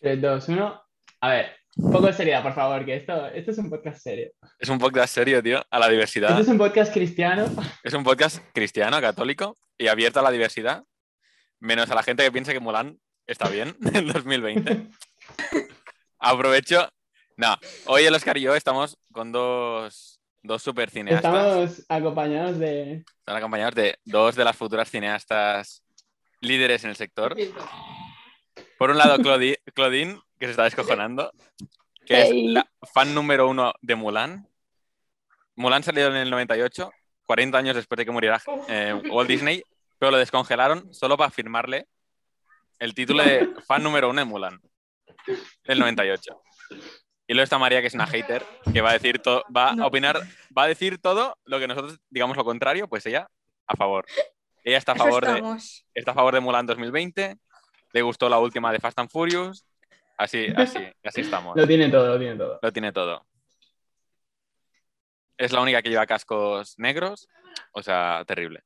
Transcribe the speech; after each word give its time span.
3, 0.00 0.20
2, 0.20 0.48
1. 0.48 0.82
A 1.20 1.28
ver, 1.28 1.56
un 1.76 1.92
poco 1.92 2.06
de 2.06 2.12
seriedad, 2.12 2.42
por 2.42 2.54
favor, 2.54 2.84
que 2.84 2.96
esto, 2.96 3.26
esto 3.28 3.50
es 3.50 3.58
un 3.58 3.70
podcast 3.70 4.00
serio. 4.00 4.30
Es 4.58 4.68
un 4.68 4.78
podcast 4.78 5.14
serio, 5.14 5.42
tío, 5.42 5.64
a 5.70 5.78
la 5.78 5.88
diversidad. 5.88 6.30
Esto 6.30 6.42
es 6.42 6.48
un 6.48 6.58
podcast 6.58 6.92
cristiano. 6.92 7.46
Es 7.82 7.94
un 7.94 8.04
podcast 8.04 8.38
cristiano, 8.52 9.00
católico 9.00 9.56
y 9.76 9.88
abierto 9.88 10.20
a 10.20 10.22
la 10.22 10.30
diversidad, 10.30 10.84
menos 11.60 11.90
a 11.90 11.94
la 11.94 12.02
gente 12.02 12.24
que 12.24 12.32
piensa 12.32 12.52
que 12.52 12.60
Mulan 12.60 12.98
está 13.26 13.48
bien 13.48 13.76
en 13.94 14.08
2020. 14.08 14.88
Aprovecho. 16.18 16.88
No, 17.36 17.56
hoy 17.86 18.04
el 18.04 18.14
Oscar 18.14 18.36
y 18.38 18.42
yo 18.42 18.56
estamos 18.56 18.98
con 19.12 19.30
dos, 19.30 20.20
dos 20.42 20.62
super 20.62 20.90
cineastas. 20.90 21.32
Estamos 21.32 21.86
acompañados 21.88 22.58
de. 22.58 23.04
Están 23.20 23.36
acompañados 23.36 23.76
de 23.76 23.98
dos 24.04 24.34
de 24.34 24.44
las 24.44 24.56
futuras 24.56 24.90
cineastas 24.90 25.84
líderes 26.40 26.82
en 26.82 26.90
el 26.90 26.96
sector. 26.96 27.36
Por 28.78 28.90
un 28.90 28.98
lado, 28.98 29.18
Claudi- 29.18 29.58
Claudine, 29.74 30.20
que 30.38 30.46
se 30.46 30.52
está 30.52 30.64
descojonando, 30.64 31.32
que 32.06 32.22
es 32.22 32.30
la 32.34 32.66
fan 32.94 33.14
número 33.14 33.48
uno 33.48 33.72
de 33.82 33.94
Mulan. 33.96 34.48
Mulan 35.56 35.82
salió 35.82 36.06
en 36.08 36.16
el 36.16 36.30
98, 36.30 36.90
40 37.26 37.58
años 37.58 37.76
después 37.76 37.96
de 37.98 38.04
que 38.04 38.10
muriera 38.12 38.40
eh, 38.68 38.94
Walt 39.10 39.28
Disney, 39.28 39.62
pero 39.98 40.12
lo 40.12 40.18
descongelaron 40.18 40.94
solo 40.94 41.16
para 41.16 41.30
firmarle 41.30 41.86
el 42.78 42.94
título 42.94 43.24
de 43.24 43.50
fan 43.66 43.82
número 43.82 44.08
uno 44.08 44.20
de 44.20 44.24
Mulan, 44.24 44.60
del 45.64 45.78
98. 45.80 46.40
Y 47.26 47.34
luego 47.34 47.44
está 47.44 47.58
María, 47.58 47.80
que 47.80 47.88
es 47.88 47.94
una 47.94 48.06
hater, 48.06 48.46
que 48.72 48.80
va 48.80 48.90
a 48.90 48.92
decir 48.94 49.18
todo, 49.18 49.44
va 49.54 49.70
a 49.72 49.86
opinar, 49.86 50.18
va 50.56 50.62
a 50.62 50.68
decir 50.68 50.98
todo 50.98 51.36
lo 51.44 51.58
que 51.58 51.66
nosotros 51.66 51.98
digamos 52.08 52.36
lo 52.36 52.44
contrario, 52.44 52.88
pues 52.88 53.04
ella 53.06 53.28
a 53.66 53.76
favor. 53.76 54.06
Ella 54.64 54.78
está 54.78 54.92
a 54.92 54.94
favor 54.96 55.24
de, 55.26 55.40
está 55.94 56.12
a 56.12 56.14
favor 56.14 56.34
de 56.34 56.40
Mulan 56.40 56.64
2020, 56.66 57.36
le 57.92 58.02
gustó 58.02 58.28
la 58.28 58.38
última 58.38 58.72
de 58.72 58.80
Fast 58.80 58.98
and 58.98 59.10
Furious, 59.10 59.64
así, 60.16 60.46
así, 60.56 60.78
así 61.04 61.20
estamos. 61.22 61.56
Lo 61.56 61.66
tiene 61.66 61.88
todo, 61.90 62.08
lo 62.08 62.18
tiene 62.18 62.36
todo. 62.36 62.58
Lo 62.60 62.72
tiene 62.72 62.92
todo. 62.92 63.26
Es 65.36 65.52
la 65.52 65.60
única 65.60 65.82
que 65.82 65.90
lleva 65.90 66.06
cascos 66.06 66.74
negros, 66.78 67.28
o 67.72 67.82
sea, 67.82 68.24
terrible. 68.26 68.62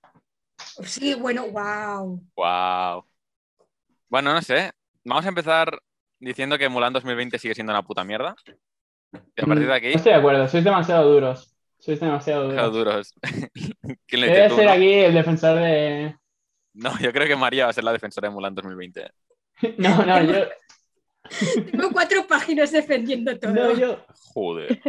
Sí, 0.84 1.14
bueno, 1.14 1.46
wow. 1.48 2.22
Wow. 2.36 3.04
Bueno, 4.08 4.32
no 4.32 4.40
sé. 4.42 4.72
Vamos 5.04 5.24
a 5.26 5.28
empezar 5.28 5.78
diciendo 6.18 6.56
que 6.56 6.68
Mulan 6.68 6.92
2020 6.92 7.38
sigue 7.38 7.54
siendo 7.54 7.72
una 7.72 7.82
puta 7.82 8.04
mierda. 8.04 8.34
Y 9.36 9.42
a 9.42 9.46
partir 9.46 9.66
de 9.66 9.74
aquí, 9.74 9.88
No 9.88 9.96
estoy 9.96 10.12
de 10.12 10.18
acuerdo, 10.18 10.48
sois 10.48 10.64
demasiado 10.64 11.10
duros. 11.10 11.54
Sois 11.78 12.00
demasiado 12.00 12.48
duros. 12.48 12.72
duros. 12.72 13.14
¿Quién 14.06 14.20
le 14.20 14.28
dice 14.28 14.36
Debe 14.38 14.48
tú, 14.48 14.56
ser 14.56 14.66
no? 14.66 14.72
aquí 14.72 14.92
el 14.94 15.14
defensor 15.14 15.58
de. 15.58 16.16
No, 16.74 16.98
yo 16.98 17.12
creo 17.12 17.26
que 17.26 17.36
María 17.36 17.64
va 17.64 17.70
a 17.70 17.74
ser 17.74 17.84
la 17.84 17.92
defensora 17.92 18.28
de 18.28 18.34
Mulan 18.34 18.54
2020. 18.54 19.10
No, 19.78 20.04
no, 20.04 20.22
yo. 20.22 20.44
Tengo 21.70 21.90
cuatro 21.92 22.26
páginas 22.26 22.72
defendiendo 22.72 23.38
todo. 23.38 23.52
No, 23.52 23.72
yo. 23.76 24.04
Joder, 24.32 24.80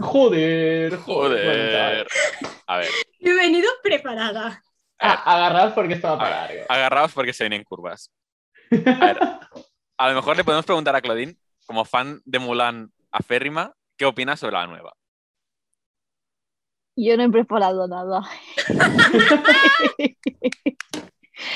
Joder, 0.00 0.96
joder. 0.96 2.06
A 2.66 2.78
ver, 2.78 2.88
Yo 3.20 3.32
he 3.32 3.36
venido 3.36 3.68
preparada. 3.82 4.62
A- 4.98 5.34
agarraos 5.34 5.72
porque 5.74 5.94
esto 5.94 6.08
va 6.08 6.18
para 6.18 6.46
largo. 6.46 6.64
agarraos 6.68 7.12
porque 7.12 7.32
se 7.32 7.44
vienen 7.44 7.64
curvas. 7.64 8.10
A 8.70 9.06
ver, 9.06 9.18
a 9.98 10.08
lo 10.08 10.14
mejor 10.14 10.36
le 10.36 10.44
podemos 10.44 10.64
preguntar 10.66 10.96
a 10.96 11.00
Claudine, 11.02 11.36
como 11.66 11.84
fan 11.84 12.20
de 12.24 12.38
Mulan 12.38 12.90
aférrima, 13.10 13.72
¿qué 13.96 14.06
opina 14.06 14.36
sobre 14.36 14.54
la 14.54 14.66
nueva? 14.66 14.94
Yo 16.96 17.16
no 17.16 17.24
he 17.24 17.30
preparado 17.30 17.86
nada. 17.86 18.22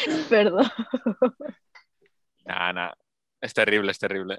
Perdón. 0.29 0.67
Nah, 2.45 2.73
nah. 2.73 2.93
Es 3.41 3.53
terrible, 3.53 3.91
es 3.91 3.99
terrible. 3.99 4.39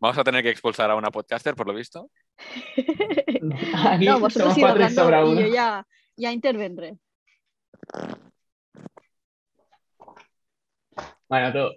Vamos 0.00 0.18
a 0.18 0.24
tener 0.24 0.42
que 0.42 0.50
expulsar 0.50 0.90
a 0.90 0.96
una 0.96 1.12
podcaster, 1.12 1.54
por 1.54 1.68
lo 1.68 1.74
visto. 1.74 2.10
Aquí 3.86 4.04
No, 4.04 4.18
vosotros 4.18 4.54
sobra 4.54 4.86
hablando 4.88 5.40
y 5.40 5.44
yo 5.44 5.54
ya, 5.54 5.86
ya 6.16 6.32
intervendré. 6.32 6.96
Bueno, 11.28 11.52
tú. 11.52 11.72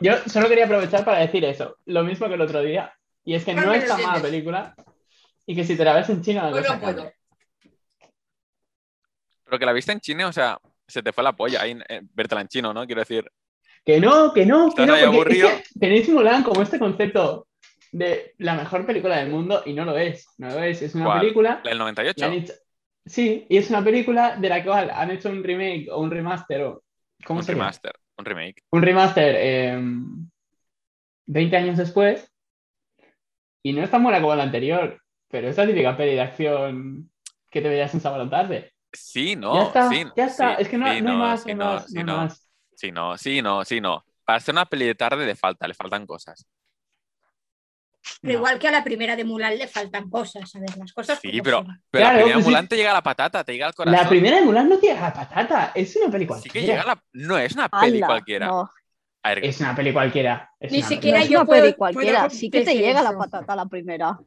Yo 0.00 0.16
solo 0.26 0.48
quería 0.48 0.64
aprovechar 0.64 1.04
para 1.04 1.18
decir 1.18 1.44
eso. 1.44 1.76
Lo 1.84 2.04
mismo 2.04 2.26
que 2.28 2.34
el 2.34 2.40
otro 2.40 2.62
día. 2.62 2.94
Y 3.24 3.34
es 3.34 3.44
que 3.44 3.52
no 3.52 3.72
es 3.74 3.86
tan 3.86 4.02
mala 4.02 4.22
película. 4.22 4.74
Y 5.44 5.54
que 5.54 5.64
si 5.64 5.76
te 5.76 5.84
la 5.84 5.92
ves 5.92 6.08
en 6.08 6.22
cosa 6.22 6.76
no 6.76 6.80
puedo. 6.80 7.12
Pero 9.44 9.58
que 9.58 9.66
la 9.66 9.72
viste 9.72 9.92
en 9.92 10.00
chino, 10.00 10.28
o 10.28 10.32
sea, 10.32 10.58
se 10.88 11.02
te 11.02 11.12
fue 11.12 11.22
la 11.22 11.36
polla 11.36 11.62
ahí 11.62 11.78
eh, 11.88 12.00
vértela 12.14 12.40
en 12.40 12.48
chino, 12.48 12.72
¿no? 12.74 12.86
Quiero 12.86 13.02
decir, 13.02 13.30
Que 13.84 14.00
no, 14.00 14.32
que 14.32 14.44
no, 14.46 14.74
que 14.74 14.86
no. 14.86 14.94
porque 15.12 15.38
es 15.38 15.44
que 15.72 15.78
tenéis 15.78 16.08
Mulan 16.08 16.42
como 16.42 16.62
este 16.62 16.78
concepto 16.78 17.46
de 17.92 18.34
la 18.38 18.54
mejor 18.54 18.84
película 18.86 19.16
del 19.18 19.30
mundo 19.30 19.62
y 19.66 19.72
no 19.74 19.84
lo 19.84 19.96
es. 19.96 20.26
No 20.38 20.48
lo 20.50 20.62
es. 20.62 20.82
Es 20.82 20.94
una 20.94 21.04
¿Cuál? 21.06 21.20
película. 21.20 21.60
la 21.62 21.70
del 21.70 21.78
98. 21.78 22.20
le 22.20 22.26
han 22.26 22.32
hecho- 22.42 22.54
Sí, 23.06 23.46
y 23.48 23.56
es 23.56 23.70
una 23.70 23.82
película 23.82 24.36
de 24.36 24.48
la 24.50 24.62
cual 24.62 24.90
han 24.90 25.10
hecho 25.10 25.30
un 25.30 25.42
remake 25.42 25.88
o 25.90 25.98
un 26.00 26.10
remaster 26.10 26.62
o. 26.64 26.82
¿Cómo 27.24 27.40
un 27.40 27.44
se 27.44 27.52
llama? 27.52 27.64
remaster, 27.64 27.92
un 28.18 28.24
remake. 28.24 28.62
un 28.70 28.82
remaster 28.82 29.34
eh, 29.38 29.80
20 31.26 31.56
años 31.56 31.78
después 31.78 32.30
y 33.62 33.72
no 33.72 33.82
es 33.82 33.90
tan 33.90 34.02
buena 34.02 34.20
como 34.20 34.34
la 34.34 34.42
anterior, 34.44 35.00
pero 35.28 35.48
es 35.48 35.56
la 35.56 35.66
típica 35.66 35.96
peli 35.96 36.14
de 36.14 36.20
acción 36.20 37.10
que 37.50 37.60
te 37.62 37.68
veías 37.68 37.92
en 37.94 38.00
sábado 38.00 38.28
tarde. 38.28 38.72
Sí, 38.92 39.36
no, 39.36 39.54
ya 39.54 39.62
está, 39.66 39.88
sí, 39.90 40.04
ya 40.16 40.24
está. 40.26 40.56
sí, 40.56 40.62
es 40.62 40.68
que 40.68 40.78
no, 40.78 40.86
sí, 40.92 41.02
no 41.02 41.10
hay 41.10 41.16
más, 41.18 41.42
sí, 41.42 41.54
no 41.54 41.64
más, 41.64 41.86
sí, 41.86 41.94
no 41.94 42.00
hay 42.00 42.06
no, 42.06 42.16
más. 42.16 42.48
sí, 42.74 42.90
no, 42.92 43.18
sí, 43.18 43.42
no, 43.42 43.64
sí, 43.64 43.80
no. 43.80 44.04
Para 44.24 44.38
hacer 44.38 44.54
una 44.54 44.66
peli 44.66 44.86
de 44.86 44.94
tarde 44.94 45.26
le 45.26 45.36
falta, 45.36 45.68
le 45.68 45.74
faltan 45.74 46.06
cosas. 46.06 46.46
Pero 48.22 48.32
No. 48.34 48.38
igual 48.38 48.58
que 48.58 48.68
a 48.68 48.70
la 48.70 48.82
primera 48.84 49.16
de 49.16 49.24
Mulan 49.24 49.58
le 49.58 49.68
faltan 49.68 50.08
cosas. 50.08 50.54
A 50.56 50.60
ver, 50.60 50.76
las 50.78 50.92
cosas. 50.92 51.18
Sí, 51.20 51.40
pero, 51.42 51.64
pero 51.90 52.02
Claro, 52.04 52.04
la 52.04 52.22
primera 52.22 52.34
pues 52.36 52.44
sí. 52.44 52.50
Mulan 52.50 52.68
te 52.68 52.76
llega 52.76 52.90
a 52.90 52.94
la 52.94 53.02
patata, 53.02 53.44
te 53.44 53.52
llega 53.52 53.66
al 53.66 53.74
corazón. 53.74 54.00
La 54.02 54.08
primera 54.08 54.36
de 54.36 54.42
Mulan 54.44 54.68
no 54.68 54.78
tiene 54.78 55.00
la 55.00 55.12
patata, 55.12 55.72
es 55.74 55.94
una 55.96 56.10
peli 56.10 56.24
Sí 56.24 56.28
cualquiera. 56.28 56.52
que 56.52 56.60
llega 56.66 56.82
a 56.82 56.86
la... 56.86 57.04
No, 57.12 57.38
es 57.38 57.52
una 57.54 57.68
peli 57.68 58.00
cualquiera. 58.00 58.46
No, 58.46 58.70
A 59.22 59.28
ver, 59.34 59.44
Es 59.44 59.60
una 59.60 59.76
peli 59.76 59.92
cualquiera. 59.92 60.50
es 60.58 60.72
Ni 60.72 60.78
una 60.78 60.88
siquiera 60.88 61.18
no 61.18 61.24
es 61.24 61.30
yo 61.30 61.38
una 61.40 61.46
puedo- 61.46 61.60
peli 61.62 61.72
puedo 61.74 61.92
cualquiera. 61.94 62.30
Sí 62.30 62.50
que 62.50 62.62
te 62.64 62.74
llega 62.74 63.02
la 63.02 63.16
patata 63.16 63.54
la 63.54 63.66
primera. 63.66 64.18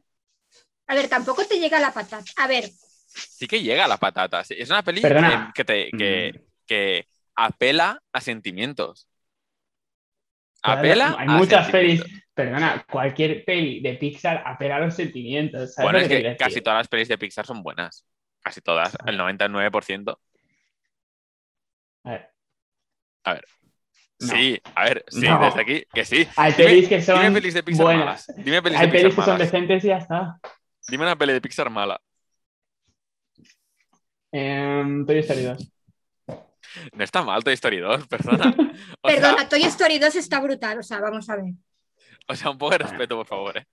A 0.86 0.94
ver, 0.94 1.08
tampoco 1.08 1.44
te 1.44 1.58
llega 1.58 1.80
la 1.80 1.92
patata. 1.92 2.24
A 2.36 2.46
ver, 2.46 2.70
sí 3.14 3.46
que 3.46 3.62
llega 3.62 3.84
a 3.84 3.88
la 3.88 3.96
patata. 3.98 4.42
Es 4.48 4.70
una 4.70 4.82
peli 4.82 5.00
que, 5.02 5.08
que 5.54 5.64
te, 5.64 5.90
que, 5.90 6.32
Mm. 6.34 6.42
que 6.66 7.06
apela 7.36 8.00
a 8.12 8.20
sentimientos. 8.20 9.08
Claro, 10.62 10.78
Apela 10.78 11.16
Hay 11.18 11.26
a 11.28 11.32
muchas 11.32 11.70
pelis. 11.70 12.02
Perdona, 12.34 12.86
cualquier 12.90 13.44
peli 13.44 13.80
de 13.80 13.94
Pixar 13.94 14.42
apela 14.46 14.76
a 14.76 14.80
los 14.80 14.94
sentimientos. 14.94 15.74
¿sabes 15.74 15.84
Bueno, 15.84 15.98
lo 15.98 16.04
es 16.14 16.22
que 16.22 16.36
casi 16.36 16.60
todas 16.62 16.78
las 16.78 16.88
pelis 16.88 17.08
de 17.08 17.18
Pixar 17.18 17.44
son 17.46 17.62
buenas. 17.62 18.06
Casi 18.42 18.60
todas, 18.60 18.96
el 19.06 19.18
99%. 19.18 20.18
A 22.04 23.34
ver. 23.34 23.44
No. 24.20 24.28
Sí, 24.34 24.60
a 24.76 24.84
ver, 24.84 25.04
sí, 25.08 25.20
No. 25.28 25.40
desde 25.44 25.60
aquí, 25.60 25.84
que 25.92 26.04
sí. 26.04 26.26
Hay 26.36 26.52
Dime- 26.52 26.64
pelis 26.64 26.88
que 26.88 27.02
son 27.02 27.20
Dime 27.20 27.32
pelis 27.32 27.54
de 27.54 27.62
Pixar 27.64 27.84
buenas. 27.84 28.04
malas. 28.04 28.26
Dime 28.36 28.62
pelis 28.62 28.78
Hay 28.78 28.86
de 28.86 28.92
pelis 28.92 29.06
Pixar 29.06 29.24
que 29.24 29.30
son 29.30 29.38
decentes 29.38 29.84
y 29.84 29.88
ya 29.88 29.96
está. 29.98 30.38
Dime 30.88 31.04
una 31.04 31.16
peli 31.16 31.32
de 31.32 31.40
Pixar 31.40 31.70
mala. 31.70 32.00
Em, 34.32 35.04
Toy 35.06 35.18
Story 35.18 35.42
2. 35.42 35.72
No 36.94 37.04
está 37.04 37.22
mal 37.22 37.44
Toy 37.44 37.52
Story 37.54 37.78
2, 37.78 38.06
perdona. 38.08 38.54
O 39.04 39.10
sea, 39.10 39.20
perdona, 39.20 39.48
Toy 39.48 39.62
Story 39.64 39.98
2 39.98 40.14
está 40.16 40.40
brutal. 40.40 40.78
O 40.78 40.82
sea, 40.82 41.00
vamos 41.00 41.28
a 41.28 41.36
ver. 41.36 41.52
o 42.28 42.34
sea, 42.34 42.50
un 42.50 42.58
poco 42.58 42.72
de 42.72 42.78
respeto, 42.78 43.16
por 43.16 43.26
favor, 43.26 43.58
eh. 43.58 43.66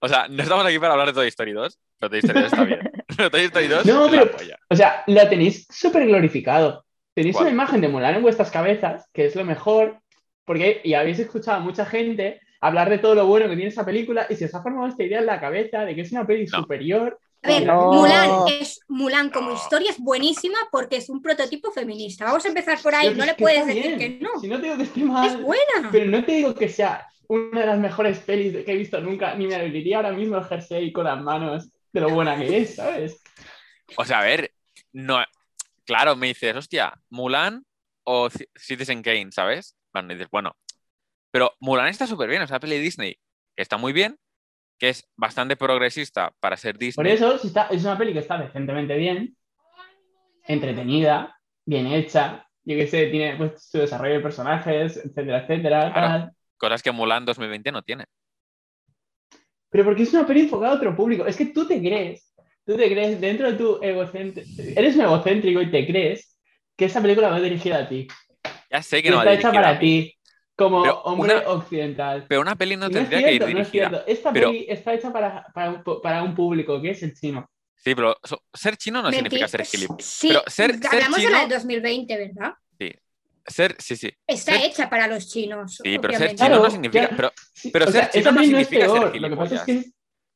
O 0.00 0.08
sea, 0.08 0.26
no 0.28 0.42
estamos 0.42 0.64
aquí 0.64 0.78
para 0.78 0.92
hablar 0.92 1.08
de 1.08 1.12
Toy 1.14 1.28
Story 1.28 1.52
2, 1.52 1.78
pero 1.98 2.10
Toy 2.10 2.18
Story 2.20 2.40
2 2.42 2.52
está 2.52 2.64
bien. 2.64 2.80
Pero 3.16 3.28
Toy 3.30 3.40
Story 3.42 3.66
2 3.66 3.86
No, 3.86 4.08
pero- 4.08 4.30
polla. 4.30 4.56
O 4.70 4.76
sea, 4.76 5.02
lo 5.08 5.28
tenéis 5.28 5.66
súper 5.68 6.06
glorificado. 6.06 6.86
Tenéis 7.12 7.34
¿Cuál? 7.34 7.46
una 7.46 7.52
imagen 7.54 7.80
de 7.80 7.88
Mulan 7.88 8.14
en 8.14 8.22
vuestras 8.22 8.50
cabezas, 8.52 9.08
que 9.12 9.26
es 9.26 9.34
lo 9.34 9.44
mejor, 9.44 9.98
porque 10.44 10.80
y 10.84 10.94
habéis 10.94 11.18
escuchado 11.18 11.56
a 11.58 11.60
mucha 11.60 11.84
gente 11.84 12.40
hablar 12.60 12.88
de 12.88 12.98
todo 12.98 13.16
lo 13.16 13.26
bueno 13.26 13.48
que 13.48 13.56
tiene 13.56 13.68
esa 13.70 13.84
película 13.84 14.26
y 14.30 14.36
se 14.36 14.44
os 14.46 14.54
ha 14.54 14.62
formado 14.62 14.86
esta 14.86 15.02
idea 15.02 15.18
en 15.18 15.26
la 15.26 15.40
cabeza 15.40 15.84
de 15.84 15.94
que 15.96 16.02
es 16.02 16.12
una 16.12 16.24
peli 16.26 16.46
No. 16.46 16.58
superior. 16.60 17.18
A 17.42 17.48
ver, 17.48 17.66
No. 17.66 17.92
Mulan 17.92 18.30
es 18.60 18.80
Mulan 18.88 19.30
como 19.30 19.52
historia 19.54 19.90
es 19.90 19.98
buenísima 19.98 20.58
porque 20.70 20.96
es 20.96 21.08
un 21.08 21.22
prototipo 21.22 21.70
feminista. 21.72 22.24
Vamos 22.26 22.44
a 22.44 22.48
empezar 22.48 22.78
por 22.82 22.94
ahí. 22.94 23.08
Pero 23.08 23.18
No 23.18 23.24
le 23.26 23.34
puedes 23.34 23.66
decir 23.66 23.96
bien. 23.96 23.98
que 23.98 24.24
no. 24.24 24.38
Si 24.40 24.48
no 24.48 24.56
te 24.60 24.64
digo 24.64 24.76
que 24.76 24.82
esté 24.84 25.00
Es 25.00 25.40
buena. 25.42 25.88
pero 25.90 26.06
no 26.06 26.24
te 26.24 26.32
digo 26.32 26.54
que 26.54 26.68
sea 26.68 27.06
una 27.28 27.60
de 27.60 27.66
las 27.66 27.78
mejores 27.78 28.18
pelis 28.18 28.52
que 28.64 28.72
he 28.72 28.76
visto 28.76 29.00
nunca, 29.00 29.34
ni 29.36 29.46
me 29.46 29.54
abriría 29.54 29.96
ahora 29.98 30.12
mismo 30.12 30.36
el 30.36 30.44
jersey 30.44 30.92
con 30.92 31.04
las 31.04 31.22
manos 31.22 31.70
de 31.92 32.00
lo 32.00 32.10
buena 32.10 32.36
que 32.36 32.58
es, 32.58 32.74
¿sabes? 32.74 33.22
O 33.96 34.04
sea, 34.04 34.18
a 34.18 34.24
ver, 34.24 34.52
no, 34.92 35.22
claro, 35.84 36.16
me 36.16 36.26
dices, 36.26 36.56
hostia, 36.56 36.92
Mulan 37.08 37.64
o 38.04 38.28
Citizen 38.56 39.02
Kane, 39.02 39.28
¿sabes? 39.30 39.76
Bueno, 39.92 40.08
dices, 40.12 40.26
bueno, 40.32 40.56
pero 41.30 41.52
Mulan 41.60 41.86
está 41.86 42.06
súper 42.08 42.28
bien, 42.28 42.42
o 42.42 42.46
sea, 42.48 42.58
peli 42.60 42.76
de 42.76 42.82
Disney, 42.82 43.14
que 43.56 43.62
está 43.62 43.76
muy 43.76 43.92
bien, 43.92 44.18
que 44.80 44.88
es 44.88 45.06
bastante 45.14 45.56
progresista 45.56 46.32
para 46.40 46.56
ser 46.56 46.72
Por 46.72 46.80
Disney. 46.80 47.12
eso 47.12 47.38
si 47.38 47.48
está, 47.48 47.68
es 47.70 47.84
una 47.84 47.98
peli 47.98 48.14
que 48.14 48.20
está 48.20 48.38
decentemente 48.38 48.96
bien, 48.96 49.36
entretenida, 50.46 51.38
bien 51.66 51.86
hecha, 51.86 52.48
yo 52.64 52.76
que 52.76 52.86
sé, 52.86 53.08
tiene 53.08 53.36
pues, 53.36 53.62
su 53.62 53.78
desarrollo 53.78 54.14
de 54.14 54.20
personajes, 54.20 54.96
etcétera, 54.96 55.40
etcétera. 55.40 55.92
Claro. 55.92 56.08
tal. 56.08 56.32
Cosas 56.56 56.82
que 56.82 56.92
Mulan 56.92 57.26
2020 57.26 57.72
no 57.72 57.82
tiene. 57.82 58.06
Pero 59.68 59.84
porque 59.84 60.02
es 60.02 60.14
una 60.14 60.26
peli 60.26 60.40
enfocada 60.40 60.72
a 60.72 60.76
otro 60.76 60.96
público. 60.96 61.26
Es 61.26 61.36
que 61.36 61.46
tú 61.46 61.66
te 61.66 61.78
crees, 61.78 62.34
tú 62.64 62.74
te 62.76 62.90
crees 62.90 63.20
dentro 63.20 63.52
de 63.52 63.58
tu 63.58 63.78
egocéntrico, 63.82 64.48
eres 64.76 64.96
un 64.96 65.02
egocéntrico 65.02 65.60
y 65.60 65.70
te 65.70 65.86
crees 65.86 66.38
que 66.74 66.86
esa 66.86 67.02
película 67.02 67.28
va 67.28 67.38
dirigida 67.38 67.80
a 67.80 67.88
ti. 67.88 68.08
Ya 68.70 68.82
sé 68.82 68.96
que 68.96 69.02
Que 69.04 69.10
no 69.10 69.16
va 69.16 69.24
está 69.24 69.34
hecha 69.34 69.52
para 69.52 69.70
a 69.70 69.78
ti, 69.78 70.14
como 70.64 70.82
Pero 70.82 71.00
hombre 71.02 71.34
una- 71.36 71.48
occidental. 71.48 72.24
Pero 72.28 72.40
una 72.40 72.54
peli 72.56 72.76
no 72.76 72.80
no 72.80 72.86
es 72.88 72.92
tendría 72.92 73.18
que 73.22 73.32
ir 73.34 73.42
cierto, 73.42 73.54
no 73.54 73.60
es 73.62 73.72
dirigida. 73.72 73.88
cierto. 73.88 74.06
Esta 74.06 74.32
Pero- 74.32 74.46
peli 74.48 74.66
está 74.68 74.94
hecha 74.94 75.12
para, 75.12 75.46
para, 75.54 75.82
para 76.02 76.22
un 76.22 76.34
público 76.34 76.80
que 76.80 76.90
es 76.90 77.02
el 77.02 77.14
chino. 77.14 77.48
Sí, 77.76 77.94
pero 77.94 78.16
so- 78.22 78.42
ser 78.52 78.76
chino 78.76 79.00
no 79.02 79.08
Mentir- 79.08 79.14
significa 79.16 79.48
ser 79.48 79.64
gilipollas. 79.64 80.04
Sí, 80.06 80.28
Pero 80.28 80.42
ser- 80.46 80.78
ser 80.78 80.86
hablamos 80.94 81.16
de 81.18 81.24
la 81.24 81.28
chino- 81.30 81.40
del 81.40 81.48
2020, 81.48 82.16
¿verdad? 82.16 82.52
Ser, 83.46 83.74
sí, 83.80 83.96
sí. 83.96 84.10
Está 84.26 84.52
Ser- 84.52 84.64
hecha 84.66 84.90
para 84.90 85.08
los 85.08 85.26
chinos. 85.28 85.76
Sí, 85.82 85.98
pero 85.98 86.12
ser 86.12 86.28
obviamente. 86.28 86.36
chino 86.36 86.46
Claro, 86.48 86.62
no 86.62 86.70
significa. 86.70 87.10
ya. 87.10 87.16
Pero, 87.16 87.32
Sí, 87.54 87.70
Pero 87.72 87.84
ser 87.86 87.94
sea, 87.94 88.10
chino 88.10 88.32
no 88.32 88.40
significa 88.44 88.80
ser 88.86 88.92
peor. 89.00 89.16
Lo 89.20 89.30
que 89.30 89.36
pasa 89.36 89.54
es 89.56 89.62
que 89.62 89.84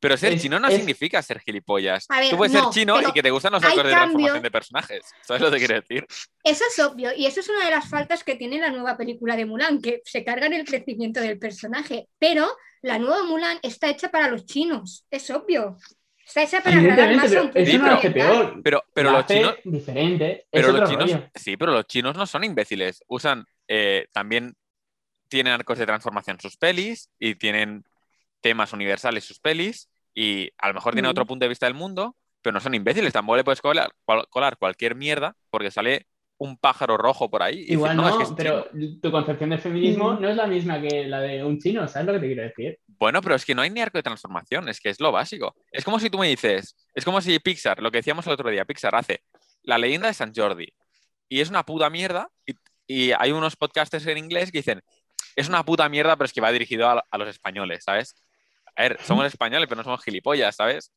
pero 0.04 0.16
ser 0.18 0.34
Es- 0.34 0.42
chino 0.42 0.60
no 0.60 0.68
es- 0.68 0.74
significa 0.76 1.22
ser 1.22 1.40
gilipollas. 1.40 2.06
Ver, 2.08 2.30
Tú 2.30 2.36
puedes 2.36 2.52
no, 2.52 2.64
ser 2.64 2.70
chino 2.72 2.96
pero 2.96 3.08
y 3.08 3.12
que 3.12 3.22
te 3.22 3.30
gustan 3.30 3.52
los 3.52 3.62
arcos 3.64 3.84
de 3.84 3.90
transformación 3.90 4.42
de 4.42 4.50
personajes. 4.50 5.02
¿Sabes 5.22 5.42
lo 5.42 5.50
que 5.50 5.58
quiero 5.58 5.74
decir? 5.80 6.06
Eso 6.42 6.64
es 6.70 6.78
obvio, 6.84 7.10
y 7.16 7.26
eso 7.26 7.40
es 7.40 7.48
una 7.48 7.64
de 7.64 7.70
las 7.70 7.88
faltas 7.88 8.22
que 8.22 8.36
tiene 8.36 8.58
la 8.58 8.70
nueva 8.70 8.96
película 8.96 9.36
de 9.36 9.46
Mulan, 9.46 9.80
que 9.80 10.02
se 10.04 10.24
cargan 10.24 10.52
el 10.52 10.64
crecimiento 10.64 11.20
del 11.20 11.38
personaje. 11.38 12.08
Pero 12.18 12.46
la 12.82 12.98
nueva 12.98 13.24
Mulan 13.24 13.58
está 13.62 13.88
hecha 13.88 14.10
para 14.10 14.28
los 14.28 14.44
chinos, 14.46 15.06
es 15.10 15.30
obvio. 15.30 15.78
Está 16.26 16.42
hecha 16.42 16.62
para 16.62 16.76
agradar 16.78 17.14
más 17.16 17.26
a 17.26 17.28
pero 17.28 17.42
un 17.44 17.50
público 17.50 17.84
hace 17.86 18.08
oriental. 18.08 18.12
peor. 18.12 18.60
Pero, 18.62 18.84
pero 18.94 19.10
Lo 19.10 19.18
los 19.18 19.26
chinos. 19.26 19.54
diferente. 19.64 20.46
Pero 20.50 20.72
los 20.72 20.88
chinos. 20.90 21.10
rollo. 21.12 21.30
Sí, 21.34 21.56
pero 21.58 21.72
los 21.72 21.86
chinos 21.86 22.16
no 22.16 22.26
son 22.26 22.44
imbéciles. 22.44 23.02
Usan. 23.08 23.44
eh, 23.68 24.06
también 24.12 24.54
tienen 25.28 25.52
arcos 25.54 25.78
de 25.78 25.86
transformación 25.86 26.38
sus 26.40 26.56
pelis 26.58 27.10
y 27.18 27.34
tienen 27.34 27.84
temas 28.40 28.72
universales 28.74 29.24
sus 29.24 29.38
pelis. 29.40 29.88
Y 30.14 30.50
a 30.58 30.68
lo 30.68 30.74
mejor 30.74 30.92
tienen 30.94 31.08
Mm. 31.08 31.12
otro 31.12 31.26
punto 31.26 31.44
de 31.44 31.48
vista 31.48 31.66
del 31.66 31.74
mundo, 31.74 32.16
pero 32.40 32.52
no 32.54 32.60
son 32.60 32.74
imbéciles. 32.74 33.12
Tampoco 33.12 33.36
le 33.36 33.44
puedes 33.44 33.60
colar, 33.60 33.92
cual- 34.04 34.26
colar 34.30 34.56
cualquier 34.58 34.94
mierda 34.94 35.34
porque 35.50 35.70
sale 35.70 36.06
un 36.36 36.58
pájaro 36.58 36.96
rojo 36.96 37.30
por 37.30 37.42
ahí. 37.42 37.64
y 37.68 37.72
Igual 37.74 37.96
"No, 37.96 38.02
no, 38.02 38.08
es 38.08 38.16
que 38.16 38.22
es 38.24 38.32
pero 38.36 38.68
chino". 38.72 38.98
tu 39.00 39.10
concepción 39.12 39.50
de 39.50 39.58
feminismo 39.58 40.14
Mm. 40.14 40.20
no 40.20 40.28
es 40.28 40.36
la 40.36 40.46
misma 40.46 40.80
que 40.80 41.04
la 41.06 41.20
de 41.20 41.44
un 41.44 41.58
chino, 41.60 41.86
¿sabes 41.88 42.06
lo 42.06 42.12
que 42.14 42.18
te 42.20 42.26
quiero 42.26 42.42
decir? 42.42 42.78
Bueno, 42.86 43.20
pero 43.22 43.34
es 43.36 43.44
que 43.44 43.54
no 43.54 43.62
hay 43.62 43.70
ni 43.70 43.80
arco 43.80 43.98
de 43.98 44.02
transformación, 44.02 44.68
es 44.68 44.80
que 44.80 44.90
es 44.90 45.00
lo 45.00 45.10
básico. 45.12 45.54
Es 45.70 45.84
como 45.84 45.98
si 46.00 46.10
tú 46.10 46.18
me 46.18 46.28
dices, 46.28 46.76
es 46.94 47.04
como 47.04 47.20
si 47.20 47.38
Pixar, 47.38 47.80
lo 47.80 47.90
que 47.90 47.98
decíamos 47.98 48.26
el 48.26 48.32
otro 48.32 48.50
día, 48.50 48.64
Pixar 48.64 48.94
hace 48.94 49.22
la 49.62 49.78
leyenda 49.78 50.08
de 50.08 50.14
San 50.14 50.32
Jordi 50.34 50.68
y 51.28 51.40
es 51.40 51.48
una 51.50 51.64
puta 51.64 51.88
mierda 51.88 52.28
y, 52.44 52.52
y 52.86 53.12
hay 53.12 53.30
unos 53.32 53.56
podcasters 53.56 54.06
en 54.08 54.18
inglés 54.18 54.50
que 54.52 54.58
dicen, 54.58 54.82
es 55.36 55.48
una 55.48 55.64
puta 55.64 55.88
mierda, 55.88 56.16
pero 56.16 56.26
es 56.26 56.32
que 56.32 56.40
va 56.40 56.52
dirigido 56.52 56.88
a, 56.88 57.04
a 57.10 57.18
los 57.18 57.28
españoles, 57.28 57.84
¿sabes? 57.84 58.14
A 58.76 58.82
ver, 58.82 58.98
somos 59.02 59.26
españoles, 59.26 59.66
pero 59.68 59.78
no 59.78 59.84
somos 59.84 60.02
gilipollas, 60.02 60.56
¿sabes? 60.56 60.92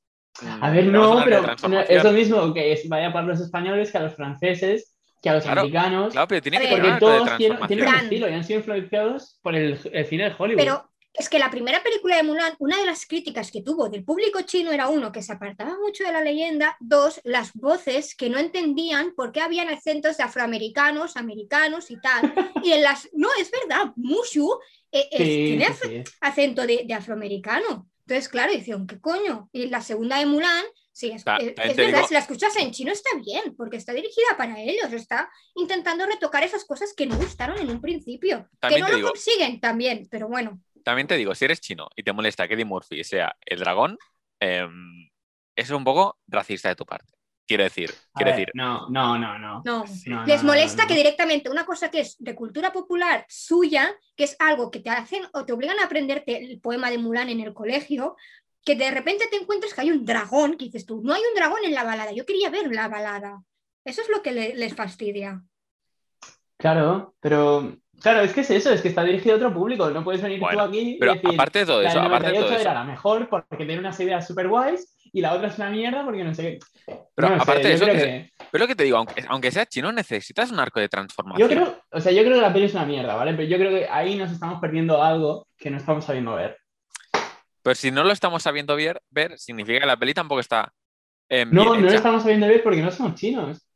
A 0.61 0.69
ver, 0.69 0.83
Mm, 0.83 0.87
tenemos 0.87 1.07
un 1.09 1.17
no, 1.17 1.23
pero 1.25 1.41
no, 1.69 1.79
es 1.81 2.03
lo 2.03 2.11
mismo 2.11 2.53
que 2.53 2.71
es, 2.73 2.87
vaya 2.87 3.11
para 3.11 3.27
los 3.27 3.39
españoles 3.39 3.91
que 3.91 3.97
a 3.97 4.01
los 4.01 4.15
franceses, 4.15 4.95
que 5.21 5.29
a 5.29 5.33
los 5.35 5.43
Claro, 5.43 5.61
americanos, 5.61 6.13
Claro, 6.13 6.27
pero 6.27 6.41
tiene 6.41 6.57
A 6.57 6.61
que 6.61 6.67
ver, 6.67 6.75
tener 6.75 6.93
un 6.93 6.99
porque 6.99 7.17
todos 7.17 7.37
tienen, 7.37 7.67
tienen 7.67 7.87
un 7.87 7.95
estilo 7.95 8.29
y 8.29 8.33
han 8.33 8.43
sido 8.43 8.59
influenciados 8.59 9.39
por 9.41 9.55
el, 9.55 9.79
el 9.91 10.05
cine 10.05 10.25
de 10.25 10.35
Hollywood. 10.37 10.57
Pero 10.63 10.89
es 11.17 11.29
que 11.29 11.39
la 11.39 11.49
primera 11.49 11.81
película 11.83 12.15
de 12.15 12.23
Mulan, 12.23 12.53
una 12.59 12.77
de 12.77 12.85
las 12.85 13.05
críticas 13.05 13.51
que 13.51 13.61
tuvo 13.63 13.89
del 13.89 14.03
público 14.03 14.41
chino 14.43 14.71
era 14.71 14.87
uno, 14.87 15.11
que 15.11 15.21
se 15.23 15.33
apartaba 15.33 15.75
mucho 15.83 16.03
de 16.03 16.11
la 16.11 16.21
leyenda, 16.21 16.77
dos, 16.79 17.19
las 17.23 17.53
voces 17.53 18.15
que 18.15 18.29
no 18.29 18.37
entendían 18.37 19.13
por 19.15 19.31
qué 19.31 19.41
habían 19.41 19.69
acentos 19.69 20.17
de 20.17 20.23
afroamericanos, 20.23 21.17
americanos 21.17 21.89
y 21.91 21.99
tal. 21.99 22.33
Y 22.63 22.71
en 22.71 22.83
las, 22.83 23.09
no, 23.13 23.29
es 23.39 23.49
verdad, 23.51 23.91
Mushu 23.95 24.59
eh, 24.91 25.07
es- 25.11 25.17
Sí, 25.27 25.35
tiene 25.57 25.65
sí, 25.73 26.03
sí. 26.05 26.15
acento 26.21 26.65
de, 26.67 26.83
de 26.85 26.93
afroamericano. 26.93 27.89
Entonces, 28.05 28.29
claro, 28.29 28.53
decían, 28.53 28.87
¿qué 28.87 28.99
coño? 29.01 29.49
Y 29.51 29.67
la 29.67 29.81
segunda 29.81 30.17
de 30.19 30.25
Mulan, 30.25 30.63
sí, 30.93 31.09
es, 31.11 31.23
Ta- 31.23 31.37
es- 31.37 31.53
es 31.57 31.75
verdad, 31.75 31.95
digo- 31.97 32.07
si 32.07 32.13
la 32.13 32.19
escuchas 32.21 32.55
en 32.57 32.71
chino 32.71 32.91
está 32.91 33.09
bien, 33.23 33.55
porque 33.57 33.75
está 33.77 33.91
dirigida 33.93 34.37
para 34.37 34.59
ellos, 34.61 34.91
está 34.93 35.29
intentando 35.55 36.05
retocar 36.05 36.43
esas 36.43 36.63
cosas 36.63 36.93
que 36.95 37.05
no 37.05 37.17
gustaron 37.17 37.57
en 37.59 37.69
un 37.69 37.81
principio. 37.81 38.47
También 38.59 38.81
que 38.85 38.87
no 38.87 38.89
lo 38.91 38.95
digo- 38.97 39.09
consiguen 39.09 39.59
también, 39.59 40.07
pero 40.09 40.27
bueno. 40.29 40.61
También 40.87 41.05
te 41.05 41.17
digo, 41.17 41.35
si 41.35 41.43
eres 41.43 41.59
chino 41.59 41.89
y 41.97 42.03
te 42.03 42.13
molesta 42.13 42.47
que 42.47 42.53
Eddie 42.53 42.63
Murphy 42.63 43.03
sea 43.03 43.35
el 43.45 43.59
dragón, 43.59 43.97
em, 44.39 45.09
es 45.53 45.69
un 45.69 45.83
poco 45.83 46.17
racista 46.27 46.69
de 46.69 46.77
tu 46.77 46.85
parte. 46.85 47.11
Quiero 47.45 47.65
decir, 47.65 47.91
A 48.13 48.17
quiero 48.19 48.31
ver, 48.31 48.39
decir, 48.39 48.51
No, 48.53 48.87
no, 48.89 49.17
no, 49.17 49.37
no. 49.37 49.61
No. 49.65 49.83
No, 50.05 50.25
Les 50.25 50.43
no, 50.43 50.47
molesta 50.47 50.83
no, 50.83 50.83
no. 50.83 50.87
que 50.87 50.95
directamente 50.95 51.49
una 51.49 51.65
cosa 51.65 51.91
que 51.91 51.99
es 51.99 52.15
de 52.19 52.33
cultura 52.35 52.71
popular 52.71 53.25
suya, 53.27 53.93
que 54.15 54.23
es 54.23 54.37
algo 54.39 54.71
que 54.71 54.79
te 54.79 54.89
hacen 54.89 55.23
o 55.33 55.43
te 55.45 55.51
obligan 55.51 55.77
a 55.79 55.83
aprenderte 55.87 56.37
el 56.37 56.61
poema 56.61 56.89
de 56.89 56.99
Mulan 56.99 57.27
en 57.27 57.41
el 57.41 57.53
colegio, 57.53 58.15
que 58.63 58.75
de 58.77 58.89
repente 58.89 59.27
te 59.29 59.35
encuentres 59.35 59.73
que 59.73 59.81
hay 59.81 59.91
un 59.91 60.05
dragón, 60.05 60.55
que 60.55 60.65
dices 60.67 60.85
tú, 60.85 61.01
no 61.03 61.13
hay 61.13 61.21
un 61.21 61.35
dragón 61.35 61.65
en 61.65 61.73
la 61.73 61.83
balada, 61.83 62.13
yo 62.13 62.25
quería 62.25 62.49
ver 62.49 62.73
la 62.73 62.87
balada. 62.87 63.43
Eso 63.83 64.01
es 64.03 64.07
lo 64.07 64.21
que 64.21 64.31
le- 64.31 64.55
les 64.55 64.73
fastidia. 64.73 65.43
Claro, 66.55 67.13
pero 67.19 67.75
claro, 68.01 68.21
es 68.21 68.33
que 68.33 68.41
es 68.41 68.51
eso, 68.51 68.71
es 68.71 68.81
que 68.81 68.87
está 68.89 69.03
dirigido 69.03 69.35
a 69.35 69.37
otro 69.37 69.53
público. 69.53 69.89
No 69.89 70.03
puedes 70.03 70.21
venir 70.21 70.39
Bueno, 70.39 70.63
tú 70.63 70.69
aquí 70.69 70.97
pero 70.99 71.11
y 71.13 71.15
decir, 71.15 71.29
aparte 71.33 71.59
de 71.59 71.65
todo 71.65 71.81
la 71.81 71.89
eso, 71.89 71.97
del 71.99 72.07
aparte 72.07 72.27
de 72.27 72.33
98 72.33 72.45
todo 72.47 72.59
eso, 72.59 72.69
era 72.69 72.73
la 72.79 72.83
mejor 72.85 73.29
porque 73.29 73.57
tiene 73.57 73.79
unas 73.79 73.99
ideas 73.99 74.27
súper 74.27 74.47
guays 74.47 74.97
y 75.13 75.21
la 75.21 75.33
otra 75.33 75.47
es 75.47 75.57
una 75.57 75.69
mierda 75.69 76.03
porque 76.03 76.23
no 76.23 76.33
sé 76.33 76.41
qué. 76.43 76.59
Pero 77.15 77.29
No 77.29 77.35
lo 77.35 77.39
sé, 77.39 77.43
aparte 77.51 77.67
de 77.67 77.73
eso, 77.73 77.83
creo 77.85 77.95
que 77.95 78.01
que- 78.03 78.31
pero 78.51 78.63
lo 78.63 78.67
que 78.67 78.75
te 78.75 78.83
digo, 78.83 78.97
aunque, 78.97 79.23
aunque 79.27 79.51
sea 79.51 79.65
chino, 79.65 79.91
necesitas 79.91 80.51
un 80.51 80.59
arco 80.59 80.79
de 80.79 80.87
transformación. 80.89 81.49
Yo 81.49 81.55
creo, 81.55 81.81
o 81.91 81.99
sea, 81.99 82.11
yo 82.11 82.21
creo 82.23 82.35
que 82.35 82.41
la 82.41 82.53
peli 82.53 82.65
es 82.65 82.73
una 82.73 82.85
mierda, 82.85 83.15
¿vale? 83.15 83.33
Pero 83.33 83.47
yo 83.47 83.57
creo 83.57 83.71
que 83.71 83.87
ahí 83.89 84.15
nos 84.15 84.31
estamos 84.31 84.59
perdiendo 84.61 85.01
algo 85.03 85.47
que 85.57 85.69
no 85.69 85.77
estamos 85.77 86.05
sabiendo 86.05 86.35
ver. 86.35 86.57
Pero 87.61 87.75
si 87.75 87.91
no 87.91 88.03
lo 88.03 88.11
estamos 88.13 88.43
sabiendo 88.43 88.75
ver, 88.75 89.01
ver 89.09 89.37
significa 89.37 89.79
que 89.81 89.85
la 89.85 89.97
peli 89.97 90.13
tampoco 90.13 90.39
está 90.39 90.71
em, 91.29 91.49
No, 91.51 91.61
bien 91.63 91.73
no 91.73 91.79
lo 91.81 91.87
hecha. 91.87 91.97
estamos 91.97 92.21
sabiendo 92.23 92.47
ver 92.47 92.63
porque 92.63 92.81
no 92.81 92.89
somos 92.91 93.15
chinos. 93.15 93.66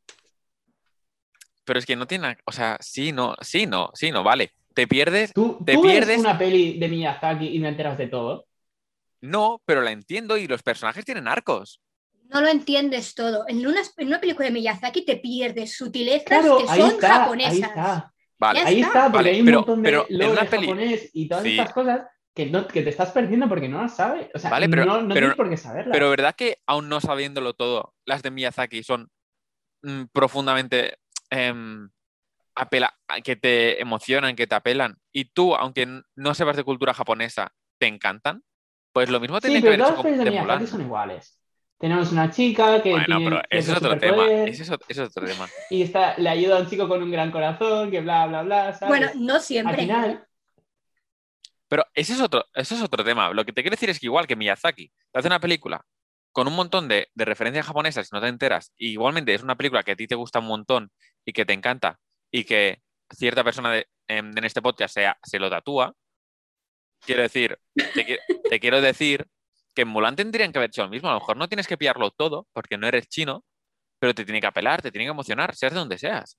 Pero 1.72 1.78
es 1.80 1.86
que 1.86 1.96
no 1.96 2.06
tiene, 2.06 2.36
o 2.44 2.52
sea, 2.52 2.76
sí, 2.80 3.12
no, 3.12 3.34
sí, 3.40 3.64
no, 3.64 3.88
sí, 3.94 4.10
no, 4.10 4.22
vale. 4.22 4.52
Te 4.74 4.86
pierdes, 4.86 5.32
Tú, 5.32 5.56
Te 5.64 5.72
tú 5.72 5.80
ves 5.84 5.90
pierdes- 6.04 6.18
una 6.20 6.36
peli 6.36 6.78
de 6.78 6.86
Miyazaki 6.86 7.46
y 7.46 7.58
no 7.60 7.66
enteras 7.68 7.96
de 7.96 8.08
todo. 8.08 8.44
no, 9.22 9.62
pero 9.64 9.80
la 9.80 9.90
entiendo 9.90 10.36
y 10.36 10.46
los 10.46 10.62
personajes 10.62 11.02
tienen 11.06 11.26
arcos. 11.28 11.80
No 12.28 12.42
lo 12.42 12.48
entiendes 12.48 13.14
todo. 13.14 13.46
En 13.48 13.66
una, 13.66 13.80
en 13.96 14.06
una 14.06 14.20
película 14.20 14.44
de 14.48 14.52
Miyazaki 14.52 15.06
te 15.06 15.16
pierdes 15.16 15.74
sutilezas 15.74 16.24
Claro, 16.26 16.58
que 16.58 16.64
ahí 16.68 16.80
son 16.82 16.90
está, 16.90 17.06
ahí 17.14 17.18
japonesas. 17.20 17.54
está. 17.70 18.12
Vale, 18.38 18.60
Ahí 18.60 18.80
está. 18.82 19.02
porque 19.04 19.16
Vale, 19.16 19.30
hay 19.30 19.40
un 19.40 19.46
pero- 19.46 19.58
montón 19.60 19.82
de 19.82 19.88
pero 19.88 20.06
en 20.10 20.30
una 20.30 20.44
peli- 20.44 20.66
japonés 20.66 21.10
y 21.14 21.26
todas 21.28 21.44
Sí. 21.44 21.50
estas 21.58 21.72
cosas 21.72 22.00
que, 22.34 22.46
no, 22.50 22.68
que 22.68 22.82
te 22.82 22.90
estás 22.90 23.12
perdiendo 23.12 23.48
porque 23.48 23.68
no 23.70 23.80
las 23.80 23.96
sabes. 23.96 24.28
O 24.34 24.38
sea, 24.38 24.50
Vale, 24.50 24.68
pero- 24.68 24.84
no, 24.84 25.00
no 25.00 25.08
pero- 25.08 25.20
tienes 25.28 25.36
por 25.36 25.48
qué 25.48 25.56
saberlas. 25.56 25.88
pero 25.90 26.10
¿verdad 26.10 26.34
que 26.36 26.58
aún 26.66 26.90
no 26.90 27.00
sabiéndolo 27.00 27.54
todo, 27.54 27.94
las 28.04 28.22
de 28.22 28.30
Miyazaki 28.30 28.82
son 28.82 29.08
mm, 29.84 30.04
profundamente 30.12 30.98
em, 31.32 31.90
apela 32.54 32.94
que 33.24 33.36
te 33.36 33.80
emocionan, 33.82 34.36
que 34.36 34.46
te 34.46 34.54
apelan? 34.54 34.96
Y 35.12 35.26
tú, 35.26 35.54
aunque 35.56 35.86
no 36.16 36.34
sepas 36.34 36.56
de 36.56 36.64
cultura 36.64 36.94
japonesa, 36.94 37.52
te 37.78 37.86
encantan? 37.88 38.42
Pues 38.92 39.10
lo 39.10 39.20
mismo 39.20 39.40
Sí, 39.40 39.42
tendría 39.42 39.62
que 39.62 39.68
pero 39.68 39.72
haber 39.74 39.80
todas 39.80 39.92
hecho 39.92 40.04
las 40.04 40.18
con 40.18 40.60
de 40.60 40.66
son 40.66 40.82
iguales. 40.82 41.38
Tenemos 41.78 42.12
una 42.12 42.30
chica 42.30 42.82
que 42.82 42.90
Bueno, 42.92 43.06
tiene 43.06 43.24
pero 43.24 43.42
ese 43.50 43.70
es 43.72 43.76
otro 43.78 43.98
tema. 43.98 44.24
superpoder 44.24 44.48
Ese 44.48 44.62
es, 44.62 44.70
ot- 44.70 44.84
ese 44.88 45.02
es 45.04 45.08
otro 45.10 45.26
tema. 45.26 45.48
y 45.70 45.82
está, 45.82 46.16
le 46.18 46.28
ayuda 46.28 46.58
a 46.58 46.60
un 46.60 46.68
chico 46.68 46.88
con 46.88 47.02
un 47.02 47.10
gran 47.10 47.32
corazón, 47.32 47.90
que 47.90 48.00
bla, 48.00 48.26
bla, 48.26 48.42
bla, 48.42 48.72
¿sabes? 48.74 48.88
Bueno, 48.88 49.06
no 49.16 49.34
Al 49.34 49.40
siempre. 49.44 49.76
final, 49.76 50.26
Pero 51.68 51.86
ese 51.94 52.12
es 52.12 52.20
otro, 52.20 52.44
eso 52.54 52.74
es 52.74 52.82
otro 52.82 53.02
tema. 53.04 53.32
Lo 53.32 53.44
que 53.44 53.52
te 53.52 53.62
quiero 53.62 53.74
decir 53.74 53.90
es 53.90 53.98
que 53.98 54.06
igual 54.06 54.26
que 54.26 54.36
Miyazaki 54.36 54.92
te 55.10 55.18
hace 55.18 55.28
una 55.28 55.40
película 55.40 55.84
con 56.32 56.48
un 56.48 56.54
montón 56.54 56.88
de, 56.88 57.08
de 57.14 57.24
referencias 57.24 57.66
japonesas 57.66 58.08
y 58.10 58.14
no 58.14 58.20
te 58.20 58.28
enteras, 58.28 58.72
y 58.76 58.90
igualmente 58.92 59.34
es 59.34 59.42
una 59.42 59.56
película 59.56 59.82
que 59.82 59.92
a 59.92 59.96
ti 59.96 60.06
te 60.06 60.14
gusta 60.14 60.38
un 60.40 60.46
montón 60.46 60.90
y 61.24 61.32
que 61.32 61.44
te 61.44 61.52
encanta 61.52 61.98
y 62.30 62.44
que 62.44 62.80
cierta 63.14 63.44
persona 63.44 63.70
de- 63.72 63.86
en, 64.08 64.36
en 64.36 64.44
este 64.44 64.62
podcast 64.62 64.94
se, 64.94 65.06
se 65.22 65.38
lo 65.38 65.48
tatúa, 65.50 65.94
quiero 67.04 67.22
decir, 67.22 67.58
te, 67.94 68.06
qui- 68.06 68.18
te 68.48 68.60
quiero 68.60 68.80
decir 68.80 69.26
que 69.74 69.82
en 69.82 69.88
Mulan 69.88 70.16
tendrían 70.16 70.52
que 70.52 70.58
haber 70.58 70.68
hecho 70.70 70.82
lo 70.82 70.88
mismo. 70.90 71.08
A 71.08 71.14
lo 71.14 71.20
mejor 71.20 71.36
no 71.36 71.48
tienes 71.48 71.66
que 71.66 71.78
pillarlo 71.78 72.10
todo 72.10 72.46
porque 72.52 72.76
no 72.76 72.86
eres 72.86 73.08
chino, 73.08 73.44
pero 73.98 74.14
te 74.14 74.24
tiene 74.24 74.40
que 74.40 74.46
apelar, 74.46 74.82
te 74.82 74.90
tiene 74.90 75.06
que 75.06 75.10
emocionar, 75.12 75.54
seas 75.54 75.72
de 75.72 75.78
donde 75.78 75.98
seas. 75.98 76.38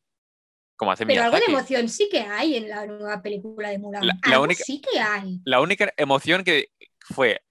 Como 0.76 0.92
hace 0.92 1.06
Pero 1.06 1.24
algo 1.24 1.38
de 1.38 1.46
emoción 1.48 1.88
sí 1.90 2.10
que 2.12 2.20
hay 2.22 2.58
en 2.58 2.70
la 2.70 2.86
nueva 2.86 3.22
película 3.22 3.70
de 3.70 3.78
Mulan. 3.80 4.06
La- 4.06 4.14
la 4.26 4.34
Algo 4.34 4.44
única- 4.46 4.64
sí 4.64 4.82
que 4.82 5.00
hay. 5.00 5.40
la 5.46 5.62
única 5.62 5.92
emoción 5.98 6.44
que 6.44 6.70
fue, 7.00 7.42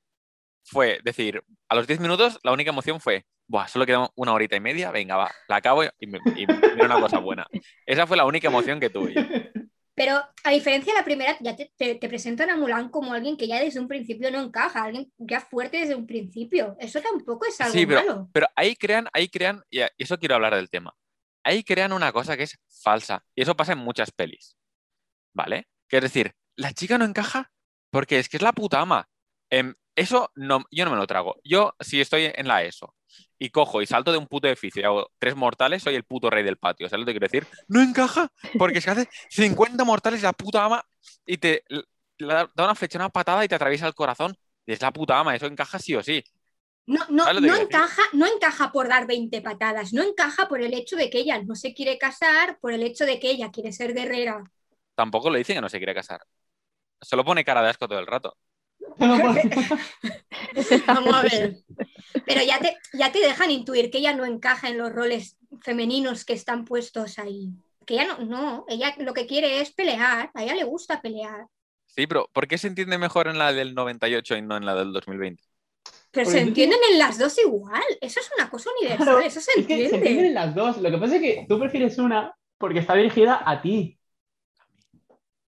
fue 0.65 1.01
decir, 1.05 1.43
a 1.69 1.75
los 1.75 1.87
10 1.87 2.01
minutos, 2.01 2.39
la 2.43 2.53
única 2.53 2.71
emoción 2.71 3.01
fue, 3.01 3.25
Buah, 3.49 3.67
solo 3.69 3.85
queda 3.85 4.11
una 4.15 4.33
horita 4.33 4.57
y 4.57 4.61
media, 4.61 4.91
venga, 4.91 5.17
va, 5.17 5.31
la 5.49 5.57
acabo 5.57 5.83
y 5.85 6.07
me, 6.07 6.19
y 6.37 6.47
una 6.83 7.01
cosa 7.01 7.19
buena. 7.19 7.47
Esa 7.85 8.07
fue 8.07 8.17
la 8.17 8.25
única 8.25 8.49
emoción 8.49 8.81
que 8.81 8.89
tuve. 8.91 9.13
Pero 9.95 10.23
a 10.45 10.51
diferencia 10.51 10.95
de 10.95 10.99
la 11.01 11.05
primera, 11.05 11.37
ya 11.41 11.55
te, 11.55 11.71
te- 11.77 11.97
te 11.97 12.09
presentan 12.09 12.49
a 12.49 12.57
Mulan 12.57 12.89
como 12.89 13.13
alguien 13.13 13.37
que 13.37 13.47
ya 13.47 13.61
desde 13.61 13.79
un 13.79 13.89
principio 13.89 14.31
no 14.31 14.41
encaja, 14.41 14.85
alguien 14.85 15.13
ya 15.19 15.41
fuerte 15.43 15.81
desde 15.81 15.95
un 15.95 16.07
principio. 16.07 16.77
Eso 16.81 17.03
tampoco 17.03 17.45
es 17.45 17.61
algo 17.61 17.75
Sí, 17.75 17.85
pero- 17.85 18.01
malo. 18.01 18.31
Pero 18.33 18.47
ahí 18.57 18.75
crean, 18.75 19.09
ahí 19.13 19.29
crean, 19.29 19.63
y 19.69 19.81
eso 19.99 20.19
quiero 20.19 20.37
hablar 20.37 20.55
del 20.55 20.71
tema, 20.71 20.95
ahí 21.45 21.63
crean 21.63 21.93
una 21.93 22.11
cosa 22.11 22.39
que 22.39 22.45
es 22.45 22.59
falsa, 22.83 23.23
y 23.35 23.43
eso 23.43 23.55
pasa 23.55 23.73
en 23.73 23.79
muchas 23.81 24.11
pelis, 24.13 24.57
¿vale? 25.35 25.69
Que 25.89 25.99
es 25.99 26.03
decir, 26.05 26.33
la 26.57 26.73
chica 26.73 26.97
no 26.97 27.05
encaja 27.05 27.51
porque 27.91 28.19
es 28.19 28.31
que 28.31 28.39
es 28.39 28.43
la 28.43 28.53
puta 28.53 28.81
ama. 28.81 29.09
Em, 29.53 29.75
eso 29.95 30.31
no, 30.35 30.65
yo 30.71 30.87
no 30.87 30.91
me 30.91 30.97
lo 30.97 31.07
trago. 31.07 31.37
Yo, 31.45 31.75
si 31.79 32.01
estoy 32.01 32.33
en 32.35 32.49
la 32.49 32.65
ESO 32.65 32.95
y 33.39 33.51
cojo 33.51 33.83
y 33.83 33.87
salto 33.87 34.11
de 34.11 34.17
un 34.17 34.27
puto 34.27 34.49
edificio 34.49 34.81
y 34.81 34.85
hago 34.87 35.11
tres 35.19 35.37
mortales, 35.37 35.83
soy 35.83 35.95
el 35.95 36.05
puto 36.05 36.31
rey 36.31 36.43
del 36.43 36.57
patio. 36.57 36.89
¿Sabes 36.89 37.01
lo 37.01 37.07
que 37.07 37.13
quiero 37.13 37.27
decir? 37.27 37.47
No 37.69 37.83
encaja 37.83 38.33
porque 38.59 38.81
que 38.81 38.89
hace 38.91 39.09
50 39.29 39.85
mortales 39.85 40.23
la 40.23 40.33
puta 40.33 40.65
ama 40.65 40.83
y 41.27 41.37
te 41.37 41.65
da 42.19 42.49
una 42.57 42.75
flecha, 42.75 42.97
una 42.97 43.11
patada 43.11 43.45
y 43.45 43.49
te 43.49 43.55
atraviesa 43.55 43.87
el 43.87 43.95
corazón. 43.95 44.35
Es 44.65 44.81
la 44.81 44.91
puta 44.91 45.19
ama, 45.19 45.37
eso 45.37 45.45
encaja 45.45 45.79
sí 45.79 45.95
o 45.95 46.03
sí. 46.03 46.25
No, 46.87 47.01
no, 47.11 47.25
¿Sabes 47.25 47.43
lo 47.43 47.43
que 47.43 47.47
no 47.49 47.63
encaja, 47.63 48.03
no 48.15 48.27
encaja 48.27 48.73
por 48.73 48.89
dar 48.89 49.07
20 49.07 49.43
patadas, 49.43 49.93
no 49.93 50.03
encaja 50.03 50.49
por 50.49 50.63
el 50.63 50.73
hecho 50.73 50.97
de 50.97 51.11
que 51.11 51.19
ella 51.19 51.43
no 51.43 51.57
se 51.57 51.75
quiere 51.75 51.99
casar, 51.99 52.59
por 52.59 52.73
el 52.73 52.83
hecho 52.83 53.05
de 53.05 53.21
que 53.21 53.31
ella 53.31 53.51
quiere 53.51 53.71
ser 53.73 53.93
guerrera. 53.93 54.51
Tampoco 54.95 55.29
lo 55.29 55.37
dice 55.37 55.53
que 55.53 55.61
no 55.61 55.69
se 55.69 55.77
quiere 55.77 55.95
casar. 55.95 56.23
Solo 57.03 57.23
pone 57.23 57.45
cara 57.45 57.61
de 57.61 57.69
asco 57.69 57.87
todo 57.87 57.99
el 57.99 58.07
rato. 58.07 58.35
Vamos 60.87 61.15
a 61.15 61.23
ver. 61.23 61.57
Pero 62.27 62.43
ya 62.43 62.59
te, 62.61 62.77
ya 62.93 63.13
te 63.13 63.21
dejan 63.21 63.51
intuir 63.51 63.91
que 63.91 63.99
ella 63.99 64.15
no 64.15 64.25
encaja 64.25 64.69
en 64.69 64.79
los 64.79 64.93
roles 64.93 65.39
femeninos 65.63 66.25
que 66.25 66.35
están 66.35 66.65
puestos 66.65 67.19
ahí. 67.19 67.51
Que 67.87 67.95
ella 67.95 68.07
no, 68.07 68.19
no, 68.27 68.65
ella 68.69 68.95
lo 68.99 69.15
que 69.15 69.27
quiere 69.27 69.61
es 69.61 69.73
pelear, 69.73 70.31
a 70.35 70.43
ella 70.45 70.55
le 70.55 70.65
gusta 70.65 71.01
pelear. 71.03 71.47
Sí, 71.87 72.07
pero 72.07 72.29
¿por 72.33 72.49
qué 72.49 72.57
se 72.59 72.69
entiende 72.69 72.99
mejor 72.99 73.29
en 73.29 73.39
la 73.39 73.53
del 73.53 73.75
98 73.75 74.37
y 74.37 74.43
no 74.43 74.57
en 74.57 74.65
la 74.67 74.75
del 74.75 74.93
2020? 74.93 75.43
Pero 76.11 76.27
Porque 76.27 76.31
se 76.31 76.41
entienden 76.41 76.79
en 76.93 76.99
las 76.99 77.19
dos 77.19 77.39
igual, 77.39 77.83
eso 78.01 78.21
es 78.21 78.31
una 78.39 78.51
cosa 78.51 78.71
universal, 78.79 79.05
Claro, 79.05 79.21
eso 79.23 79.41
se 79.41 79.53
Es 79.55 79.67
que 79.67 79.89
se 79.89 79.97
entiende. 79.97 79.97
entienden 79.97 80.35
las 80.35 80.55
dos. 80.55 80.79
Lo 80.79 80.91
que 80.91 80.99
pasa 80.99 81.17
es 81.17 81.23
que 81.23 81.47
tú 81.49 81.59
prefieres 81.59 81.99
una 81.99 82.35
porque 82.59 82.79
está 82.81 82.95
dirigida 82.95 83.43
a 83.49 83.61
ti. 83.63 83.99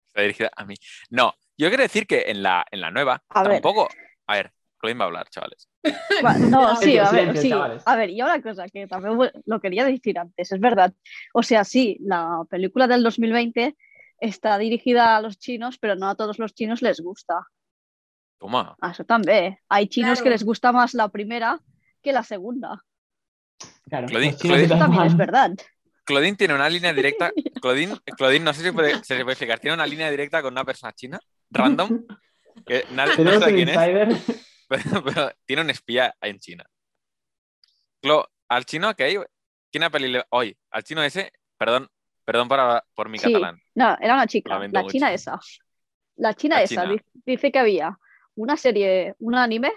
Está 0.09 0.23
dirigida 0.23 0.51
a 0.57 0.65
mí. 0.65 0.75
No, 1.11 1.35
yo 1.57 1.69
quiero 1.69 1.83
decir 1.83 2.07
que 2.07 2.25
en 2.29 2.43
la, 2.43 2.65
en 2.71 2.81
la 2.81 2.91
nueva 2.91 3.23
A 3.29 3.43
ver. 3.43 3.53
tampoco. 3.61 3.89
A 4.27 4.35
ver, 4.35 4.53
Colin 4.79 4.99
va 4.99 5.05
a 5.05 5.07
hablar, 5.07 5.29
chavales. 5.31 5.69
Va, 6.25 6.35
No, 6.39 6.77
sí, 6.77 6.99
a 6.99 7.11
ver, 7.11 7.37
sí. 7.37 7.51
A 7.53 7.97
ver, 7.97 8.11
y 8.11 8.21
una 8.23 8.41
cosa 8.43 8.67
que 8.69 8.87
también 8.87 9.19
lo 9.47 9.61
quería 9.61 9.85
decir 9.85 10.19
antes, 10.19 10.51
es 10.53 10.61
verdad. 10.61 10.93
O 11.33 11.43
sea, 11.43 11.65
sí, 11.65 11.97
la 12.01 12.43
película 12.51 12.87
del 12.87 13.03
2020 13.03 13.77
está 14.19 14.57
dirigida 14.59 15.17
a 15.17 15.21
los 15.23 15.39
chinos, 15.39 15.79
pero 15.79 15.97
no 15.97 16.09
a 16.09 16.15
todos 16.15 16.39
los 16.39 16.55
chinos 16.55 16.83
les 16.83 17.01
gusta. 17.01 17.47
Toma. 18.39 18.77
A 18.81 18.91
Eso 18.91 19.05
también. 19.05 19.59
Hay 19.69 19.87
chinos 19.89 20.23
que 20.23 20.31
les 20.31 20.45
gusta 20.45 20.73
más 20.73 20.95
la 20.95 21.09
primera 21.09 21.61
que 22.03 22.13
la 22.13 22.23
segunda. 22.23 22.83
Claro. 23.89 24.07
Claudine- 24.09 24.37
Claudine- 24.39 24.65
Eso 24.67 24.79
también 24.79 25.03
es 25.05 25.17
verdad. 25.17 25.53
Claudine 26.05 26.37
tiene 26.37 26.55
una 26.55 26.69
línea 26.69 26.93
directa. 26.93 27.33
Claudine, 27.63 27.97
Claudine 28.17 28.45
no 28.45 28.53
sé 28.53 28.63
si 28.63 28.73
puede, 28.73 29.03
se 29.05 29.17
puede 29.21 29.33
explicar. 29.33 29.59
Tiene 29.61 29.75
una 29.75 29.87
línea 29.87 30.11
directa 30.11 30.43
con 30.43 30.53
una 30.53 30.65
persona 30.65 30.93
china, 30.93 31.19
random, 31.51 32.07
que 32.67 32.85
nadie 32.93 33.25
no 33.25 33.39
sabe 33.39 33.55
quién 33.55 33.69
es, 33.69 33.77
pero, 34.69 35.05
pero 35.05 35.31
tiene 35.45 35.63
un 35.63 35.71
espía 35.71 36.15
en 36.21 36.39
China. 36.39 36.65
Clo, 38.01 38.29
al 38.49 38.65
chino 38.67 38.95
que 38.95 39.05
hay, 39.05 39.17
¿quién 39.71 39.83
ha 39.85 39.91
peli 39.91 40.19
hoy? 40.31 40.57
Al 40.71 40.83
chino 40.85 41.03
ese, 41.03 41.33
perdón, 41.57 41.89
perdón 42.25 42.49
por, 42.49 42.59
por 42.95 43.09
mi 43.09 43.19
Sí. 43.19 43.33
catalán. 43.33 43.59
No, 43.75 43.97
era 44.01 44.15
una 44.15 44.27
chica, 44.27 44.55
Lamento 44.55 44.81
la 44.81 44.87
china 44.89 45.13
esa. 45.13 45.39
La 46.17 46.35
china 46.35 46.57
La 46.57 46.63
esa 46.63 46.83
china. 46.87 47.03
dice 47.27 47.51
que 47.51 47.59
había 47.59 47.99
una 48.37 48.57
serie, 48.57 49.15
un 49.19 49.35
anime 49.35 49.73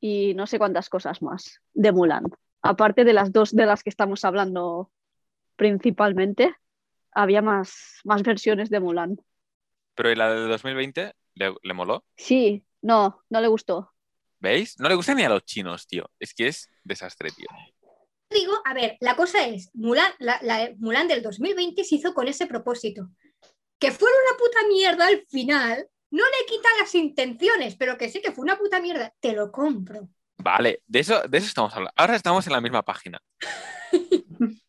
y 0.00 0.34
no 0.34 0.46
sé 0.46 0.58
cuántas 0.58 0.88
cosas 0.88 1.22
más 1.22 1.60
de 1.72 1.92
Mulan. 1.92 2.24
Aparte 2.62 3.04
de 3.04 3.12
las 3.12 3.32
dos 3.32 3.54
de 3.54 3.66
las 3.66 3.82
que 3.82 3.90
estamos 3.90 4.24
hablando 4.24 4.90
principalmente, 5.56 6.54
había 7.14 7.42
más, 7.42 8.00
más 8.04 8.22
versiones 8.22 8.70
de 8.70 8.80
Mulan. 8.80 9.16
Pero 9.94 10.10
¿y 10.10 10.16
la 10.16 10.32
del 10.32 10.48
2020 10.48 11.14
le, 11.34 11.54
le 11.62 11.74
moló? 11.74 12.04
Sí, 12.16 12.64
no, 12.82 13.22
no 13.30 13.40
le 13.40 13.48
gustó. 13.48 13.92
¿Veis? 14.40 14.78
No 14.78 14.88
le 14.88 14.94
gusta 14.94 15.14
ni 15.14 15.22
a 15.22 15.28
los 15.28 15.44
chinos, 15.44 15.86
tío. 15.86 16.10
Es 16.18 16.34
que 16.34 16.48
es 16.48 16.70
desastre, 16.82 17.30
tío. 17.30 17.46
Digo, 18.30 18.52
a 18.64 18.74
ver, 18.74 18.96
la 19.00 19.16
cosa 19.16 19.46
es, 19.46 19.70
Mulan, 19.74 20.12
la, 20.18 20.38
la 20.42 20.70
Mulan 20.78 21.08
del 21.08 21.22
2020 21.22 21.84
se 21.84 21.94
hizo 21.94 22.12
con 22.12 22.28
ese 22.28 22.46
propósito. 22.46 23.08
Que 23.78 23.92
fuera 23.92 24.14
una 24.28 24.38
puta 24.38 24.68
mierda 24.68 25.06
al 25.06 25.24
final, 25.28 25.88
no 26.10 26.22
le 26.24 26.46
quita 26.46 26.68
las 26.78 26.94
intenciones, 26.94 27.76
pero 27.76 27.96
que 27.96 28.08
sí 28.08 28.20
que 28.20 28.32
fue 28.32 28.44
una 28.44 28.56
puta 28.56 28.80
mierda, 28.80 29.14
te 29.20 29.32
lo 29.32 29.50
compro. 29.50 30.08
Vale, 30.38 30.82
de 30.86 31.00
eso, 31.00 31.22
de 31.28 31.38
eso 31.38 31.46
estamos 31.46 31.72
hablando. 31.72 31.92
Ahora 31.96 32.16
estamos 32.16 32.46
en 32.46 32.52
la 32.52 32.60
misma 32.60 32.82
página. 32.82 33.20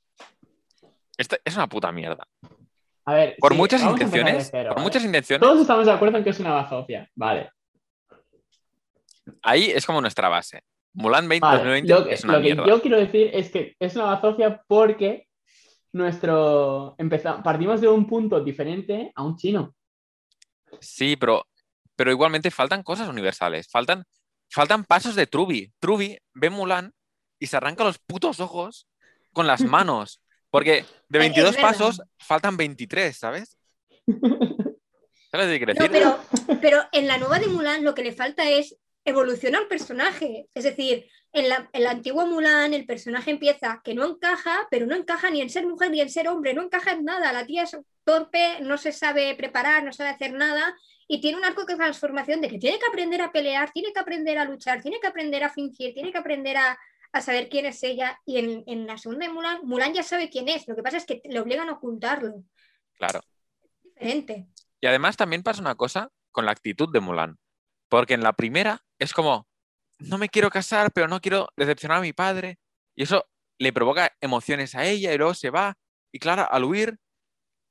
Esta 1.18 1.38
es 1.44 1.56
una 1.56 1.68
puta 1.68 1.92
mierda. 1.92 2.28
A 3.06 3.14
ver, 3.14 3.36
Por 3.40 3.52
sí, 3.54 3.58
muchas 3.58 3.82
intenciones, 3.84 4.48
cero, 4.52 4.70
por 4.70 4.78
¿vale? 4.78 4.84
muchas 4.84 5.04
intenciones, 5.06 5.42
Todos 5.48 5.62
estamos 5.62 5.86
de 5.86 5.92
acuerdo 5.92 6.18
en 6.18 6.24
que 6.24 6.32
es 6.32 6.40
una 6.40 6.52
bazofia. 6.54 7.08
Vale. 7.16 7.52
ahí 9.44 9.66
es 9.72 9.86
como 9.86 10.02
nuestra 10.02 10.30
base. 10.30 10.62
Mulan 10.94 11.28
20 11.28 11.46
Vale, 11.46 11.58
2020 11.58 11.94
Lo, 11.94 12.10
es 12.10 12.24
una 12.24 12.34
lo 12.38 12.42
que 12.42 12.56
yo 12.70 12.82
quiero 12.82 12.98
decir 12.98 13.30
es 13.34 13.52
que 13.52 13.76
es 13.80 13.96
una 13.96 14.06
bazofia 14.06 14.64
porque 14.68 15.28
nuestro 15.94 16.96
empeza- 16.98 17.42
partimos 17.44 17.82
de 17.82 17.88
un 17.88 18.08
punto 18.08 18.44
diferente 18.44 19.12
a 19.16 19.24
un 19.24 19.36
chino. 19.38 19.76
Sí, 20.80 21.16
pero, 21.16 21.48
pero 21.96 22.12
igualmente 22.12 22.50
faltan 22.52 22.82
cosas 22.84 23.08
universales. 23.08 23.68
Faltan, 23.70 24.04
faltan 24.50 24.84
pasos 24.84 25.16
de 25.16 25.28
Truby. 25.28 25.72
Truby 25.80 26.18
ve 26.34 26.50
Mulan 26.50 26.92
y 27.40 27.48
se 27.48 27.58
arranca 27.58 27.84
los 27.84 28.00
putos 28.00 28.40
ojos 28.40 28.88
con 29.34 29.48
las 29.48 29.62
manos. 29.64 30.22
Porque 30.56 30.86
de 31.10 31.20
Es 31.20 31.20
22 31.20 31.56
verdad. 31.58 31.62
pasos 31.70 32.02
faltan 32.18 32.56
23, 32.56 33.14
¿sabes? 33.14 33.58
¿Sabes 35.30 35.62
No, 36.02 36.18
pero 36.62 36.82
en 36.94 37.08
la 37.08 37.18
nueva 37.18 37.40
de 37.40 37.48
Mulan 37.48 37.84
lo 37.84 37.94
que 37.94 38.06
le 38.06 38.14
falta 38.14 38.50
es 38.50 38.74
evolucionar 39.04 39.64
el 39.64 39.68
personaje. 39.68 40.48
Es 40.54 40.64
decir, 40.64 41.10
en 41.34 41.50
la, 41.50 41.70
en 41.74 41.84
la 41.84 41.92
antigua 41.92 42.26
Mulan 42.26 42.74
el 42.74 42.86
personaje 42.86 43.32
empieza 43.32 43.82
que 43.84 43.96
no 43.96 44.06
encaja, 44.06 44.66
pero 44.72 44.86
no 44.86 44.96
encaja 44.96 45.30
ni 45.30 45.42
en 45.42 45.50
ser 45.50 45.68
mujer 45.68 45.92
ni 45.92 46.00
en 46.00 46.10
ser 46.10 46.30
hombre, 46.30 46.54
no 46.54 46.64
encaja 46.64 46.94
en 46.94 47.04
nada. 47.04 47.34
La 47.34 47.46
tía 47.46 47.64
es 47.64 47.78
torpe, 48.06 48.62
no 48.62 48.78
se 48.78 48.94
sabe 48.94 49.36
preparar, 49.36 49.84
no 49.84 49.92
sabe 49.92 50.12
hacer 50.12 50.32
nada 50.32 50.74
y 51.06 51.20
tiene 51.20 51.38
un 51.38 51.44
arco 51.44 51.66
de 51.66 51.76
transformación 51.76 52.40
de 52.40 52.48
que 52.48 52.60
tiene 52.60 52.80
que 52.80 52.88
aprender 52.88 53.22
a 53.22 53.34
pelear, 53.34 53.72
tiene 53.74 53.92
que 53.92 54.00
aprender 54.00 54.38
a 54.38 54.46
luchar, 54.46 54.82
tiene 54.82 55.02
que 55.02 55.08
aprender 55.08 55.44
a 55.44 55.50
fingir, 55.50 55.94
tiene 55.94 56.14
que 56.14 56.18
aprender 56.18 56.56
a, 56.56 56.80
a 57.16 57.22
saber 57.22 57.48
quién 57.48 57.66
es 57.66 57.82
ella. 57.82 58.20
Y 58.26 58.38
en, 58.38 58.64
en 58.68 58.86
la 58.86 58.98
segunda 58.98 59.26
de 59.26 59.32
Mulan, 59.32 59.62
Mulan 59.64 59.94
ya 59.94 60.04
sabe 60.04 60.30
quién 60.30 60.50
es. 60.50 60.68
Lo 60.68 60.76
que 60.76 60.84
pasa 60.84 60.98
es 60.98 61.06
que 61.06 61.22
le 61.24 61.40
obligan 61.40 61.70
a 61.70 61.74
ocultarlo. 61.74 62.44
Claro. 62.98 63.22
Es 63.72 63.84
diferente. 63.84 64.48
Y 64.82 64.88
además 64.88 65.16
también 65.16 65.42
pasa 65.42 65.62
una 65.62 65.76
cosa 65.76 66.10
con 66.32 66.46
la 66.46 66.52
actitud 66.52 66.92
de 66.92 67.00
Mulan. 67.00 67.38
Porque 67.88 68.16
en 68.16 68.22
la 68.22 68.34
primera 68.34 68.84
es 69.00 69.14
como, 69.14 69.48
no 69.98 70.18
me 70.18 70.28
quiero 70.28 70.50
casar, 70.50 70.92
pero 70.92 71.08
no 71.08 71.22
quiero 71.22 71.48
decepcionar 71.56 72.00
a 72.00 72.02
mi 72.02 72.12
padre. 72.12 72.60
Y 72.96 73.04
eso 73.04 73.26
le 73.60 73.72
provoca 73.72 74.14
emociones 74.20 74.76
a 74.76 74.84
ella 74.86 75.14
y 75.14 75.18
luego 75.18 75.34
se 75.34 75.52
va. 75.52 75.78
Y 76.12 76.20
claro, 76.20 76.46
al 76.52 76.66
huir, 76.66 76.98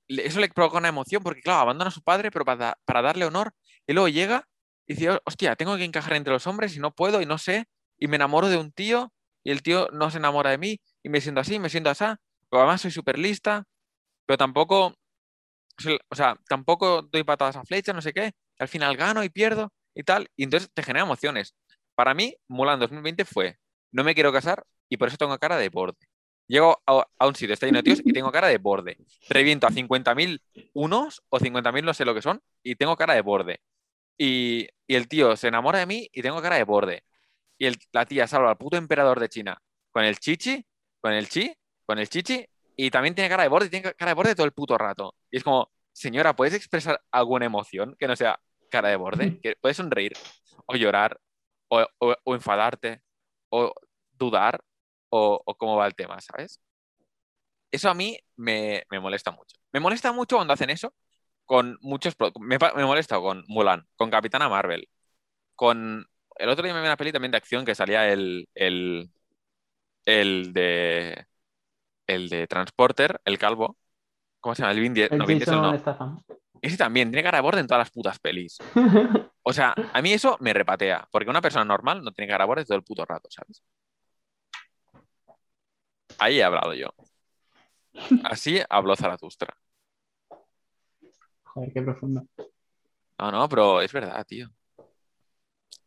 eso 0.08 0.40
le 0.40 0.48
provoca 0.48 0.78
una 0.78 0.88
emoción 0.88 1.22
porque, 1.22 1.42
claro, 1.42 1.60
abandona 1.60 1.88
a 1.88 1.92
su 1.92 2.02
padre, 2.02 2.30
pero 2.30 2.46
para, 2.46 2.78
para 2.86 3.02
darle 3.02 3.26
honor. 3.26 3.52
Y 3.86 3.92
luego 3.92 4.08
llega 4.08 4.48
y 4.86 4.94
dice, 4.94 5.20
hostia, 5.26 5.54
tengo 5.54 5.76
que 5.76 5.84
encajar 5.84 6.14
entre 6.14 6.32
los 6.32 6.46
hombres 6.46 6.74
y 6.74 6.80
no 6.80 6.94
puedo 6.94 7.20
y 7.20 7.26
no 7.26 7.36
sé. 7.36 7.66
Y 7.98 8.08
me 8.08 8.16
enamoro 8.16 8.48
de 8.48 8.56
un 8.56 8.72
tío 8.72 9.12
y 9.44 9.52
el 9.52 9.62
tío 9.62 9.88
no 9.92 10.10
se 10.10 10.18
enamora 10.18 10.50
de 10.50 10.58
mí 10.58 10.80
y 11.02 11.08
me 11.08 11.20
siento 11.20 11.40
así, 11.40 11.58
me 11.58 11.68
siento 11.68 11.90
así. 11.90 12.04
Pero 12.50 12.62
además 12.62 12.80
soy 12.80 12.90
súper 12.90 13.18
lista, 13.18 13.64
pero 14.26 14.38
tampoco 14.38 14.96
o 16.10 16.14
sea, 16.14 16.36
tampoco 16.48 17.02
doy 17.02 17.24
patadas 17.24 17.56
a 17.56 17.64
flecha, 17.64 17.92
no 17.92 18.02
sé 18.02 18.12
qué, 18.12 18.32
al 18.58 18.68
final 18.68 18.96
gano 18.96 19.24
y 19.24 19.28
pierdo 19.28 19.72
y 19.94 20.02
tal, 20.04 20.28
y 20.36 20.44
entonces 20.44 20.70
te 20.72 20.82
genera 20.82 21.04
emociones. 21.04 21.54
Para 21.94 22.14
mí, 22.14 22.36
Mulan 22.48 22.80
2020 22.80 23.24
fue, 23.24 23.58
no 23.92 24.04
me 24.04 24.14
quiero 24.14 24.32
casar 24.32 24.64
y 24.88 24.96
por 24.96 25.08
eso 25.08 25.16
tengo 25.16 25.38
cara 25.38 25.56
de 25.56 25.68
borde. 25.68 26.08
Llego 26.46 26.82
a, 26.86 27.06
a 27.18 27.26
un 27.26 27.34
sitio, 27.34 27.54
está 27.54 27.66
lleno 27.66 27.78
de 27.78 27.84
tíos 27.84 28.00
y 28.04 28.12
tengo 28.12 28.30
cara 28.30 28.48
de 28.48 28.58
borde. 28.58 28.98
Reviento 29.28 29.66
a 29.66 29.70
50.000 29.70 30.42
unos 30.74 31.22
o 31.30 31.38
50.000 31.38 31.84
no 31.84 31.94
sé 31.94 32.04
lo 32.04 32.14
que 32.14 32.22
son 32.22 32.42
y 32.62 32.76
tengo 32.76 32.96
cara 32.96 33.14
de 33.14 33.22
borde. 33.22 33.60
Y, 34.18 34.68
y 34.86 34.94
el 34.94 35.08
tío 35.08 35.36
se 35.36 35.48
enamora 35.48 35.78
de 35.78 35.86
mí 35.86 36.08
y 36.12 36.22
tengo 36.22 36.42
cara 36.42 36.56
de 36.56 36.64
borde. 36.64 37.04
Y 37.58 37.66
el- 37.66 37.78
la 37.92 38.06
tía 38.06 38.26
salva 38.26 38.50
al 38.50 38.56
puto 38.58 38.76
emperador 38.76 39.20
de 39.20 39.28
China 39.28 39.58
con 39.92 40.04
el 40.04 40.18
chichi, 40.18 40.64
con 41.00 41.12
el 41.12 41.28
chi, 41.28 41.54
con 41.86 41.98
el 41.98 42.08
chichi 42.08 42.44
y 42.76 42.90
también 42.90 43.14
tiene 43.14 43.28
cara 43.30 43.44
de 43.44 43.48
borde 43.48 43.68
tiene 43.70 43.94
cara 43.94 44.10
de 44.10 44.14
borde 44.14 44.34
todo 44.34 44.46
el 44.46 44.52
puto 44.52 44.76
rato. 44.78 45.14
Y 45.30 45.36
es 45.38 45.44
como, 45.44 45.70
señora, 45.92 46.34
¿puedes 46.36 46.54
expresar 46.54 47.00
alguna 47.12 47.46
emoción 47.46 47.94
que 47.98 48.08
no 48.08 48.16
sea 48.16 48.40
cara 48.68 48.88
de 48.88 48.96
borde? 48.96 49.34
Que 49.42 49.56
puedes 49.60 49.76
sonreír 49.76 50.18
o 50.66 50.76
llorar 50.76 51.20
o, 51.68 51.86
o- 51.98 52.16
o 52.24 52.34
enfadarte 52.34 53.02
o 53.50 53.72
dudar 54.12 54.60
o, 55.10 55.40
o 55.44 55.54
cómo 55.56 55.76
va 55.76 55.86
el 55.86 55.94
tema, 55.94 56.20
¿sabes? 56.20 56.60
Eso 57.70 57.90
a 57.90 57.94
mí 57.94 58.18
me, 58.36 58.84
me 58.90 59.00
molesta 59.00 59.30
mucho. 59.32 59.56
Me 59.72 59.80
molesta 59.80 60.12
mucho 60.12 60.36
cuando 60.36 60.54
hacen 60.54 60.70
eso 60.70 60.94
con 61.44 61.78
muchos... 61.82 62.14
Me, 62.40 62.58
me 62.76 62.84
molesta 62.84 63.18
con 63.20 63.44
Mulan, 63.48 63.86
con 63.96 64.10
Capitana 64.10 64.48
Marvel, 64.48 64.88
con... 65.56 66.06
El 66.36 66.48
otro 66.48 66.64
día 66.64 66.74
me 66.74 66.80
vi 66.80 66.86
una 66.86 66.96
peli 66.96 67.12
también 67.12 67.30
de 67.32 67.38
acción 67.38 67.64
que 67.64 67.74
salía 67.74 68.10
el, 68.12 68.48
el, 68.54 69.10
el 70.04 70.52
de... 70.52 71.26
El 72.06 72.28
de 72.28 72.46
Transporter, 72.46 73.20
el 73.24 73.38
calvo. 73.38 73.78
¿Cómo 74.40 74.54
se 74.54 74.60
llama? 74.62 74.72
El 74.72 74.80
Vin 74.80 74.92
Diesel. 74.92 75.12
El 75.12 75.18
No, 75.18 75.26
Vin 75.26 75.38
Diesel 75.38 75.54
no. 75.54 75.74
Ese 76.60 76.76
también 76.76 77.10
tiene 77.10 77.22
cara 77.22 77.38
de 77.38 77.42
borde 77.42 77.60
en 77.60 77.66
todas 77.66 77.80
las 77.80 77.90
putas 77.90 78.18
pelis. 78.18 78.58
O 79.46 79.52
sea, 79.52 79.74
a 79.92 80.00
mí 80.00 80.10
eso 80.10 80.38
me 80.40 80.54
repatea, 80.54 81.06
porque 81.12 81.28
una 81.28 81.42
persona 81.42 81.66
normal 81.66 82.02
no 82.02 82.12
tiene 82.12 82.30
cara 82.30 82.44
de 82.44 82.48
borde 82.48 82.64
todo 82.64 82.78
el 82.78 82.82
puto 82.82 83.04
rato, 83.04 83.28
¿sabes? 83.30 83.62
Ahí 86.18 86.38
he 86.40 86.44
hablado 86.44 86.72
yo. 86.72 86.88
Así 88.24 88.58
habló 88.70 88.96
Zaratustra. 88.96 89.54
Joder, 91.42 91.72
qué 91.74 91.82
profundo. 91.82 92.26
No, 93.18 93.30
no, 93.30 93.48
pero 93.50 93.82
es 93.82 93.92
verdad, 93.92 94.24
tío. 94.26 94.48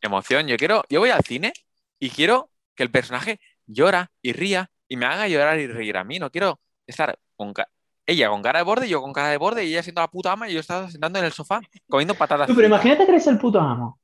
Emoción. 0.01 0.48
Yo 0.48 0.58
quiero, 0.58 0.84
yo 0.89 1.00
voy 1.00 1.10
al 1.10 1.24
cine 1.24 1.54
y 2.00 2.10
quiero 2.10 2.50
que 2.75 2.84
el 2.84 2.92
personaje 2.92 3.39
llora 3.66 4.12
y 4.22 4.34
ría 4.34 4.70
y 4.88 4.98
me 4.98 5.06
haga 5.06 5.27
llorar 5.27 5.60
y 5.60 5.68
reír 5.68 5.98
a 5.98 6.04
mí. 6.04 6.20
No 6.20 6.30
quiero 6.30 6.60
estar 6.86 7.18
con 7.36 7.54
ella 8.06 8.30
con 8.30 8.42
cara 8.42 8.60
de 8.60 8.66
borde, 8.66 8.88
yo 8.88 9.01
con 9.01 9.12
cara 9.12 9.30
de 9.30 9.38
borde 9.38 9.66
y 9.66 9.70
ella 9.74 9.84
siendo 9.84 10.01
la 10.01 10.08
puta 10.08 10.32
ama 10.32 10.50
y 10.50 10.54
yo 10.54 10.62
estaba 10.62 10.89
sentando 10.89 11.20
en 11.20 11.25
el 11.25 11.34
sofá 11.34 11.60
comiendo 11.89 12.16
patatas. 12.16 12.48
Tú, 12.48 12.56
pero 12.56 12.68
fritas. 12.68 12.86
imagínate 12.86 13.06
que 13.06 13.12
eres 13.12 13.27
el 13.27 13.38
puto 13.38 13.60
amo. 13.60 14.00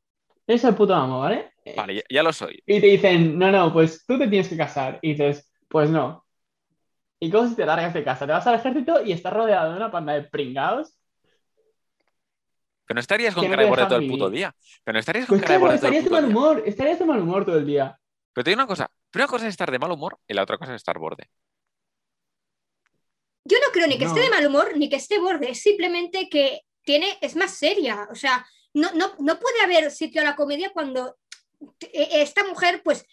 Eres 0.46 0.64
el 0.66 0.76
puto 0.76 0.94
amo, 0.94 1.22
¿vale? 1.22 1.54
Vale, 1.78 1.96
ya, 1.96 2.02
ya 2.10 2.24
lo 2.24 2.34
soy. 2.34 2.62
Y 2.66 2.82
te 2.82 2.88
dicen, 2.88 3.40
no, 3.40 3.50
no, 3.50 3.72
pues 3.72 4.06
tú 4.06 4.20
te 4.20 4.28
tienes 4.28 4.50
que 4.50 4.58
casar. 4.58 5.00
Y 5.02 5.12
dices, 5.12 5.50
pues 5.70 5.90
no. 5.90 6.26
¿Y 7.20 7.32
cómo 7.32 7.48
si 7.48 7.56
te 7.56 7.66
largas 7.66 7.94
de 7.94 8.04
casa? 8.04 8.26
Te 8.26 8.34
vas 8.34 8.46
al 8.46 8.56
ejército 8.56 9.02
y 9.06 9.14
estás 9.14 9.32
rodeado 9.32 9.72
de 9.72 9.78
una 9.78 9.90
panda 9.90 10.12
de 10.12 10.24
pringados. 10.24 10.94
Pero 12.94 12.98
no 12.98 13.02
estarías 13.02 13.34
con 13.34 13.50
cara 13.50 13.64
de 13.64 13.70
borde 13.70 13.86
todo 13.88 13.98
el 13.98 14.08
puto 14.08 14.30
día. 14.30 14.56
Pero 14.84 14.94
no 14.94 15.00
estarías 15.00 15.26
con 15.26 15.40
Pues 15.40 15.48
cara 15.48 15.54
de 15.56 15.60
borde 15.60 15.78
todo 15.80 15.88
el 15.88 15.94
estarías 15.96 16.04
de 16.04 16.10
puto 16.10 16.22
mal 16.22 16.30
día. 16.30 16.38
humor. 16.38 16.64
Estarías 16.68 17.00
de 17.00 17.06
mal 17.06 17.22
humor 17.22 17.46
todo 17.46 17.58
el 17.58 17.66
día. 17.66 18.00
Pero 18.34 18.44
te 18.44 18.50
digo 18.52 18.60
una 18.60 18.68
cosa. 18.68 18.92
Pero 19.10 19.24
una 19.26 19.30
cosa 19.32 19.48
es 19.48 19.50
estar 19.52 19.72
de 19.72 19.80
mal 19.80 19.92
humor 19.92 20.20
y 20.28 20.34
la 20.36 20.44
otra 20.44 20.60
cosa 20.60 20.74
es 20.74 20.76
estar 20.76 21.00
borde. 21.00 21.28
Yo 23.46 23.58
no 23.66 23.72
creo 23.74 23.88
ni 23.88 23.98
que 23.98 24.06
No. 24.06 24.12
esté 24.12 24.22
de 24.22 24.30
mal 24.30 24.46
humor 24.46 24.78
ni 24.78 24.90
que 24.90 24.96
esté 24.98 25.18
borde, 25.20 25.50
es 25.52 25.62
simplemente 25.62 26.30
que 26.30 26.62
tiene, 26.84 27.18
es 27.22 27.36
más 27.36 27.52
seria. 27.56 28.08
O 28.12 28.16
sea, 28.16 28.46
no, 28.76 28.92
no, 28.94 29.16
no 29.20 29.40
puede 29.40 29.62
haber 29.64 29.90
sitio 29.90 30.22
a 30.22 30.24
la 30.26 30.36
comedia 30.36 30.72
cuando 30.72 31.18
e- 31.80 32.22
esta 32.22 32.44
mujer 32.46 32.82
pues 32.84 33.06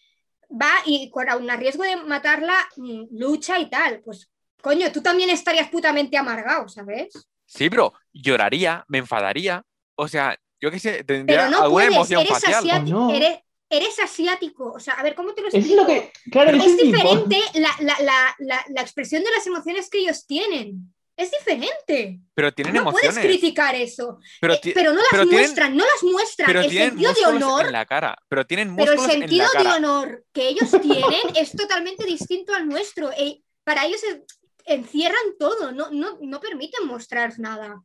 va 0.51 0.71
y 0.85 1.11
con 1.11 1.29
aun 1.31 1.49
a 1.51 1.57
riesgo 1.57 1.85
de 1.85 1.97
matarla 1.97 2.55
mm, 2.77 3.05
lucha 3.19 3.59
y 3.59 3.71
tal. 3.71 4.03
Pues 4.03 4.31
coño, 4.63 4.93
tú 4.93 5.01
también 5.03 5.31
estarías 5.31 5.71
putamente 5.71 6.19
amargado, 6.19 6.69
¿sabes? 6.69 7.13
Sí, 7.47 7.69
pero 7.71 7.95
lloraría, 8.13 8.85
me 8.89 8.99
enfadaría. 8.99 9.65
O 10.03 10.09
sea, 10.09 10.39
yo 10.61 10.71
qué 10.71 10.79
sé, 10.79 11.05
tendría 11.05 11.39
Pero 11.39 11.51
no 11.51 11.57
alguna 11.63 11.73
puedes, 11.73 11.95
emoción 11.95 12.21
eres, 12.23 12.33
facial. 12.33 12.55
asiático, 12.55 13.11
eres, 13.13 13.39
eres 13.69 13.99
asiático. 14.01 14.73
O 14.73 14.81
sea, 14.81 14.95
a 14.95 15.03
ver, 15.03 15.15
¿cómo 15.15 15.35
te 15.35 15.43
lo 15.43 15.49
explico? 15.49 15.69
es 15.71 15.77
lo 15.77 15.87
que. 15.87 16.13
Claro, 16.31 16.51
es 16.51 16.57
eso 16.57 16.65
es 16.67 16.77
mi 16.77 16.93
punto. 16.93 17.27
diferente 17.27 17.61
la, 17.61 17.71
la- 17.81 18.01
la- 18.01 18.35
la- 18.39 18.65
la 18.69 18.81
expresión 18.81 19.23
de 19.25 19.31
las 19.31 19.47
emociones 19.47 19.89
que 19.91 19.99
ellos 19.99 20.27
tienen. 20.27 20.95
Es 21.17 21.31
diferente. 21.33 22.19
Pero 22.33 22.51
tienen 22.55 22.73
no 22.75 22.91
puedes 22.91 23.19
criticar 23.19 23.75
eso. 23.75 24.19
Pero, 24.41 24.55
Eh, 24.55 24.61
pero 24.75 24.93
no 24.95 25.01
las 25.01 25.09
pero 25.11 25.23
tienen- 25.25 25.41
muestran, 25.41 25.77
no 25.77 25.85
las 25.85 26.03
muestran. 26.03 26.47
pero 26.47 26.61
el 26.61 26.71
tienen 26.71 26.91
sentido 26.93 27.13
de 27.13 27.27
honor, 27.27 27.67
en 27.67 27.73
la 27.73 27.85
cara. 27.85 28.17
Pero 28.29 28.47
tienen 28.47 28.75
pero 28.75 28.93
el 28.93 28.99
en 29.01 29.05
sentido 29.11 29.47
de 29.49 29.53
cara. 29.65 29.77
honor 29.77 30.25
que 30.33 30.49
ellos 30.49 30.71
tienen 30.81 31.21
es 31.37 31.53
totalmente 31.53 32.05
distinto 32.07 32.55
al 32.55 32.67
nuestro. 32.67 33.11
Eh, 33.13 33.43
para 33.65 33.85
ellos 33.85 34.01
es- 34.03 34.21
encierran 34.65 35.37
todo, 35.39 35.73
no, 35.73 35.91
no, 35.91 36.17
no 36.23 36.41
permiten 36.41 36.87
mostrar 36.87 37.39
nada. 37.39 37.83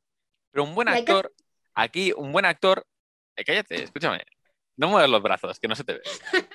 Pero 0.52 0.64
un 0.64 0.74
buen 0.76 0.88
actor, 0.88 1.34
aquí, 1.76 2.12
un 2.16 2.32
buen 2.32 2.46
actor. 2.46 2.86
eh, 3.36 3.44
cállate, 3.44 3.84
escúchame. 3.84 4.24
No 4.78 4.88
muevas 4.90 5.10
los 5.10 5.22
brazos, 5.22 5.60
que 5.60 5.68
no 5.68 5.76
se 5.76 5.84
te 5.84 5.94
ve. 5.94 6.02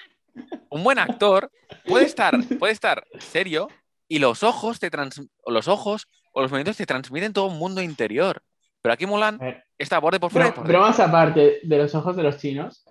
Un 0.70 0.84
buen 0.84 0.98
actor 1.00 1.50
puede 1.86 2.04
estar, 2.06 2.34
puede 2.58 2.72
estar 2.72 3.04
serio 3.18 3.68
y 4.08 4.20
los 4.20 4.42
ojos 4.44 4.78
te 4.78 4.88
trans- 4.90 5.26
o 5.42 5.50
los 5.50 5.66
ojos 5.68 6.06
o 6.32 6.40
los 6.42 6.50
movimientos 6.50 6.76
te 6.76 6.86
transmiten 6.86 7.32
todo 7.32 7.46
un 7.46 7.58
mundo 7.58 7.82
interior. 7.82 8.40
Pero 8.80 8.92
aquí 8.92 9.06
Mulan 9.06 9.38
está 9.76 9.96
a 9.96 10.00
borde 10.00 10.20
por 10.20 10.30
fuera 10.30 10.46
dentro. 10.46 10.62
bromas 10.62 11.00
aparte 11.00 11.58
de 11.64 11.78
los 11.78 11.94
ojos 11.96 12.14
de 12.16 12.22
los 12.22 12.38
chinos. 12.38 12.84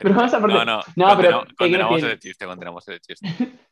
bromas 0.00 0.32
aparte. 0.34 0.54
No, 0.56 0.64
no, 0.64 0.80
No, 0.96 1.16
pero, 1.16 1.40
condena- 1.40 1.44
¿qué 1.46 1.54
quiero 1.56 1.56
condenamos 1.56 1.94
decir? 1.96 2.08
ese 2.10 2.18
chiste, 2.20 2.46
condenamos 2.46 2.88
ese 2.88 3.00
chiste. 3.00 3.28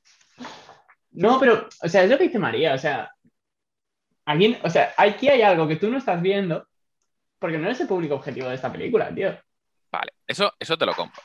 No, 1.10 1.40
pero, 1.40 1.66
o 1.82 1.88
sea, 1.88 2.04
es 2.04 2.10
lo 2.10 2.18
que 2.18 2.24
dice 2.24 2.38
María, 2.38 2.74
o 2.74 2.78
sea, 2.78 3.10
alguien, 4.30 4.58
o 4.62 4.70
sea, 4.70 4.92
aquí 4.96 5.28
hay 5.28 5.42
algo 5.42 5.66
que 5.66 5.76
tú 5.76 5.90
no 5.90 5.98
estás 5.98 6.20
viendo 6.22 6.66
porque 7.38 7.58
no 7.58 7.66
eres 7.66 7.80
el 7.80 7.86
público 7.88 8.14
objetivo 8.16 8.48
de 8.48 8.54
esta 8.56 8.70
película, 8.72 9.14
tío. 9.14 9.36
Vale, 9.90 10.12
eso, 10.26 10.52
eso 10.58 10.76
te 10.76 10.84
lo 10.86 10.92
compro. 10.94 11.22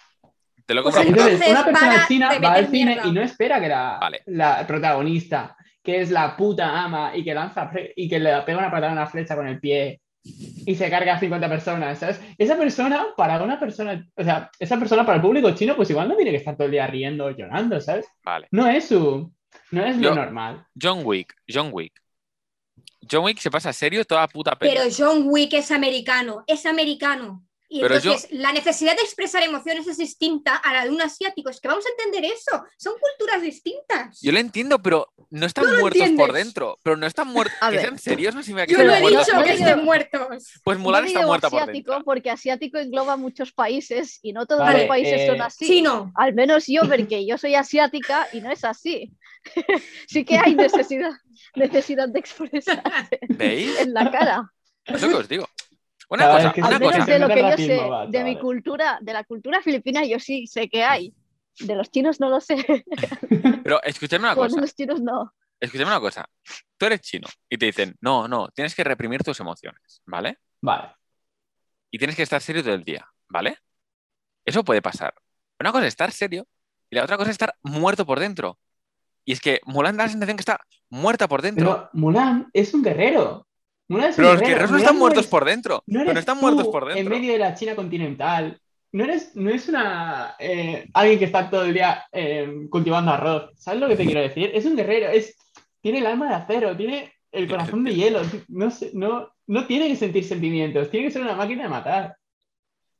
Te 0.65 0.73
lo 0.73 0.83
Pues 0.83 0.95
compro. 0.95 1.11
entonces- 1.11 1.33
Entonces, 1.41 1.51
una 1.51 1.65
persona 1.65 2.07
china 2.07 2.31
va 2.39 2.53
al 2.53 2.67
cine 2.67 2.91
mierda. 2.93 3.07
y 3.07 3.11
no 3.11 3.21
espera 3.21 3.59
que 3.59 3.67
la, 3.67 3.97
Vale. 3.99 4.21
la 4.27 4.65
protagonista, 4.65 5.57
que 5.83 5.99
es 6.01 6.11
la 6.11 6.37
puta 6.37 6.83
ama 6.83 7.11
y 7.15 7.23
que 7.23 7.33
lanza 7.33 7.69
y 7.95 8.07
que 8.07 8.19
le 8.19 8.41
pega 8.43 8.59
una 8.59 8.71
patada 8.71 8.91
a 8.91 8.93
una 8.93 9.07
flecha 9.07 9.35
con 9.35 9.47
el 9.47 9.59
pie 9.59 9.99
y 10.23 10.73
se 10.75 10.89
carga 10.89 11.15
a 11.15 11.19
50 11.19 11.49
personas, 11.49 11.99
¿sabes? 11.99 12.21
Esa 12.37 12.55
persona, 12.55 13.07
para 13.17 13.43
una 13.43 13.59
persona, 13.59 14.07
o 14.15 14.23
sea, 14.23 14.49
esa 14.57 14.77
persona 14.79 15.05
para 15.05 15.17
el 15.17 15.21
público 15.21 15.51
chino, 15.51 15.75
pues 15.75 15.89
igual 15.89 16.07
no 16.07 16.15
tiene 16.15 16.31
que 16.31 16.37
estar 16.37 16.55
todo 16.55 16.65
el 16.65 16.71
día 16.71 16.87
riendo 16.87 17.25
o 17.25 17.31
llorando, 17.31 17.81
¿sabes? 17.81 18.07
Vale. 18.23 18.47
No 18.51 18.65
es 18.67 18.87
su, 18.87 19.33
no 19.71 19.83
es 19.85 19.97
lo 19.97 20.03
Yo- 20.03 20.15
normal. 20.15 20.65
John 20.81 21.01
Wick, 21.03 21.35
John 21.53 21.69
Wick. 21.73 21.91
John 23.09 23.25
Wick 23.25 23.39
se 23.39 23.51
pasa 23.51 23.73
serio 23.73 24.05
toda 24.05 24.27
puta 24.27 24.55
peli. 24.55 24.73
Pero 24.73 24.89
John 24.95 25.23
Wick 25.27 25.53
es 25.53 25.71
americano, 25.71 26.43
es 26.47 26.65
americano. 26.65 27.45
Y 27.73 27.81
Pero 27.81 27.95
entonces 27.95 28.29
la 28.31 28.51
necesidad 28.51 28.95
de 28.95 29.01
expresar 29.01 29.41
emociones 29.41 29.88
es 29.88 29.97
distinta 29.97 30.57
a 30.57 30.73
la 30.73 30.83
de 30.83 30.91
un 30.91 31.01
asiático. 31.01 31.49
Es 31.49 31.59
que 31.59 31.67
vamos 31.67 31.83
a 31.88 31.89
entender 31.89 32.31
eso. 32.31 32.63
Son 32.77 32.93
culturas 32.99 33.41
distintas. 33.41 34.21
Yo 34.21 34.31
lo 34.31 34.38
entiendo, 34.38 34.79
pero 34.79 35.12
no 35.31 35.47
están 35.47 35.65
lo 35.65 35.79
muertos 35.79 36.07
por 36.15 36.33
dentro. 36.33 36.77
Pero 36.83 36.97
no 36.97 37.07
están 37.07 37.29
muertos. 37.29 37.57
Sean 37.71 37.97
serios 37.97 38.36
no 38.36 38.43
significa 38.43 38.67
que 38.67 38.73
Yo 38.73 38.88
no 38.88 38.93
he 38.93 38.99
muertos 38.99 39.25
dicho 39.25 39.43
que 39.43 39.53
estén 39.53 39.83
muertos. 39.83 40.53
Pues 40.63 40.77
Mulan 40.77 41.05
está 41.05 41.25
muerta 41.25 41.49
por 41.49 41.65
dentro. 41.65 42.03
porque 42.05 42.29
asiático 42.29 42.77
engloba 42.77 43.17
muchos 43.17 43.51
países 43.53 44.19
y 44.21 44.33
no 44.33 44.45
todos 44.45 44.62
Vale, 44.62 44.81
los 44.81 44.88
países 44.88 45.21
eh, 45.21 45.27
son 45.27 45.41
así. 45.41 45.65
Chino. 45.65 46.12
Al 46.13 46.36
menos 46.36 46.65
yo, 46.67 46.81
porque 46.88 47.25
yo 47.25 47.39
soy 47.39 47.55
asiática 47.55 48.27
y 48.33 48.41
no 48.41 48.51
es 48.51 48.63
así. 48.63 49.12
sí 50.07 50.23
que 50.23 50.38
hay 50.38 50.53
necesidad, 50.53 51.13
necesidad 51.55 52.07
de 52.07 52.19
expresarse 52.19 53.19
¿Veis? 53.29 53.79
en 53.79 53.95
la 53.95 54.12
cara. 54.12 54.53
Es 54.86 55.01
lo 55.01 55.07
que 55.07 55.15
os 55.15 55.27
digo. 55.27 55.49
Una 56.13 56.26
Cada 56.26 56.54
cosa, 56.54 56.67
una 56.67 56.80
cosa. 56.80 57.06
de 57.06 57.17
lo 57.17 57.28
que 57.28 57.41
yo 57.41 57.58
sé 57.58 57.89
va, 57.89 58.06
de 58.06 58.23
mi 58.23 58.38
cultura, 58.38 58.99
de 59.02 59.13
la 59.13 59.23
cultura 59.23 59.63
filipina, 59.63 60.06
yo 60.06 60.19
sí 60.19 60.45
sé 60.45 60.69
que 60.69 60.84
hay. 60.84 61.12
De 61.60 61.73
los 61.73 61.89
chinos 61.89 62.19
no 62.19 62.30
lo 62.30 62.39
sé. 62.39 62.56
Pero 63.63 63.82
escúchame 63.82 64.26
una 64.26 64.36
cosa. 64.36 64.62
los 64.62 64.76
chinos 64.76 65.02
no. 65.02 65.34
Escúchame 65.60 65.89
una 65.89 65.99
cosa. 65.99 66.30
Tú 66.78 66.86
eres 66.86 67.02
chino 67.02 67.28
y 67.49 67.58
te 67.58 67.65
dicen, 67.65 67.95
no, 67.99 68.28
no, 68.28 68.49
tienes 68.49 68.76
que 68.76 68.84
reprimir 68.84 69.23
tus 69.23 69.39
emociones, 69.39 70.04
¿vale? 70.06 70.38
Vale. 70.62 70.89
Y 71.89 71.97
tienes 71.97 72.15
que 72.15 72.21
estar 72.21 72.39
serio 72.41 72.62
todo 72.62 72.76
el 72.76 72.84
día, 72.84 73.08
¿vale? 73.28 73.58
Eso 74.45 74.63
puede 74.63 74.84
pasar. 74.84 75.15
Una 75.60 75.71
cosa 75.71 75.86
es 75.86 75.93
estar 75.93 76.12
serio 76.12 76.45
y 76.91 76.95
la 76.95 77.06
otra 77.06 77.17
cosa 77.17 77.32
es 77.32 77.36
estar 77.36 77.56
muerto 77.63 78.06
por 78.06 78.19
dentro. 78.19 78.60
Y 79.26 79.32
es 79.32 79.41
que 79.41 79.62
Mulan 79.65 79.97
da 79.97 80.04
la 80.04 80.12
sensación 80.12 80.38
que 80.38 80.41
está 80.41 80.60
muerta 80.89 81.28
por 81.28 81.41
dentro. 81.41 81.65
Pero 81.65 81.89
Mulan 81.93 82.52
es 82.54 82.71
un 82.76 82.84
guerrero. 82.84 83.47
Pero 83.97 84.08
los 84.08 84.17
guerrero. 84.17 84.39
guerreros 84.47 84.71
no 84.71 84.77
están 84.77 84.97
muertos 84.97 85.27
por 85.27 85.45
dentro. 85.45 85.84
no 85.88 86.03
pero 86.06 86.19
están 86.19 86.38
muertos 86.39 86.67
por 86.67 86.89
En 86.91 86.97
dentro. 86.97 87.15
medio 87.15 87.34
de 87.34 87.39
la 87.39 87.56
China 87.56 87.75
continental. 87.75 88.60
No 88.91 89.03
eres, 89.06 89.36
no 89.36 89.49
es 89.49 89.67
una 89.67 90.36
eh, 90.38 90.88
alguien 90.93 91.17
que 91.19 91.25
está 91.25 91.49
todo 91.49 91.65
el 91.65 91.73
día 91.73 92.06
eh, 92.12 92.67
cultivando 92.69 93.12
arroz. 93.12 93.49
¿Sabes 93.58 93.79
lo 93.82 93.88
que 93.88 93.95
te 93.95 94.06
quiero 94.06 94.21
decir? 94.21 94.51
Es 94.53 94.65
un 94.65 94.75
guerrero, 94.75 95.08
es, 95.10 95.36
tiene 95.82 95.99
el 95.99 96.06
alma 96.06 96.29
de 96.29 96.36
acero, 96.36 96.77
tiene 96.77 97.12
el 97.32 97.47
corazón 97.49 97.84
de 97.84 97.95
hielo. 97.95 98.21
No, 98.49 98.69
no, 98.93 99.29
no 99.47 99.65
tiene 99.65 99.88
que 99.88 99.95
sentir 99.95 100.23
sentimientos, 100.23 100.91
tiene 100.91 101.08
que 101.08 101.12
ser 101.12 101.23
una 101.23 101.36
máquina 101.36 101.63
de 101.63 101.69
matar. 101.69 102.15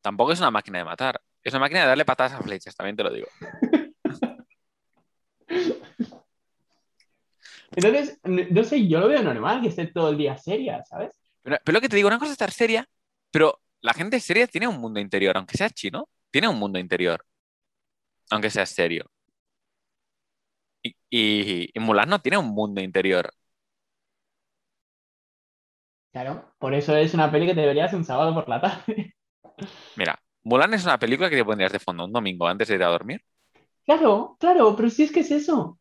Tampoco 0.01 0.32
es 0.32 0.39
una 0.39 0.49
máquina 0.51 0.79
de 0.79 0.86
matar. 0.86 1.21
Es 1.43 1.53
una 1.53 1.60
máquina 1.60 1.82
de 1.82 1.88
darle 1.88 2.06
patadas 2.06 2.34
a 2.34 2.41
flechas, 2.41 2.75
también 2.75 2.95
te 2.95 3.03
lo 3.03 3.13
digo. 3.13 3.27
Entonces, 7.75 8.19
no 8.23 8.63
sé, 8.63 8.88
yo 8.88 8.99
lo 8.99 9.07
veo 9.07 9.23
normal 9.23 9.62
que 9.62 9.69
esté 9.69 9.88
todo 9.88 10.09
el 10.09 10.17
día 10.17 10.38
seria, 10.38 10.83
¿sabes? 10.86 11.19
Pero, 11.41 11.57
pero 11.63 11.73
lo 11.73 11.81
que 11.81 11.89
te 11.89 11.95
digo, 11.95 12.07
una 12.07 12.19
cosa 12.19 12.29
es 12.29 12.33
estar 12.33 12.51
seria, 12.51 12.88
pero 13.31 13.59
la 13.81 13.93
gente 13.93 14.19
seria 14.19 14.47
tiene 14.47 14.67
un 14.67 14.79
mundo 14.79 14.99
interior, 14.99 15.36
aunque 15.38 15.57
sea 15.57 15.69
chino, 15.69 16.09
tiene 16.31 16.47
un 16.47 16.57
mundo 16.57 16.79
interior. 16.79 17.25
Aunque 18.31 18.49
sea 18.49 18.65
serio. 18.65 19.09
Y, 20.81 20.95
y, 21.09 21.69
y 21.73 21.79
Mulan 21.79 22.09
no 22.09 22.21
tiene 22.21 22.38
un 22.38 22.47
mundo 22.49 22.81
interior. 22.81 23.31
Claro, 26.12 26.53
por 26.59 26.73
eso 26.73 26.95
es 26.95 27.13
una 27.13 27.29
peli 27.31 27.45
que 27.47 27.55
te 27.55 27.62
deberías 27.62 27.93
un 27.93 28.05
sábado 28.05 28.33
por 28.33 28.47
la 28.47 28.62
tarde. 28.62 29.15
Mira, 29.95 30.19
Mulan 30.43 30.73
es 30.75 30.83
una 30.83 30.99
película 30.99 31.29
que 31.31 31.36
te 31.38 31.45
pondrías 31.45 31.71
de 31.71 31.79
fondo 31.79 32.05
un 32.05 32.13
domingo 32.13 32.47
antes 32.47 32.67
de 32.67 32.75
ir 32.75 32.83
a 32.83 32.88
dormir. 32.89 33.23
Claro, 33.86 34.36
claro, 34.39 34.75
pero 34.75 34.89
si 34.89 35.03
es 35.03 35.12
que 35.12 35.21
es 35.21 35.31
eso. 35.31 35.79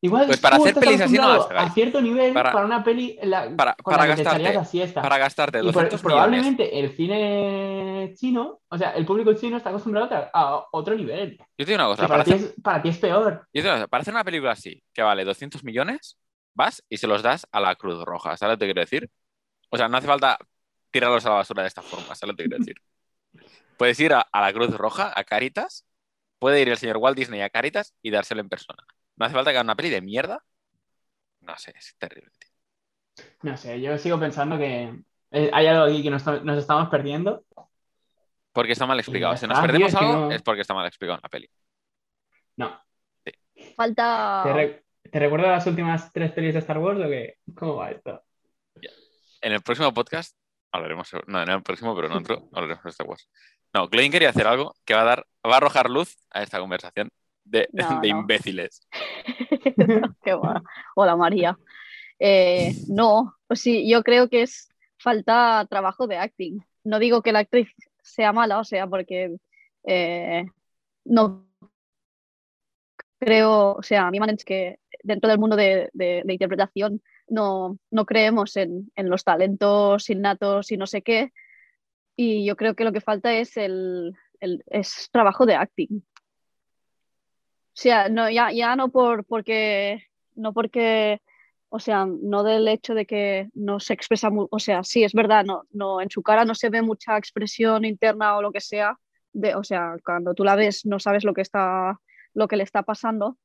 Igual 0.00 0.26
Pues 0.28 0.38
para 0.40 0.56
hacer 0.56 0.74
pelis 0.74 1.00
así 1.00 1.16
no 1.16 1.28
a 1.32 1.70
cierto 1.70 2.00
nivel 2.00 2.32
Para- 2.32 2.52
para, 2.52 2.64
una 2.66 2.84
peli 2.84 3.18
la- 3.22 3.50
para- 3.56 3.74
con 3.74 3.92
para 3.94 4.06
la 4.06 4.14
que 4.14 4.22
te 4.22 4.28
gastarte- 4.30 4.64
siesta. 4.64 5.02
Para 5.02 5.18
gastarte 5.18 5.58
Y 5.58 5.62
por- 5.62 5.72
200 5.72 6.02
millones. 6.02 6.02
probablemente 6.02 6.78
el 6.78 6.92
cine 6.92 8.12
chino, 8.16 8.60
o 8.68 8.78
sea, 8.78 8.90
el 8.92 9.04
público 9.04 9.32
chino 9.34 9.56
está 9.56 9.70
acostumbrado 9.70 10.14
a, 10.14 10.30
a 10.32 10.66
otro 10.70 10.94
nivel. 10.94 11.36
Yo 11.38 11.46
te 11.56 11.72
digo 11.72 11.76
una 11.76 11.86
cosa, 11.86 12.06
para, 12.06 12.22
ti 12.22 12.32
es, 12.32 12.54
para 12.62 12.80
ti 12.80 12.90
es 12.90 12.98
peor. 12.98 13.32
yo 13.32 13.40
te 13.52 13.58
digo 13.60 13.68
una 13.70 13.76
cosa, 13.78 13.86
para 13.88 14.00
hacer 14.02 14.14
una 14.14 14.24
película 14.24 14.52
así, 14.52 14.82
que 14.92 15.02
vale 15.02 15.24
200 15.24 15.64
millones, 15.64 16.16
vas 16.54 16.84
y 16.88 16.98
se 16.98 17.08
los 17.08 17.22
das 17.22 17.46
a 17.50 17.58
la 17.60 17.74
Cruz 17.74 18.02
Roja. 18.04 18.36
¿Sabes 18.36 18.52
lo 18.52 18.56
que 18.56 18.60
te 18.60 18.66
quiero 18.66 18.80
decir? 18.82 19.10
O 19.70 19.76
sea, 19.76 19.88
no 19.88 19.96
hace 19.96 20.06
falta 20.06 20.38
tirarlos 20.92 21.26
a 21.26 21.30
la 21.30 21.34
basura 21.36 21.62
de 21.62 21.68
esta 21.68 21.82
forma. 21.82 22.14
¿Sabes 22.14 22.22
lo 22.32 22.36
que 22.36 22.44
te 22.44 22.48
quiero 22.48 22.58
decir? 22.64 22.76
Puedes 23.76 23.98
ir 24.00 24.12
a, 24.14 24.20
a 24.20 24.40
la 24.40 24.52
Cruz 24.52 24.70
Roja, 24.76 25.12
a 25.14 25.24
Caritas, 25.24 25.84
puede 26.38 26.60
ir 26.62 26.68
el 26.68 26.78
señor 26.78 26.98
Walt 26.98 27.16
Disney 27.16 27.40
a 27.42 27.50
Caritas 27.50 27.94
y 28.00 28.10
dárselo 28.10 28.40
en 28.40 28.48
persona. 28.48 28.84
No 29.18 29.26
hace 29.26 29.34
falta 29.34 29.50
que 29.50 29.56
haga 29.58 29.64
una 29.66 29.76
peli 29.76 29.90
de 29.90 30.00
mierda. 30.00 30.42
No 31.40 31.56
sé, 31.58 31.72
es 31.76 31.94
terrible. 31.98 32.30
tío. 32.38 33.24
No 33.42 33.56
sé, 33.56 33.80
yo 33.80 33.96
sigo 33.98 34.18
pensando 34.20 34.56
que 34.58 34.94
eh, 35.32 35.50
hay 35.52 35.66
algo 35.66 35.84
aquí 35.84 36.02
que 36.02 36.10
nos, 36.10 36.24
nos 36.44 36.58
estamos 36.58 36.88
perdiendo. 36.88 37.44
Porque 38.52 38.72
está 38.72 38.86
mal 38.86 38.98
explicado. 38.98 39.36
Si 39.36 39.46
nos 39.46 39.58
perdemos 39.60 39.90
tío, 39.90 39.98
es 39.98 40.04
que 40.04 40.10
algo, 40.10 40.26
no- 40.28 40.32
es 40.32 40.42
porque 40.42 40.60
está 40.62 40.74
mal 40.74 40.86
explicado 40.86 41.16
en 41.18 41.22
la 41.22 41.28
peli. 41.28 41.50
No. 42.56 42.80
Falta. 43.76 44.42
¿Te, 44.44 44.52
re- 44.52 44.84
te 45.10 45.18
recuerdo 45.18 45.48
las 45.48 45.66
últimas 45.66 46.12
tres 46.12 46.32
pelis 46.32 46.54
de 46.54 46.60
Star 46.60 46.78
Wars 46.78 47.00
o 47.00 47.08
qué? 47.08 47.38
¿Cómo 47.56 47.76
va 47.76 47.90
esto? 47.90 48.22
En 49.40 49.52
el 49.52 49.62
próximo 49.62 49.92
podcast 49.94 50.36
hablaremos, 50.72 51.08
sobre- 51.08 51.24
no, 51.28 51.42
en 51.42 51.48
el 51.48 51.62
próximo, 51.62 51.94
pero 51.94 52.08
en 52.08 52.14
otro, 52.14 52.48
hablaremos 52.52 52.82
de 52.84 52.90
Star 52.90 53.06
Wars. 53.06 53.28
No, 53.72 53.88
Glenn 53.88 54.10
quería 54.10 54.30
hacer 54.30 54.46
algo 54.46 54.74
que 54.84 54.94
va 54.94 55.02
a 55.02 55.04
dar, 55.04 55.26
va 55.46 55.54
a 55.54 55.56
arrojar 55.58 55.90
luz 55.90 56.16
a 56.30 56.42
esta 56.42 56.58
conversación 56.58 57.10
de, 57.50 57.68
No, 57.72 58.00
de 58.02 58.08
no. 58.12 58.20
imbéciles. 58.20 58.80
Qué 60.24 60.34
va. 60.34 60.62
Hola 60.96 61.16
María. 61.16 61.58
Eh, 62.18 62.72
no, 62.88 63.34
pues 63.46 63.60
sí, 63.60 63.88
yo 63.88 64.02
creo 64.02 64.28
que 64.28 64.42
es 64.42 64.68
falta 64.98 65.66
trabajo 65.70 66.06
de 66.06 66.16
acting. 66.18 66.60
No 66.84 66.98
digo 66.98 67.22
que 67.22 67.32
la 67.32 67.40
actriz 67.40 67.68
sea 68.02 68.32
mala, 68.32 68.58
o 68.58 68.64
sea, 68.64 68.86
porque 68.86 69.36
eh, 69.86 70.44
no 71.04 71.46
creo, 73.18 73.74
o 73.74 73.82
sea, 73.82 74.06
a 74.06 74.10
mí 74.10 74.20
me 74.20 74.26
dicho 74.28 74.44
que 74.46 74.78
dentro 75.02 75.28
del 75.28 75.38
mundo 75.38 75.56
de, 75.56 75.90
de- 75.92 76.22
de 76.24 76.32
interpretación 76.32 77.02
no, 77.28 77.78
no 77.90 78.06
creemos 78.06 78.56
en, 78.56 78.90
en 78.96 79.10
los 79.10 79.24
talentos 79.24 80.08
innatos 80.10 80.70
y 80.70 80.76
no 80.76 80.86
sé 80.86 81.02
qué. 81.02 81.32
Y 82.16 82.44
yo 82.46 82.56
creo 82.56 82.74
que 82.74 82.84
lo 82.84 82.92
que 82.92 83.00
falta 83.00 83.34
es 83.34 83.56
el, 83.56 84.12
el- 84.40 84.62
es 84.66 85.08
trabajo 85.12 85.46
de 85.46 85.54
acting. 85.56 86.02
No, 88.10 88.28
ya, 88.30 88.50
ya 88.52 88.76
no 88.76 88.90
por 88.90 89.24
porque 89.24 90.02
no 90.34 90.52
porque, 90.52 91.20
o 91.68 91.78
sea, 91.80 92.06
no 92.06 92.42
del 92.42 92.66
hecho 92.68 92.94
de 92.94 93.06
que 93.06 93.48
no 93.54 93.80
se 93.80 93.92
expresa, 93.94 94.30
o 94.32 94.58
sea, 94.58 94.84
sí, 94.84 95.04
es 95.04 95.12
verdad, 95.12 95.44
no, 95.44 95.64
no, 95.70 96.00
en 96.00 96.10
su 96.10 96.22
cara 96.22 96.44
no 96.44 96.54
se 96.54 96.70
ve 96.70 96.82
mucha 96.82 97.16
expresión 97.18 97.84
interna 97.84 98.36
o 98.36 98.42
lo 98.42 98.52
que 98.52 98.60
sea, 98.60 98.98
de, 99.32 99.54
o 99.54 99.64
sea, 99.64 99.96
cuando 100.04 100.34
tú 100.34 100.44
la 100.44 100.56
ves 100.56 100.86
no 100.86 100.98
sabes 101.00 101.24
lo 101.24 101.34
que 101.34 101.42
está, 101.42 102.00
lo 102.34 102.48
que 102.48 102.56
le 102.56 102.64
está 102.64 102.82
pasando, 102.82 103.38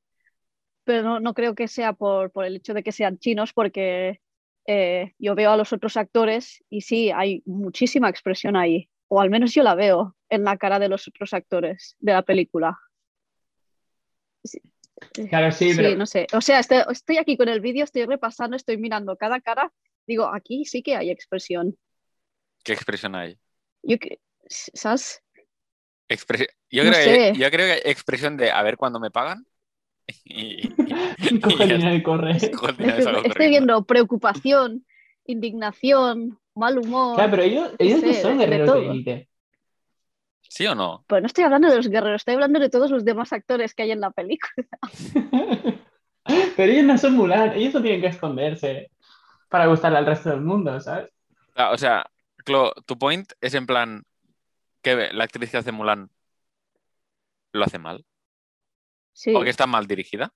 pero 0.84 1.04
no, 1.04 1.20
no 1.20 1.34
creo 1.34 1.56
que 1.56 1.68
sea 1.68 1.94
por, 1.94 2.32
por 2.32 2.46
el 2.46 2.58
hecho 2.58 2.74
de 2.74 2.84
que 2.84 2.92
sean 2.92 3.18
chinos, 3.20 3.54
porque 3.54 4.22
eh, 4.68 5.14
yo 5.20 5.36
veo 5.36 5.52
a 5.52 5.58
los 5.58 5.74
otros 5.74 5.98
actores 5.98 6.64
y 6.70 6.82
sí, 6.82 7.12
hay 7.12 7.44
muchísima 7.46 8.10
expresión 8.10 8.56
ahí, 8.56 8.90
o 9.08 9.22
al 9.22 9.30
menos 9.30 9.54
yo 9.54 9.64
la 9.64 9.76
veo 9.76 10.16
en 10.30 10.44
la 10.44 10.58
cara 10.58 10.80
de 10.80 10.90
los 10.90 11.08
otros 11.08 11.34
actores 11.34 11.96
de 12.00 12.14
la 12.14 12.24
película. 12.24 12.78
Sí. 14.44 14.62
Claro, 15.30 15.52
sí, 15.52 15.72
Sí, 15.72 15.78
pero 15.78 15.96
no 15.96 16.06
sé. 16.06 16.28
O 16.34 16.42
sea, 16.42 16.60
estoy, 16.60 16.80
estoy 16.90 17.18
aquí 17.18 17.38
con 17.38 17.50
el 17.50 17.62
vídeo, 17.62 17.84
estoy 17.84 18.06
repasando, 18.06 18.56
estoy 18.56 18.78
mirando 18.78 19.16
cada 19.18 19.42
cara. 19.42 19.72
Digo, 20.08 20.34
aquí 20.34 20.66
sí 20.66 20.82
que 20.82 20.96
hay 20.96 21.12
expresión. 21.12 21.78
¿Qué 22.64 22.74
expresión 22.74 23.16
hay? 23.16 23.38
Yo, 23.84 23.98
¿Sabes? 24.48 25.22
Yo, 26.70 26.84
No 26.84 26.92
creo 26.92 27.04
sé. 27.04 27.34
que, 27.34 27.40
yo 27.40 27.52
creo 27.52 27.68
que 27.68 27.72
hay 27.74 27.92
expresión 27.92 28.38
de 28.38 28.52
a 28.52 28.62
ver 28.64 28.78
cuándo 28.78 29.00
me 29.00 29.12
pagan. 29.12 29.46
Y, 30.26 30.68
y- 30.68 30.68
coge 31.42 31.64
y 31.66 31.70
el 31.72 31.78
dinero 31.80 31.96
y 31.96 32.04
corre. 32.04 32.32
Estoy 32.38 33.50
viendo 33.50 33.86
preocupación, 33.86 34.86
indignación, 35.26 36.40
mal 36.56 36.78
humor. 36.78 37.16
Claro, 37.16 37.32
pero 37.32 37.44
ellos, 37.44 37.72
ellos 37.80 38.04
no 38.04 38.14
sé, 38.14 38.22
son 38.22 38.38
guerreros 38.40 38.74
de 38.74 38.80
todo. 38.80 38.92
élite. 38.92 39.30
¿Sí 40.54 40.68
o 40.68 40.76
no? 40.76 41.04
Pero 41.08 41.22
no 41.22 41.26
estoy 41.26 41.46
hablando 41.46 41.68
de 41.68 41.78
los 41.78 41.90
guerreros, 41.90 42.22
estoy 42.22 42.36
hablando 42.36 42.60
de 42.60 42.70
todos 42.70 42.92
los 42.92 43.04
demás 43.04 43.34
actores 43.34 43.74
que 43.74 43.82
hay 43.82 43.92
en 43.92 44.02
la 44.02 44.12
película. 44.12 44.68
Pero 46.56 46.72
ellos 46.72 46.86
no 46.86 46.96
son 46.96 47.14
Mulan, 47.16 47.54
ellos 47.54 47.74
no 47.74 47.82
tienen 47.82 48.02
que 48.02 48.08
esconderse 48.08 48.92
para 49.50 49.66
gustarle 49.66 49.98
al 49.98 50.06
resto 50.06 50.30
del 50.30 50.42
mundo, 50.42 50.80
¿sabes? 50.80 51.10
Ah, 51.56 51.72
O 51.72 51.78
sea, 51.80 52.06
Clo, 52.46 52.72
tu 52.86 53.00
point 53.00 53.32
es 53.42 53.56
en 53.56 53.66
plan 53.66 54.04
que 54.84 55.10
la 55.12 55.24
actriz 55.24 55.50
que 55.50 55.58
hace 55.58 55.72
Mulan 55.72 56.12
lo 57.52 57.64
hace 57.66 57.80
mal. 57.80 58.06
Sí, 59.12 59.34
O 59.36 59.42
que 59.42 59.50
está 59.50 59.66
mal 59.66 59.88
dirigida. 59.88 60.32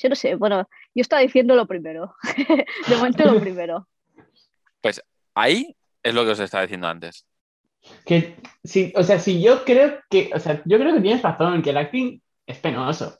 yo 0.00 0.08
no 0.08 0.14
sé. 0.14 0.36
Bueno, 0.36 0.68
yo 0.94 1.02
estaba 1.02 1.22
diciendo 1.22 1.56
lo 1.56 1.66
primero. 1.66 2.14
De 2.86 2.96
momento 2.96 3.24
lo 3.24 3.40
primero. 3.40 3.88
Ahí 5.34 5.76
es 6.04 6.14
lo 6.14 6.24
que 6.24 6.30
os 6.30 6.38
estaba 6.38 6.62
diciendo 6.62 6.86
antes. 6.86 7.26
Que 8.04 8.36
sí, 8.62 8.92
o 8.96 9.02
sea, 9.02 9.18
si 9.18 9.42
yo 9.42 9.64
creo 9.64 9.98
que, 10.10 10.30
o 10.34 10.38
sea, 10.38 10.62
yo 10.64 10.78
creo 10.78 10.94
que 10.94 11.00
tienes 11.00 11.22
razón, 11.22 11.62
que 11.62 11.70
el 11.70 11.78
acting 11.78 12.20
es 12.46 12.58
penoso, 12.58 13.18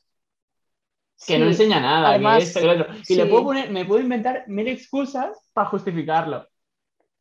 que 1.26 1.38
no 1.38 1.46
Sí. 1.46 1.50
enseña 1.52 1.80
nada, 1.80 2.10
Además, 2.10 2.38
que 2.38 2.42
esto, 2.44 2.60
que 2.60 2.66
lo 2.66 2.72
otro. 2.72 2.86
Y 3.08 3.14
le 3.14 3.24
sí. 3.24 3.28
puedo 3.30 3.44
poner, 3.44 3.70
me 3.70 3.84
puedo 3.84 4.00
inventar 4.02 4.44
mil 4.48 4.68
excusas 4.68 5.50
para 5.52 5.68
justificarlo. 5.68 6.46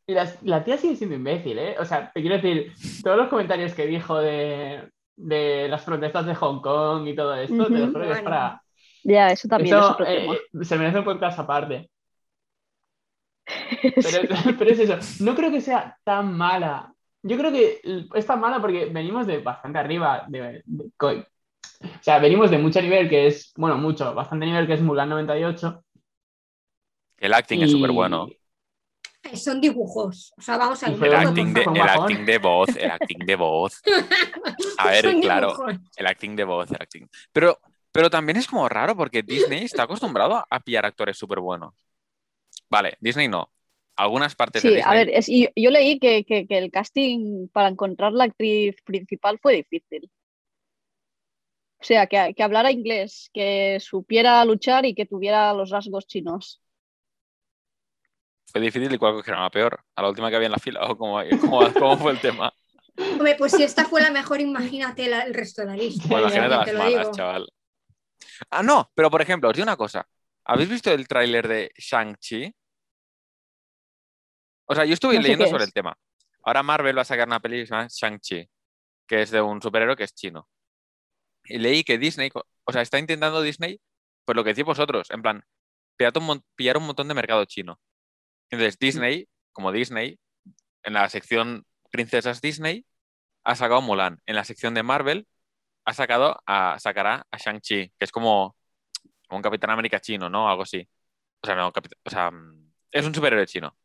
Y 0.07 0.13
las- 0.13 0.41
la 0.43 0.63
tía 0.63 0.77
sigue 0.77 0.95
siendo 0.95 1.15
imbécil, 1.15 1.59
¿eh? 1.59 1.75
O 1.79 1.85
sea, 1.85 2.11
te 2.11 2.21
quiero 2.21 2.35
decir, 2.37 2.73
todos 3.03 3.17
los 3.17 3.27
comentarios 3.29 3.73
que 3.73 3.85
dijo 3.85 4.17
de, 4.19 4.89
de 5.15 5.67
las 5.69 5.83
protestas 5.83 6.25
de 6.25 6.35
Hong 6.35 6.61
Kong 6.61 7.07
y 7.07 7.15
todo 7.15 7.35
esto, 7.35 7.67
te 7.67 7.77
lo 7.77 7.87
juro 7.87 7.99
que 8.01 8.05
es 8.07 8.07
Bueno. 8.09 8.23
para. 8.23 8.61
Ya, 9.03 9.27
eso 9.31 9.47
también 9.47 9.77
es 9.77 9.85
eh, 10.07 10.27
se 10.63 10.77
merece 10.77 10.99
un 10.99 11.05
podcast 11.05 11.39
aparte. 11.39 11.89
Pero, 13.81 14.27
pero 14.59 14.71
es 14.71 14.79
eso, 14.79 15.23
no 15.23 15.35
creo 15.35 15.51
que 15.51 15.61
sea 15.61 15.97
tan 16.03 16.35
mala. 16.37 16.93
Yo 17.21 17.37
creo 17.37 17.51
que 17.51 17.81
es 18.13 18.25
tan 18.25 18.39
mala 18.39 18.61
porque 18.61 18.85
venimos 18.85 19.27
de 19.27 19.39
bastante 19.39 19.79
arriba. 19.79 20.25
De, 20.27 20.63
de- 20.65 20.91
o 21.81 22.03
sea, 22.03 22.19
venimos 22.19 22.51
de 22.51 22.57
mucho 22.57 22.81
nivel, 22.81 23.09
que 23.09 23.27
es, 23.27 23.53
bueno, 23.55 23.77
mucho, 23.77 24.13
bastante 24.13 24.45
nivel, 24.45 24.67
que 24.67 24.73
es 24.73 24.81
Mulan 24.81 25.09
98. 25.09 25.83
El 27.17 27.33
acting 27.33 27.61
es 27.61 27.71
súper 27.71 27.91
bueno. 27.91 28.27
Eh, 29.23 29.35
Son 29.37 29.59
dibujos. 29.59 30.33
O 30.37 30.41
sea, 30.41 30.57
vamos 30.57 30.81
a 30.83 30.89
ver. 30.91 31.05
El 31.05 31.15
acting, 31.15 31.53
de, 31.53 31.61
el 31.61 31.81
acting 31.81 32.25
de 32.25 32.37
voz, 32.37 32.75
el 32.75 32.91
acting 32.91 33.25
de 33.25 33.35
voz. 33.35 33.81
A 34.77 34.87
ver, 34.91 35.05
Son 35.05 35.21
claro, 35.21 35.51
dibujos. 35.51 35.75
el 35.97 36.07
acting 36.07 36.35
de 36.35 36.43
voz, 36.45 36.69
el 36.71 36.77
acting. 36.81 37.07
Pero, 37.33 37.59
pero 37.91 38.09
también 38.09 38.37
es 38.37 38.47
como 38.47 38.67
raro 38.69 38.95
porque 38.95 39.23
Disney 39.23 39.65
está 39.65 39.83
acostumbrado 39.83 40.45
a 40.49 40.59
pillar 40.61 40.85
actores 40.85 41.17
súper 41.17 41.39
buenos. 41.39 41.73
Vale, 42.69 42.97
Disney 43.01 43.27
no. 43.27 43.51
Algunas 43.99 44.33
partes 44.35 44.63
de 44.63 44.69
Sí, 44.69 44.75
Disney. 44.77 44.91
a 44.91 44.95
ver, 44.97 45.09
es- 45.09 45.27
y- 45.29 45.49
yo 45.55 45.71
leí 45.71 45.99
que, 45.99 46.23
que- 46.23 46.47
que 46.47 46.57
el 46.57 46.71
casting 46.71 47.49
para 47.49 47.67
encontrar 47.67 48.13
la 48.13 48.23
actriz 48.23 48.75
principal 48.83 49.39
fue 49.41 49.55
difícil. 49.55 50.09
O 51.81 51.83
sea, 51.83 52.07
que, 52.07 52.33
que 52.35 52.43
hablara 52.43 52.71
inglés, 52.71 53.29
que 53.33 53.77
supiera 53.81 54.43
luchar 54.45 54.85
y 54.85 54.95
que 54.95 55.05
tuviera 55.05 55.53
los 55.53 55.69
rasgos 55.69 56.07
chinos. 56.07 56.61
Fue 58.51 58.61
difícil 58.61 58.93
y 58.93 58.97
cuál 58.97 59.13
cogieron 59.13 59.43
a 59.43 59.49
peor. 59.49 59.79
A 59.95 60.01
la 60.01 60.09
última 60.09 60.29
que 60.29 60.35
había 60.37 60.47
en 60.47 60.51
la 60.53 60.57
fila. 60.59 60.81
¿O 60.85 60.97
cómo, 60.97 61.19
cómo- 61.61 61.73
cómo 61.77 61.97
fue 61.97 62.11
el 62.13 62.19
tema? 62.19 62.51
Hombre, 62.97 63.35
pues 63.37 63.51
si 63.53 63.63
esta 63.63 63.85
fue 63.85 64.01
la 64.01 64.11
mejor, 64.11 64.41
imagínate 64.41 65.07
la- 65.07 65.21
el 65.23 65.33
resto 65.33 65.61
de 65.61 65.67
la 65.67 65.75
lista. 65.75 66.07
Bueno, 66.09 66.27
imagínate 66.27 66.49
También 66.55 66.77
las 66.77 66.85
malas, 66.93 67.07
digo. 67.07 67.17
chaval. 67.17 67.49
Ah, 68.49 68.63
no, 68.63 68.89
pero 68.95 69.09
por 69.11 69.21
ejemplo, 69.21 69.49
os 69.49 69.55
digo 69.55 69.63
una 69.65 69.77
cosa. 69.77 70.07
¿Habéis 70.45 70.69
visto 70.69 70.91
el 70.91 71.07
tráiler 71.07 71.47
de 71.47 71.71
Shang-Chi? 71.77 72.53
O 74.69 74.75
sea, 74.75 74.85
yo 74.85 74.93
estuve 74.93 75.15
No 75.15 75.21
sé 75.21 75.23
leyendo 75.23 75.47
sobre 75.47 75.63
es. 75.63 75.69
el 75.69 75.73
tema. 75.73 75.97
Ahora 76.43 76.63
Marvel 76.63 76.97
va 76.97 77.01
a 77.01 77.05
sacar 77.05 77.27
una 77.27 77.39
película 77.39 77.63
que 77.63 77.67
se 77.67 77.75
llama 77.75 77.87
Shang-Chi, 77.89 78.49
que 79.07 79.21
es 79.23 79.31
de 79.31 79.41
un 79.41 79.61
superhéroe 79.61 79.95
que 79.95 80.03
es 80.03 80.13
chino. 80.13 80.47
Y 81.45 81.57
leí 81.57 81.83
que 81.83 81.97
Disney, 81.97 82.29
o 82.33 82.71
sea, 82.71 82.81
está 82.83 82.99
intentando 82.99 83.41
Disney, 83.41 83.81
pues 84.25 84.35
lo 84.35 84.43
que 84.43 84.51
decís 84.51 84.65
vosotros, 84.65 85.09
en 85.11 85.21
plan, 85.23 85.43
pillar 85.97 86.13
un, 86.17 86.43
pillar 86.55 86.77
un 86.77 86.85
montón 86.85 87.07
de 87.07 87.15
mercado 87.15 87.45
chino. 87.45 87.79
Entonces, 88.51 88.77
Disney, 88.79 89.27
como 89.53 89.71
Disney, 89.71 90.19
en 90.83 90.93
la 90.93 91.09
sección 91.09 91.65
Princesas 91.91 92.41
Disney, 92.41 92.85
ha 93.43 93.55
sacado 93.55 93.81
Mulan. 93.81 94.21
En 94.27 94.35
la 94.35 94.45
sección 94.45 94.73
de 94.75 94.83
Marvel, 94.83 95.27
ha 95.85 95.93
sacado 95.93 96.39
a, 96.45 96.79
sacará 96.79 97.25
a 97.31 97.37
Shang-Chi, 97.37 97.93
que 97.97 98.05
es 98.05 98.11
como, 98.11 98.55
un 99.29 99.41
Capitán 99.41 99.71
América 99.71 99.99
chino, 100.01 100.29
¿no? 100.29 100.49
Algo 100.49 100.63
así. 100.63 100.87
O 101.41 101.47
sea, 101.47 101.55
no, 101.55 101.69
o 101.69 102.09
sea, 102.09 102.31
mm, 102.31 102.73
es 102.91 103.05
un 103.05 103.15
superhéroe 103.15 103.47
chino. 103.47 103.75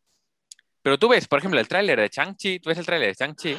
Pero 0.85 0.99
tú 0.99 1.09
ves, 1.09 1.27
por 1.27 1.39
ejemplo, 1.39 1.59
el 1.59 1.67
tráiler 1.67 1.99
de 1.99 2.09
Shang-Chi, 2.09 2.61
tú 2.61 2.69
ves 2.69 2.77
el 2.79 2.85
tráiler 2.85 3.09
de 3.09 3.15
Shang-Chi 3.15 3.57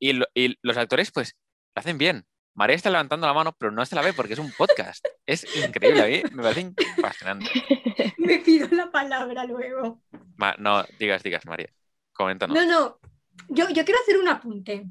y, 0.00 0.12
lo- 0.14 0.26
y 0.34 0.56
los 0.62 0.76
actores, 0.78 1.12
pues, 1.12 1.36
lo 1.76 1.80
hacen 1.80 1.98
bien. 1.98 2.24
María 2.54 2.74
está 2.76 2.88
levantando 2.90 3.26
la 3.26 3.34
mano, 3.34 3.54
pero 3.58 3.70
no 3.70 3.84
se 3.84 3.94
la 3.94 4.00
ve 4.02 4.12
porque 4.14 4.32
es 4.32 4.38
un 4.38 4.50
podcast. 4.52 5.04
Es 5.26 5.44
increíble, 5.56 6.02
a 6.02 6.06
mí 6.06 6.22
me 6.32 6.42
parece 6.42 6.72
fascinante. 7.00 7.46
Me 8.18 8.38
pido 8.38 8.68
la 8.72 8.90
palabra 8.90 9.44
luego. 9.44 10.02
Ma- 10.36 10.56
no, 10.58 10.84
digas, 10.98 11.22
digas, 11.22 11.44
María. 11.46 11.70
Coméntanos, 12.12 12.54
No, 12.56 12.64
no. 12.66 12.98
Yo, 13.48 13.68
yo 13.70 13.84
quiero 13.84 14.00
hacer 14.00 14.18
un 14.18 14.28
apunte. 14.28 14.86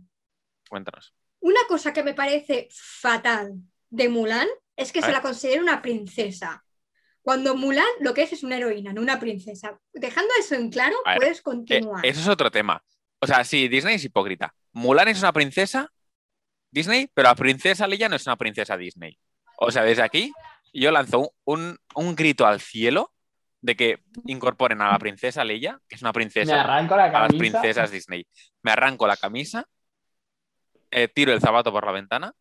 cuéntanos. 0.69 1.13
Una 1.41 1.59
cosa 1.67 1.93
que 1.93 2.03
me 2.03 2.13
parece 2.13 2.67
fatal 2.71 3.53
de 3.89 4.09
Mulan 4.09 4.47
es 4.75 4.91
que 4.91 4.99
A 4.99 5.01
se 5.03 5.07
ver. 5.07 5.15
la 5.17 5.21
considera 5.21 5.61
una 5.61 5.81
princesa. 5.81 6.63
Cuando 7.29 7.55
Mulan 7.55 7.85
lo 7.99 8.11
que 8.15 8.23
es 8.23 8.33
es 8.33 8.41
una 8.41 8.57
heroína, 8.57 8.91
no 8.91 9.01
una 9.01 9.19
princesa. 9.19 9.79
Dejando 9.93 10.31
eso 10.39 10.55
en 10.55 10.71
claro, 10.71 10.95
ver, 11.05 11.17
puedes 11.17 11.37
Eh, 11.37 11.43
continuar. 11.43 12.03
eso 12.03 12.21
es 12.21 12.27
otro 12.27 12.49
tema. 12.49 12.83
O 13.19 13.27
sea, 13.27 13.43
sí, 13.43 13.67
Disney 13.67 13.97
es 13.97 14.03
hipócrita. 14.03 14.55
Mulan 14.71 15.09
es 15.09 15.19
una 15.19 15.31
princesa 15.31 15.91
Disney, 16.71 17.07
pero 17.13 17.27
la 17.29 17.35
princesa 17.35 17.85
Leia 17.85 18.09
no 18.09 18.15
es 18.15 18.25
una 18.25 18.35
princesa 18.35 18.75
Disney. 18.77 19.19
O 19.59 19.69
sea, 19.69 19.83
desde 19.83 20.01
aquí 20.01 20.33
yo 20.73 20.89
lanzo 20.89 21.19
un, 21.19 21.29
un- 21.45 21.77
un 21.93 22.15
grito 22.15 22.47
al 22.47 22.59
cielo 22.61 23.13
de 23.61 23.75
que 23.75 23.99
incorporen 24.25 24.81
a 24.81 24.91
la 24.91 24.97
princesa 24.97 25.43
Leia, 25.43 25.79
que 25.87 25.97
es 25.97 26.01
una 26.01 26.09
Me 26.09 26.13
princesa, 26.13 26.61
arranco 26.61 26.95
la 26.97 27.05
a 27.05 27.09
las 27.11 27.27
camisa. 27.27 27.37
princesas 27.61 27.91
Disney. 27.91 28.25
Me 28.63 28.71
arranco 28.71 29.05
la 29.05 29.17
camisa, 29.17 29.67
eh, 30.89 31.07
tiro 31.07 31.31
el 31.31 31.41
zapato 31.41 31.71
por 31.71 31.85
la 31.85 31.91
ventana 31.91 32.33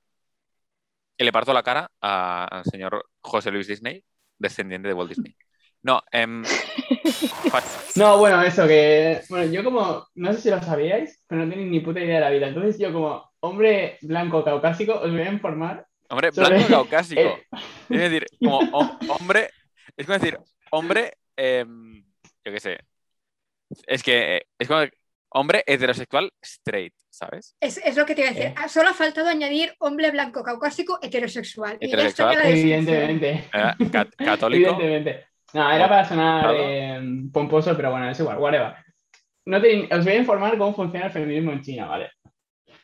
y 1.18 1.24
le 1.24 1.33
parto 1.33 1.53
la 1.53 1.62
cara 1.62 1.90
al 2.01 2.64
señor 2.64 3.07
José 3.20 3.51
Luis 3.51 3.66
Disney, 3.66 4.03
descendiente 4.38 4.88
de 4.88 4.94
Walt 4.94 5.11
Disney. 5.11 5.35
No, 5.83 6.03
em, 6.11 6.44
fa- 7.51 7.62
No, 7.96 8.18
bueno, 8.18 8.42
eso 8.42 8.66
que. 8.66 9.20
Bueno, 9.29 9.53
yo 9.53 9.62
como. 9.64 10.07
No 10.14 10.33
sé 10.33 10.40
si 10.40 10.51
lo 10.51 10.61
sabíais, 10.62 11.22
pero 11.27 11.44
no 11.44 11.51
tenéis 11.51 11.70
ni 11.70 11.81
puta 11.81 12.01
idea 12.01 12.16
de 12.16 12.20
la 12.20 12.31
vida. 12.31 12.48
Entonces, 12.48 12.79
yo 12.79 12.92
como 12.92 13.31
hombre 13.40 13.98
blanco 14.03 14.44
caucásico, 14.44 14.94
os 14.94 15.11
voy 15.11 15.20
a 15.20 15.33
informar. 15.33 15.87
hombre, 16.11 16.33
Sobre- 16.33 16.48
blanco 16.57 16.68
caucásico. 16.68 17.20
Eh, 17.20 17.46
Es 17.90 18.01
decir, 18.01 18.27
como 18.42 18.61
hom- 18.61 18.98
hombre, 19.20 19.51
es 19.96 20.05
como 20.07 20.18
decir, 20.18 20.38
hombre, 20.72 21.12
em, 21.37 22.03
yo 22.44 22.53
qué 22.53 22.61
sé, 22.61 22.79
es 23.87 24.03
que 24.03 24.37
eh, 24.38 24.42
es 24.59 24.66
como 24.68 24.81
hombre 25.31 25.62
heterosexual 25.66 26.33
straight, 26.42 26.94
¿sabes? 27.11 27.57
Es, 27.61 27.79
es 27.85 27.97
lo 27.97 28.05
que 28.07 28.14
te 28.14 28.21
iba 28.23 28.31
a 28.31 28.33
decir. 28.35 28.49
Eh. 28.51 28.55
Ah, 28.57 28.68
Solo 28.68 28.88
ha 28.90 28.94
faltado 28.94 29.29
añadir 29.29 29.73
hombre 29.79 30.11
blanco 30.11 30.42
caucásico 30.42 30.99
heterosexual. 31.03 31.79
Y 31.81 31.90
ya 31.90 32.05
está 32.05 32.33
Heterosexual. 32.33 32.59
Evidentemente. 32.59 33.44
Cat- 33.90 34.14
católico. 34.18 34.71
Evidentemente. 34.81 35.27
No, 35.55 35.71
era 35.73 35.88
para 35.88 36.05
sonar 36.05 36.55
eh, 36.59 37.01
pomposo, 37.33 37.75
pero 37.77 37.90
bueno, 37.90 38.11
es 38.11 38.21
igual, 38.21 38.38
whatever. 38.38 38.75
No 39.47 39.61
te- 39.61 39.88
os 39.90 40.05
voy 40.05 40.12
a 40.12 40.16
informar 40.18 40.59
cómo 40.59 40.75
funciona 40.75 41.07
el 41.07 41.12
feminismo 41.12 41.53
en 41.53 41.62
China, 41.62 41.87
¿vale? 41.87 42.11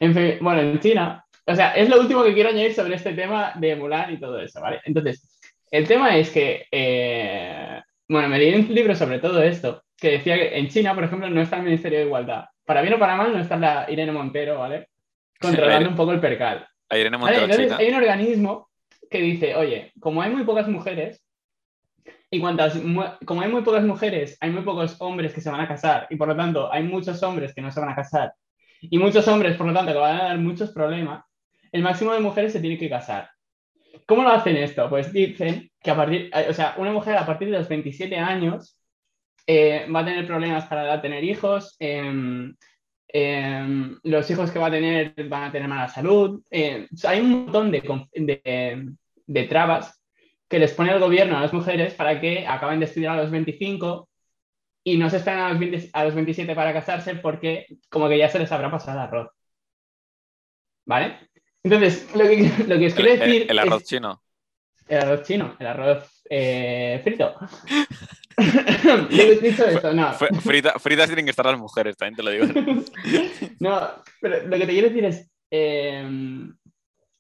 En 0.00 0.14
fe- 0.14 0.38
bueno, 0.40 0.60
en 0.62 0.80
China, 0.80 1.24
o 1.46 1.54
sea, 1.54 1.72
es 1.72 1.88
lo 1.90 2.00
último 2.00 2.24
que 2.24 2.32
quiero 2.32 2.48
añadir 2.48 2.72
sobre 2.74 2.94
este 2.94 3.12
tema 3.12 3.52
de 3.56 3.76
Mulan 3.76 4.14
y 4.14 4.18
todo 4.18 4.40
eso, 4.40 4.60
¿vale? 4.62 4.80
Entonces, 4.86 5.38
el 5.70 5.86
tema 5.86 6.16
es 6.16 6.30
que, 6.30 6.66
eh, 6.70 7.82
bueno, 8.08 8.28
me 8.28 8.38
leí 8.38 8.54
un 8.54 8.74
libro 8.74 8.94
sobre 8.94 9.18
todo 9.18 9.42
esto, 9.42 9.82
que 9.98 10.12
decía 10.12 10.36
que 10.36 10.56
en 10.58 10.68
China, 10.68 10.94
por 10.94 11.04
ejemplo, 11.04 11.28
no 11.28 11.42
está 11.42 11.56
el 11.58 11.64
Ministerio 11.64 11.98
de 11.98 12.06
Igualdad. 12.06 12.44
Para 12.64 12.82
bien 12.82 12.94
o 12.94 12.98
para 12.98 13.16
mal, 13.16 13.32
no 13.32 13.38
está 13.38 13.56
la 13.56 13.86
Irene 13.90 14.12
Montero, 14.12 14.58
¿vale? 14.58 14.88
Controlando 15.40 15.90
un 15.90 15.96
poco 15.96 16.12
el 16.12 16.20
percal. 16.20 16.66
Irene 16.90 17.16
Vale, 17.16 17.44
entonces 17.44 17.72
hay 17.72 17.88
un 17.88 17.94
organismo 17.94 18.70
que 19.10 19.20
dice, 19.20 19.54
oye, 19.54 19.92
como 20.00 20.22
hay 20.22 20.30
muy 20.30 20.44
pocas 20.44 20.68
mujeres, 20.68 21.22
y 22.30 22.40
cuantas, 22.40 22.76
como 23.24 23.42
hay 23.42 23.50
muy 23.50 23.62
pocas 23.62 23.84
mujeres, 23.84 24.36
hay 24.40 24.50
muy 24.50 24.62
pocos 24.62 24.96
hombres 25.00 25.32
que 25.32 25.40
se 25.40 25.50
van 25.50 25.60
a 25.60 25.68
casar, 25.68 26.06
y 26.10 26.16
por 26.16 26.28
lo 26.28 26.36
tanto 26.36 26.72
hay 26.72 26.82
muchos 26.82 27.22
hombres 27.22 27.54
que 27.54 27.62
no 27.62 27.70
se 27.70 27.80
van 27.80 27.90
a 27.90 27.94
casar, 27.94 28.32
y 28.80 28.98
muchos 28.98 29.26
hombres, 29.28 29.56
por 29.56 29.66
lo 29.66 29.72
tanto, 29.72 29.92
que 29.92 29.98
van 29.98 30.20
a 30.20 30.24
dar 30.24 30.38
muchos 30.38 30.70
problemas, 30.70 31.24
el 31.72 31.82
máximo 31.82 32.12
de 32.12 32.20
mujeres 32.20 32.52
se 32.52 32.60
tiene 32.60 32.78
que 32.78 32.88
casar. 32.88 33.30
¿Cómo 34.06 34.22
lo 34.22 34.30
hacen 34.30 34.56
esto? 34.56 34.88
Pues 34.88 35.12
dicen 35.12 35.70
que 35.82 35.90
a 35.90 35.96
partir, 35.96 36.30
eh, 36.34 36.46
o 36.48 36.52
sea, 36.52 36.74
una 36.78 36.92
mujer 36.92 37.16
a 37.16 37.26
partir 37.26 37.50
de 37.50 37.58
los 37.58 37.68
27 37.68 38.16
años 38.16 38.80
eh, 39.46 39.86
va 39.94 40.00
a 40.00 40.04
tener 40.04 40.26
problemas 40.26 40.64
para 40.66 41.00
tener 41.02 41.22
hijos, 41.24 41.76
em, 41.78 42.54
em, 43.08 43.98
los 44.02 44.30
hijos 44.30 44.50
que 44.50 44.58
va 44.58 44.66
a 44.66 44.70
tener 44.70 45.14
van 45.28 45.44
a 45.44 45.52
tener 45.52 45.68
mala 45.68 45.88
salud. 45.88 46.42
sea, 46.50 47.10
hay 47.10 47.20
un 47.20 47.30
montón 47.30 47.70
de, 47.70 47.80
de- 48.14 48.88
de 49.26 49.42
trabas 49.44 50.02
que 50.48 50.58
les 50.58 50.72
pone 50.74 50.92
el 50.92 51.00
gobierno 51.00 51.36
a 51.36 51.40
las 51.40 51.52
mujeres 51.52 51.94
para 51.94 52.20
que 52.20 52.46
acaben 52.46 52.78
de 52.80 52.86
estudiar 52.86 53.18
a 53.18 53.22
los 53.22 53.30
25 53.30 54.08
y 54.84 54.98
no 54.98 55.08
se 55.08 55.16
esperen 55.16 55.40
a 55.40 55.48
los, 55.50 55.58
20 55.58 55.90
a 55.92 56.04
los 56.04 56.14
27 56.14 56.54
para 56.54 56.72
casarse 56.72 57.14
porque 57.14 57.66
como 57.88 58.08
que 58.08 58.18
ya 58.18 58.28
se 58.28 58.38
les 58.38 58.52
habrá 58.52 58.70
pasado 58.70 58.98
el 58.98 59.04
arroz. 59.04 59.30
¿Vale? 60.86 61.18
Entonces, 61.62 62.14
lo 62.14 62.24
que, 62.24 62.50
lo 62.68 62.78
que 62.78 62.86
os 62.86 62.92
El, 62.92 62.94
quiero 62.94 63.12
el- 63.12 63.18
decir 63.20 63.46
el 63.50 63.58
arroz 63.58 63.82
es 63.82 63.88
chino. 63.88 64.22
el 64.88 64.98
arroz 64.98 65.22
chino, 65.22 65.56
el 65.58 65.66
arroz 65.66 66.22
eh, 66.28 67.00
frito. 67.02 67.34
No. 69.94 70.12
Fr- 70.14 70.34
frita- 70.40 70.78
fritas 70.78 71.06
tienen 71.06 71.24
que 71.24 71.30
estar 71.30 71.46
las 71.46 71.58
mujeres, 71.58 71.96
también 71.96 72.16
te 72.16 72.22
lo 72.22 72.30
digo. 72.30 72.46
No, 73.60 73.80
pero 74.20 74.46
lo 74.46 74.56
que 74.58 74.66
te 74.66 74.72
quiero 74.72 74.88
decir 74.88 75.04
es, 75.04 75.30
eh, 75.50 76.02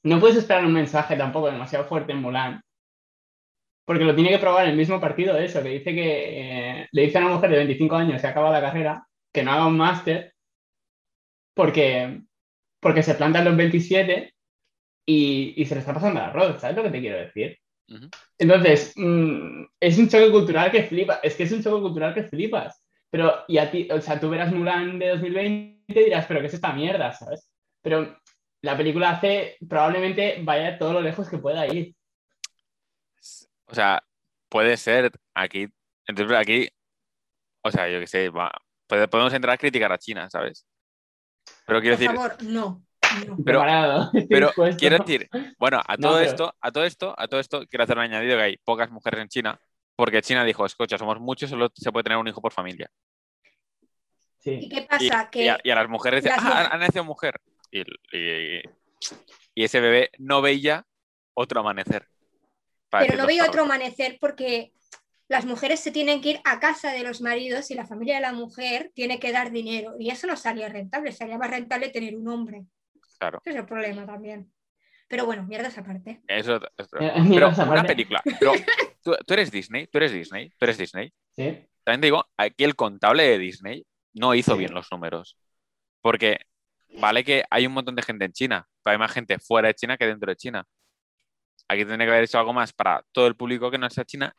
no 0.02 0.20
puedes 0.20 0.36
esperar 0.36 0.64
un 0.66 0.72
mensaje 0.72 1.16
tampoco 1.16 1.50
demasiado 1.50 1.84
fuerte 1.86 2.12
en 2.12 2.18
Mulan, 2.20 2.60
porque 3.86 4.04
lo 4.04 4.14
tiene 4.14 4.30
que 4.30 4.38
probar 4.38 4.66
el 4.68 4.76
mismo 4.76 5.00
partido 5.00 5.36
eso, 5.38 5.62
que 5.62 5.68
dice 5.70 5.94
que 5.94 6.80
eh, 6.80 6.88
le 6.90 7.02
dice 7.02 7.18
a 7.18 7.20
una 7.26 7.34
mujer 7.34 7.50
de 7.50 7.56
25 7.58 7.96
años 7.96 8.20
que 8.20 8.26
acaba 8.26 8.50
la 8.50 8.60
carrera 8.60 9.06
que 9.32 9.42
no 9.42 9.52
haga 9.52 9.66
un 9.66 9.76
máster 9.76 10.32
porque, 11.54 12.20
porque 12.80 13.02
se 13.02 13.14
planta 13.14 13.38
en 13.40 13.44
los 13.46 13.56
27 13.56 14.34
y, 15.06 15.54
y 15.56 15.66
se 15.66 15.74
le 15.74 15.80
está 15.80 15.94
pasando 15.94 16.20
el 16.20 16.26
arroz, 16.26 16.60
¿sabes 16.60 16.76
lo 16.76 16.82
que 16.82 16.90
te 16.90 17.00
quiero 17.00 17.18
decir? 17.18 17.58
Entonces, 18.38 18.92
mm, 18.96 19.64
es 19.80 19.98
un 19.98 20.08
choque 20.08 20.30
cultural 20.30 20.70
que 20.70 20.84
flipas, 20.84 21.20
es 21.22 21.34
que 21.34 21.44
es 21.44 21.52
un 21.52 21.62
choque 21.62 21.82
cultural 21.82 22.14
que 22.14 22.24
flipas. 22.24 22.82
Pero, 23.10 23.44
y 23.46 23.58
a 23.58 23.70
ti, 23.70 23.88
o 23.90 24.00
sea, 24.00 24.18
tú 24.18 24.28
verás 24.30 24.52
Mulan 24.52 24.98
de 24.98 25.08
2020 25.10 25.84
y 25.88 26.04
dirás, 26.04 26.26
pero 26.26 26.40
¿qué 26.40 26.46
es 26.46 26.54
esta 26.54 26.72
mierda, 26.72 27.12
sabes? 27.12 27.48
Pero 27.82 28.18
la 28.62 28.76
película 28.76 29.10
hace, 29.10 29.56
probablemente 29.68 30.38
vaya 30.42 30.78
todo 30.78 30.94
lo 30.94 31.00
lejos 31.00 31.28
que 31.28 31.38
pueda 31.38 31.66
ir. 31.66 31.94
O 33.66 33.74
sea, 33.74 34.02
puede 34.48 34.76
ser 34.76 35.12
aquí. 35.34 35.68
Entonces, 36.06 36.36
aquí, 36.36 36.68
o 37.62 37.70
sea, 37.70 37.88
yo 37.88 38.00
qué 38.00 38.06
sé, 38.06 38.28
va- 38.30 38.52
puede- 38.86 39.08
podemos 39.08 39.32
entrar 39.32 39.54
a 39.54 39.58
criticar 39.58 39.92
a 39.92 39.98
China, 39.98 40.28
¿sabes? 40.28 40.66
Pero 41.66 41.80
quiero 41.80 41.96
Por 41.96 42.00
decir, 42.04 42.16
favor, 42.16 42.42
no. 42.42 42.82
Pero- 43.22 43.36
Preparado, 43.44 44.02
estoy 44.14 44.26
pero 44.28 44.46
dispuesto. 44.48 44.76
quiero 44.78 44.98
decir, 44.98 45.28
bueno, 45.58 45.80
a 45.86 45.96
No, 45.96 46.08
todo 46.08 46.18
pero- 46.18 46.30
esto, 46.30 46.54
a 46.60 46.70
todo 46.72 46.84
esto, 46.84 47.14
a 47.18 47.28
todo 47.28 47.40
esto, 47.40 47.66
quiero 47.68 47.84
hacer 47.84 47.96
un 47.96 48.04
añadido 48.04 48.36
que 48.36 48.42
hay 48.42 48.56
pocas 48.58 48.90
mujeres 48.90 49.20
en 49.20 49.28
China, 49.28 49.60
porque 49.96 50.22
China 50.22 50.44
dijo, 50.44 50.64
escucha, 50.66 50.98
somos 50.98 51.20
muchos, 51.20 51.50
solo 51.50 51.68
se 51.74 51.92
puede 51.92 52.04
tener 52.04 52.18
un 52.18 52.28
hijo 52.28 52.40
por 52.40 52.52
familia. 52.52 52.90
¿Y 54.44 54.68
qué 54.68 54.80
Y, 54.80 54.86
pasa? 54.86 55.30
y 55.32 55.48
a, 55.48 55.58
y 55.62 55.70
a 55.70 55.74
las 55.74 55.88
mujeres 55.88 56.22
dicen, 56.22 56.38
ah, 56.42 56.68
ha 56.70 56.76
nacido 56.76 57.04
mujer. 57.04 57.40
Y, 57.70 57.80
y- 58.16 58.62
y 59.54 59.64
ese 59.64 59.80
bebé 59.80 60.10
no 60.18 60.42
veía 60.42 60.84
otro 61.34 61.60
amanecer. 61.60 62.08
Pero 62.90 63.16
no 63.16 63.26
claro. 63.26 63.48
otro 63.48 63.62
amanecer 63.62 64.18
porque 64.20 64.72
las 65.28 65.44
mujeres 65.46 65.80
se 65.80 65.90
tienen 65.90 66.20
que 66.20 66.30
ir 66.30 66.40
a 66.44 66.60
casa 66.60 66.92
de 66.92 67.02
los 67.02 67.20
maridos 67.20 67.70
y 67.70 67.74
la 67.74 67.86
familia 67.86 68.16
de 68.16 68.20
la 68.20 68.32
mujer 68.32 68.92
tiene 68.94 69.18
que 69.18 69.32
dar 69.32 69.50
dinero. 69.50 69.94
Y 69.98 70.10
eso 70.10 70.26
no 70.26 70.36
salía 70.36 70.68
rentable, 70.68 71.12
salía 71.12 71.38
más 71.38 71.50
rentable 71.50 71.88
tener 71.88 72.14
un 72.16 72.28
hombre. 72.28 72.64
Claro, 73.24 73.40
Ese 73.44 73.50
es 73.50 73.56
el 73.56 73.66
problema 73.66 74.04
también. 74.06 74.52
Pero 75.08 75.26
bueno, 75.26 75.44
mierdas 75.44 75.76
aparte. 75.78 76.22
eso 76.26 76.56
es- 76.56 76.62
Eh, 77.00 77.12
Pero 77.30 77.48
esa 77.48 77.64
una 77.64 77.74
parte. 77.74 77.88
película. 77.94 78.22
Pero 78.38 78.52
tú, 79.02 79.14
tú 79.26 79.34
eres 79.34 79.50
Disney, 79.50 79.86
tú 79.86 79.98
eres 79.98 80.12
Disney, 80.12 80.50
tú 80.50 80.56
eres 80.64 80.78
Disney. 80.78 81.12
Sí. 81.36 81.66
También 81.84 82.00
te 82.00 82.06
digo, 82.06 82.24
aquí 82.36 82.64
el 82.64 82.74
contable 82.76 83.22
de 83.24 83.38
Disney 83.38 83.86
no 84.14 84.34
hizo 84.34 84.52
Sí. 84.52 84.58
bien 84.58 84.74
los 84.74 84.90
números. 84.90 85.36
Porque 86.00 86.38
vale 86.98 87.24
que 87.24 87.44
hay 87.50 87.66
un 87.66 87.72
montón 87.72 87.94
de 87.96 88.02
gente 88.02 88.24
en 88.24 88.32
China, 88.32 88.66
pero 88.82 88.92
hay 88.92 88.98
más 88.98 89.12
gente 89.12 89.38
fuera 89.38 89.68
de 89.68 89.74
China 89.74 89.96
que 89.96 90.06
dentro 90.06 90.30
de 90.30 90.36
China. 90.36 90.64
Aquí 91.68 91.84
tendría 91.84 92.06
que 92.06 92.12
haber 92.12 92.24
hecho 92.24 92.38
algo 92.38 92.52
más 92.52 92.72
para 92.72 93.04
todo 93.12 93.26
el 93.26 93.36
público 93.36 93.70
que 93.70 93.78
no 93.78 93.88
sea 93.90 94.04
China 94.04 94.34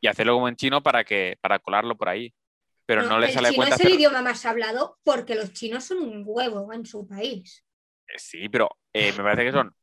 y 0.00 0.06
hacerlo 0.08 0.34
como 0.34 0.48
en 0.48 0.56
chino 0.56 0.82
para 0.82 1.04
que 1.04 1.36
para 1.40 1.58
colarlo 1.60 1.96
por 1.96 2.08
ahí. 2.08 2.34
Pero 2.86 3.02
no, 3.02 3.18
le 3.18 3.28
el 3.28 3.32
sale 3.32 3.48
a 3.48 3.50
chino 3.52 3.60
cuenta 3.64 3.76
es 3.76 3.80
el 3.80 3.94
idioma 3.94 4.20
más 4.22 4.44
hablado 4.44 4.98
porque 5.04 5.34
los 5.34 5.52
chinos 5.52 5.84
son 5.84 5.98
un 6.02 6.22
huevo 6.26 6.72
en 6.72 6.84
su 6.84 7.06
país. 7.06 7.63
Eh, 8.08 8.18
Sí, 8.18 8.48
pero 8.48 8.68
eh, 8.92 9.12
me 9.12 9.22
parece 9.22 9.44
que 9.44 9.52
son. 9.52 9.74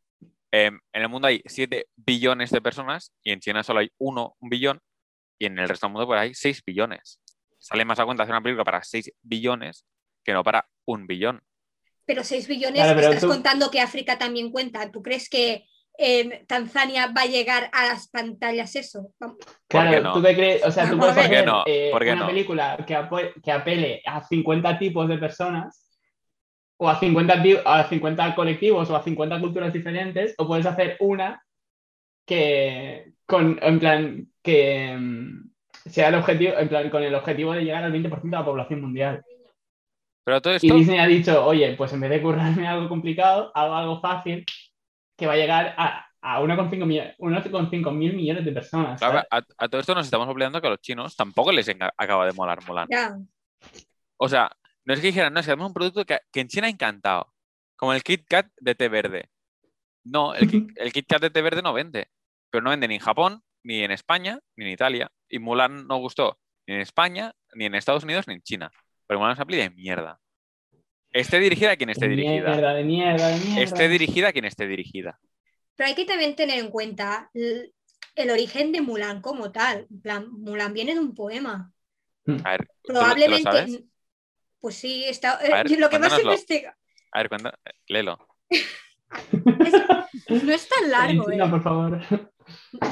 eh, 0.51 0.67
en 0.93 1.01
el 1.01 1.09
mundo 1.09 1.27
hay 1.27 1.41
7 1.45 1.87
billones 1.95 2.49
de 2.51 2.61
personas 2.61 3.11
y 3.23 3.31
en 3.31 3.39
China 3.39 3.63
solo 3.63 3.79
hay 3.79 3.89
1 3.97 4.35
billón 4.41 4.79
y 5.39 5.45
en 5.45 5.57
el 5.59 5.67
resto 5.69 5.87
del 5.87 5.93
mundo 5.93 6.07
pues 6.07 6.19
hay 6.19 6.33
6 6.33 6.61
billones. 6.65 7.19
Sale 7.57 7.85
más 7.85 7.99
a 7.99 8.05
cuenta 8.05 8.23
hacer 8.23 8.33
una 8.33 8.41
película 8.43 8.63
para 8.63 8.83
6 8.83 9.11
billones 9.21 9.85
que 10.23 10.33
no 10.33 10.43
para 10.43 10.67
un 10.85 11.07
billón. 11.07 11.41
Pero 12.05 12.23
6 12.23 12.47
billones, 12.47 12.81
Claro, 12.81 12.95
pero 12.95 13.07
estás 13.09 13.21
tú- 13.21 13.29
contando 13.29 13.69
que 13.71 13.79
África 13.79 14.17
también 14.17 14.51
cuenta. 14.51 14.91
¿Tú 14.91 15.01
crees 15.01 15.29
que 15.29 15.65
eh, 15.97 16.45
Tanzania 16.47 17.07
va 17.07 17.21
a 17.21 17.25
llegar 17.27 17.69
a 17.73 17.85
las 17.85 18.07
pantallas 18.09 18.75
eso? 18.75 19.13
Vam- 19.19 19.37
¿Por 19.37 19.45
qué 19.45 19.55
Claro, 19.67 20.01
no? 20.03 20.13
tú 20.13 20.21
qué 20.23 20.35
crees, 20.35 20.65
o 20.65 20.71
sea, 20.71 20.85
tú 20.89 20.97
¿Por 20.97 20.99
puedes 21.13 21.15
qué 21.15 21.21
hacer 21.37 21.45
no? 21.45 21.63
eh, 21.67 21.89
¿Por 21.91 22.03
qué 22.03 22.11
una 22.11 22.21
no? 22.21 22.27
película 22.27 22.77
que, 22.87 22.95
apo- 22.95 23.41
que 23.43 23.51
apele 23.51 24.01
a 24.05 24.23
50 24.23 24.79
tipos 24.79 25.07
de 25.07 25.17
personas 25.17 25.87
o 26.83 26.89
a 26.89 26.95
50, 26.99 27.43
ti- 27.43 27.57
a 27.63 27.83
50 27.83 28.33
colectivos 28.33 28.89
o 28.89 28.95
a 28.95 29.03
50 29.03 29.39
culturas 29.39 29.71
diferentes, 29.71 30.33
o 30.39 30.47
puedes 30.47 30.65
hacer 30.65 30.97
una 30.99 31.43
que 32.25 33.13
con, 33.27 33.59
en 33.61 33.79
plan, 33.79 34.27
que 34.41 34.97
mm, 34.99 35.51
sea 35.89 36.09
el 36.09 36.15
objetivo, 36.15 36.53
en 36.57 36.69
plan, 36.69 36.89
con 36.89 37.03
el 37.03 37.13
objetivo 37.13 37.53
de 37.53 37.63
llegar 37.63 37.83
al 37.83 37.91
20% 37.93 38.21
de 38.23 38.41
la 38.41 38.45
población 38.45 38.81
mundial. 38.81 39.23
Pero 40.23 40.41
todo 40.41 40.53
Y 40.53 40.55
esto, 40.55 40.73
Disney 40.73 40.97
ha 40.97 41.05
dicho, 41.05 41.45
oye, 41.45 41.75
pues 41.75 41.93
en 41.93 41.99
vez 42.01 42.09
de 42.09 42.21
currarme 42.21 42.67
algo 42.67 42.89
complicado, 42.89 43.51
hago 43.53 43.75
algo 43.75 44.01
fácil 44.01 44.43
que 45.15 45.27
va 45.27 45.33
a 45.33 45.37
llegar 45.37 45.75
a, 45.77 46.07
a 46.19 46.41
1,5 46.41 46.85
mi- 46.87 46.97
1,5 47.19 47.91
mil 47.91 48.15
millones 48.15 48.43
de 48.43 48.51
personas. 48.53 48.99
Claro, 48.99 49.19
a, 49.29 49.41
a 49.57 49.67
todo 49.69 49.81
esto 49.81 49.93
nos 49.93 50.05
estamos 50.05 50.27
olvidando 50.27 50.59
que 50.59 50.65
a 50.67 50.71
los 50.71 50.81
chinos 50.81 51.15
tampoco 51.15 51.51
les 51.51 51.69
acaba 51.95 52.25
de 52.25 52.33
molar 52.33 52.57
Mulan. 52.67 52.87
Ya. 52.89 53.19
O 54.17 54.27
sea, 54.27 54.51
no 54.85 54.93
es 54.93 54.99
que 54.99 55.07
dijeran, 55.07 55.33
no, 55.33 55.39
es 55.39 55.45
que 55.45 55.51
hacemos 55.51 55.67
un 55.67 55.73
producto 55.73 56.05
que, 56.05 56.19
que 56.31 56.39
en 56.41 56.47
China 56.47 56.67
ha 56.67 56.69
encantado, 56.69 57.33
como 57.75 57.93
el 57.93 58.03
Kit 58.03 58.25
Kat 58.27 58.47
de 58.59 58.75
té 58.75 58.89
verde. 58.89 59.29
No, 60.03 60.33
el, 60.33 60.47
Kit- 60.49 60.73
el 60.75 60.91
Kit 60.93 61.07
Kat 61.07 61.21
de 61.21 61.29
té 61.29 61.41
verde 61.41 61.61
no 61.61 61.73
vende, 61.73 62.09
pero 62.49 62.63
no 62.63 62.69
vende 62.71 62.87
ni 62.87 62.95
en 62.95 63.01
Japón, 63.01 63.41
ni 63.63 63.83
en 63.83 63.91
España, 63.91 64.39
ni 64.55 64.65
en 64.65 64.71
Italia. 64.71 65.11
Y 65.29 65.39
Mulan 65.39 65.87
no 65.87 65.97
gustó 65.97 66.39
ni 66.67 66.75
en 66.75 66.81
España, 66.81 67.33
ni 67.53 67.65
en 67.65 67.75
Estados 67.75 68.03
Unidos, 68.03 68.27
ni 68.27 68.35
en 68.35 68.41
China. 68.41 68.71
Pero 69.07 69.19
Mulan 69.19 69.33
es 69.33 69.37
una 69.39 69.45
peli 69.45 69.59
de 69.59 69.69
mierda. 69.69 70.19
Esté 71.11 71.39
dirigida 71.39 71.71
a 71.71 71.75
quien 71.75 71.89
esté 71.89 72.07
de 72.07 72.15
dirigida. 72.15 72.51
mierda, 72.51 72.73
de 72.73 72.83
mierda, 72.83 73.27
de 73.27 73.39
mierda. 73.39 73.61
Esté 73.63 73.89
dirigida 73.89 74.29
a 74.29 74.31
quien 74.31 74.45
esté 74.45 74.65
dirigida. 74.67 75.19
Pero 75.75 75.89
hay 75.89 75.95
que 75.95 76.05
también 76.05 76.35
tener 76.35 76.59
en 76.59 76.69
cuenta 76.69 77.29
l- 77.33 77.71
el 78.15 78.29
origen 78.29 78.71
de 78.71 78.81
Mulan 78.81 79.21
como 79.21 79.51
tal. 79.51 79.87
En 79.89 80.01
plan, 80.01 80.31
Mulan 80.31 80.73
viene 80.73 80.93
de 80.93 80.99
un 81.01 81.13
poema. 81.13 81.71
A 82.45 82.51
ver, 82.51 82.67
¿tú 82.83 82.93
lo- 82.93 82.99
tú 82.99 82.99
lo 82.99 82.99
Probablemente. 82.99 83.83
Pues 84.61 84.75
sí, 84.75 85.03
está. 85.05 85.37
Ver, 85.37 85.69
eh, 85.71 85.77
lo 85.77 85.89
que 85.89 85.99
más 85.99 86.13
se 86.13 86.21
investiga. 86.21 86.77
A 87.11 87.19
ver, 87.19 87.29
cuenta, 87.29 87.59
léelo. 87.87 88.17
No 90.29 90.53
es 90.53 90.69
tan 90.69 90.89
largo, 90.89 91.23
Valentina, 91.23 91.45
eh. 91.45 91.49
por 91.49 91.61
favor. 91.63 92.01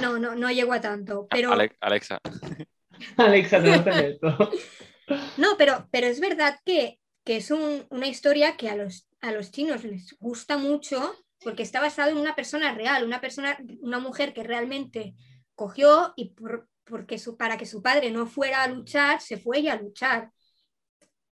No, 0.01 0.19
no, 0.19 0.35
no 0.35 0.51
llego 0.51 0.73
a 0.73 0.81
tanto. 0.81 1.27
Pero. 1.29 1.53
Ale- 1.53 1.77
Alexa. 1.79 2.19
Alexa, 3.17 3.61
te 3.63 3.69
vas 3.69 3.87
a 3.87 3.89
hacer 3.89 4.05
esto. 4.11 4.51
No, 5.37 5.57
pero, 5.57 5.87
pero 5.91 6.05
es 6.05 6.19
verdad 6.19 6.59
que, 6.63 6.99
que 7.25 7.37
es 7.37 7.49
un- 7.49 7.83
una 7.89 8.05
historia 8.05 8.55
que 8.57 8.69
a 8.69 8.75
los, 8.75 9.07
a 9.21 9.31
los 9.31 9.49
chinos 9.49 9.83
les 9.83 10.15
gusta 10.19 10.59
mucho 10.59 11.15
porque 11.43 11.63
está 11.63 11.79
basado 11.81 12.11
en 12.11 12.17
una 12.17 12.35
persona 12.35 12.75
real, 12.75 13.03
una 13.03 13.19
persona, 13.19 13.57
una 13.81 13.97
mujer 13.97 14.35
que 14.35 14.43
realmente 14.43 15.15
cogió 15.55 16.13
y 16.15 16.35
por- 16.35 16.67
porque 16.83 17.17
su, 17.17 17.37
para 17.37 17.57
que 17.57 17.65
su 17.65 17.81
padre 17.81 18.11
no 18.11 18.27
fuera 18.27 18.61
a 18.61 18.67
luchar, 18.67 19.19
se 19.19 19.37
fue 19.37 19.57
ella 19.57 19.73
a 19.73 19.81
luchar. 19.81 20.29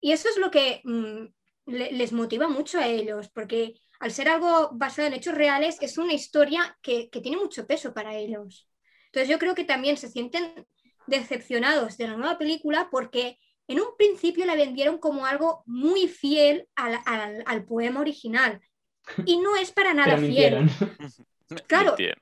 Y 0.02 0.12
eso 0.12 0.30
es 0.30 0.38
lo 0.38 0.52
que 0.52 0.82
mm, 0.84 1.26
le- 1.68 1.92
les 1.92 2.12
motiva 2.14 2.48
mucho 2.48 2.80
a 2.80 2.88
ellos, 2.88 3.30
porque 3.30 3.76
al 4.00 4.12
ser 4.12 4.30
algo 4.30 4.70
basado 4.74 5.08
en 5.08 5.14
hechos 5.14 5.36
reales, 5.36 5.78
es 5.82 5.98
una 5.98 6.14
historia 6.14 6.78
que, 6.82 7.10
que 7.10 7.22
tiene 7.22 7.38
mucho 7.38 7.68
peso 7.68 7.94
para 7.94 8.16
ellos. 8.16 8.68
Entonces 9.08 9.30
yo 9.30 9.40
creo 9.40 9.56
que 9.56 9.66
también 9.66 9.98
se 9.98 10.10
sienten 10.10 10.66
decepcionados 11.08 11.98
de 11.98 12.08
la 12.08 12.16
nueva 12.18 12.38
película 12.38 12.90
porque 12.92 13.40
en 13.68 13.80
un 13.82 13.96
principio 13.98 14.46
la 14.46 14.56
vendieron 14.56 14.98
como 15.00 15.26
algo 15.26 15.64
muy 15.66 16.08
fiel 16.08 16.68
al, 16.76 17.00
al- 17.06 17.44
al 17.46 17.66
poema 17.66 18.00
original. 18.00 18.62
Y 19.26 19.38
no 19.40 19.56
es 19.56 19.72
para 19.72 19.94
nada 19.94 20.18
fiel. 20.18 20.70
Claro. 21.68 21.90
Mintieron. 21.90 22.22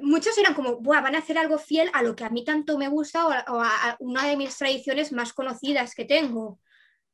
Muchos 0.00 0.36
eran 0.38 0.54
como, 0.54 0.76
Buah, 0.76 1.00
van 1.00 1.14
a 1.14 1.18
hacer 1.18 1.38
algo 1.38 1.58
fiel 1.58 1.90
a 1.94 2.02
lo 2.02 2.14
que 2.14 2.24
a 2.24 2.30
mí 2.30 2.44
tanto 2.44 2.78
me 2.78 2.88
gusta 2.88 3.26
o 3.26 3.30
a, 3.30 3.44
o 3.48 3.60
a- 3.60 3.90
a 3.90 3.96
una 4.00 4.26
de 4.26 4.36
mis 4.36 4.56
tradiciones 4.56 5.10
más 5.12 5.32
conocidas 5.32 5.94
que 5.94 6.04
tengo. 6.04 6.60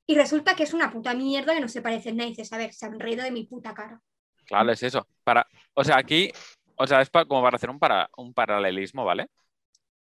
Y 0.07 0.14
resulta 0.17 0.55
que 0.55 0.64
es 0.64 0.75
una 0.75 0.90
puta 0.90 1.14
mierda 1.14 1.55
que 1.55 1.61
no 1.61 1.69
se 1.69 1.81
parece 1.83 2.11
en 2.11 2.17
nada. 2.19 2.27
Y 2.29 2.33
dices, 2.33 2.53
a 2.53 2.59
ver, 2.59 2.73
se 2.73 2.87
han 2.87 2.99
reído 3.01 3.23
de 3.25 3.31
mi 3.31 3.45
puta 3.45 3.73
cara. 3.75 4.01
Claro, 4.45 4.71
es 4.73 4.83
eso. 4.83 5.07
Para, 5.25 5.47
o 5.73 5.83
sea, 5.83 5.97
aquí, 5.97 6.31
o 6.77 6.87
sea, 6.87 7.01
es 7.01 7.09
pa- 7.11 7.25
como 7.25 7.43
para 7.43 7.57
hacer 7.57 7.71
un, 7.71 7.79
para, 7.79 8.11
un 8.19 8.35
paralelismo, 8.35 9.05
¿vale? 9.05 9.29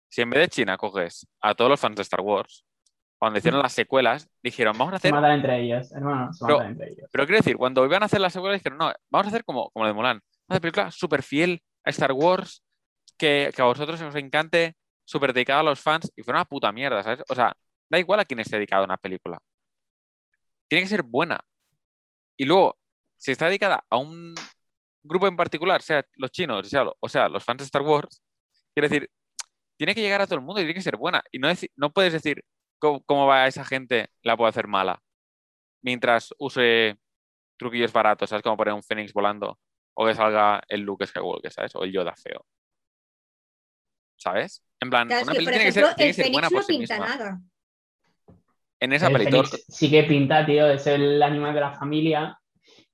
Si 0.10 0.22
en 0.22 0.30
vez 0.32 0.42
de 0.42 0.48
China 0.48 0.78
coges 0.78 1.28
a 1.42 1.54
todos 1.54 1.70
los 1.70 1.80
fans 1.80 1.96
de 1.96 2.02
Star 2.02 2.22
Wars, 2.22 2.64
cuando 3.20 3.38
hicieron 3.40 3.62
las 3.62 3.74
secuelas, 3.74 4.28
dijeron, 4.42 4.76
vamos 4.78 4.94
a 4.96 4.98
Se 5.00 5.08
hacer. 5.08 5.14
matan 5.14 5.32
entre 5.34 5.62
ellos, 5.62 5.92
hermano. 5.94 6.34
Se 6.34 6.44
Pero- 6.46 6.58
matan 6.58 6.72
entre 6.74 6.90
ellos. 6.92 7.10
Pero 7.12 7.26
quiero 7.26 7.38
decir, 7.38 7.58
cuando 7.58 7.86
iban 7.86 8.02
a 8.04 8.08
hacer 8.08 8.20
las 8.20 8.34
secuelas, 8.34 8.60
dijeron, 8.60 8.80
no, 8.80 8.92
vamos 9.12 9.28
a 9.28 9.30
hacer 9.30 9.46
como, 9.46 9.70
como 9.70 9.86
lo 9.86 9.90
de 9.90 9.94
Mulan. 9.94 10.18
Vamos 10.18 10.26
a 10.50 10.54
hacer 10.54 10.62
película 10.62 10.92
súper 10.92 11.22
fiel 11.24 11.62
a 11.86 11.90
Star 11.92 12.12
Wars, 12.14 12.64
que, 13.18 13.52
que 13.56 13.62
a 13.62 13.66
vosotros 13.66 14.02
os 14.02 14.16
encante, 14.16 14.76
súper 15.06 15.34
dedicada 15.34 15.60
a 15.60 15.64
los 15.64 15.80
fans, 15.80 16.12
y 16.16 16.24
fue 16.24 16.34
una 16.34 16.46
puta 16.46 16.72
mierda, 16.72 17.02
¿sabes? 17.04 17.24
O 17.30 17.36
sea, 17.36 17.54
da 17.90 18.00
igual 18.00 18.20
a 18.20 18.26
quién 18.26 18.40
esté 18.40 18.56
dedicado 18.58 18.82
a 18.82 18.86
una 18.86 18.98
película. 18.98 19.38
Tiene 20.74 20.86
que 20.86 20.90
ser 20.90 21.04
buena. 21.04 21.40
Y 22.36 22.46
luego, 22.46 22.80
si 23.16 23.32
está 23.32 23.46
dedicada 23.46 23.86
a 23.92 23.98
un 23.98 24.34
grupo 25.04 25.28
en 25.28 25.38
particular, 25.38 25.84
sea 25.84 26.04
los 26.16 26.32
chinos, 26.32 26.68
sea, 26.68 26.86
o 27.00 27.08
sea, 27.08 27.30
los 27.30 27.44
fans 27.44 27.60
de 27.60 27.66
Star 27.66 27.84
Wars, 27.84 28.24
quiero 28.74 28.90
decir, 28.90 29.08
tiene 29.78 29.94
que 29.94 30.02
llegar 30.02 30.22
a 30.22 30.26
todo 30.26 30.40
el 30.40 30.42
mundo 30.42 30.60
y 30.60 30.64
tiene 30.64 30.74
que 30.74 30.82
ser 30.82 30.98
buena. 30.98 31.24
Y 31.32 31.38
no, 31.38 31.94
puedes 31.94 32.12
decir 32.12 32.44
cómo, 32.80 33.04
cómo 33.04 33.28
va 33.28 33.46
esa 33.46 33.64
gente, 33.64 34.10
la 34.24 34.36
puedo 34.36 34.50
hacer 34.50 34.66
mala. 34.66 35.00
Mientras 35.84 36.34
use 36.40 36.98
truquillos 37.56 37.94
baratos, 37.94 38.32
¿sabes? 38.32 38.42
Como 38.42 38.58
poner 38.58 38.74
un 38.74 38.82
Fénix 38.82 39.14
volando 39.14 39.60
o 39.94 40.08
que 40.08 40.16
salga 40.16 40.60
el 40.68 40.82
Luke 40.82 41.06
Skywalker, 41.06 41.54
¿sabes? 41.54 41.76
O 41.76 41.84
el 41.84 41.92
Yoda 41.92 42.16
feo. 42.16 42.48
¿Sabes? 44.18 44.64
En 44.80 44.90
plan, 44.90 45.08
Claro, 45.08 45.26
una 45.26 45.34
por 45.36 45.44
tiene 45.44 45.66
que 45.66 45.72
ser, 45.72 45.94
tiene 45.94 46.10
el 46.10 46.16
que 46.16 46.24
ser 46.24 46.32
buena 46.32 46.50
por 46.50 46.58
no 46.58 46.64
sí 46.64 46.80
misma. 46.80 46.98
nada. 46.98 47.42
En 48.84 48.92
esa 48.94 49.08
El 49.08 49.18
Fénix 49.18 49.66
sí 49.70 49.90
que 49.90 50.04
pinta, 50.04 50.46
tío. 50.46 50.68
Es 50.70 50.86
el 50.88 51.22
animal 51.24 51.54
de 51.54 51.62
la 51.62 51.72
familia. 51.72 52.38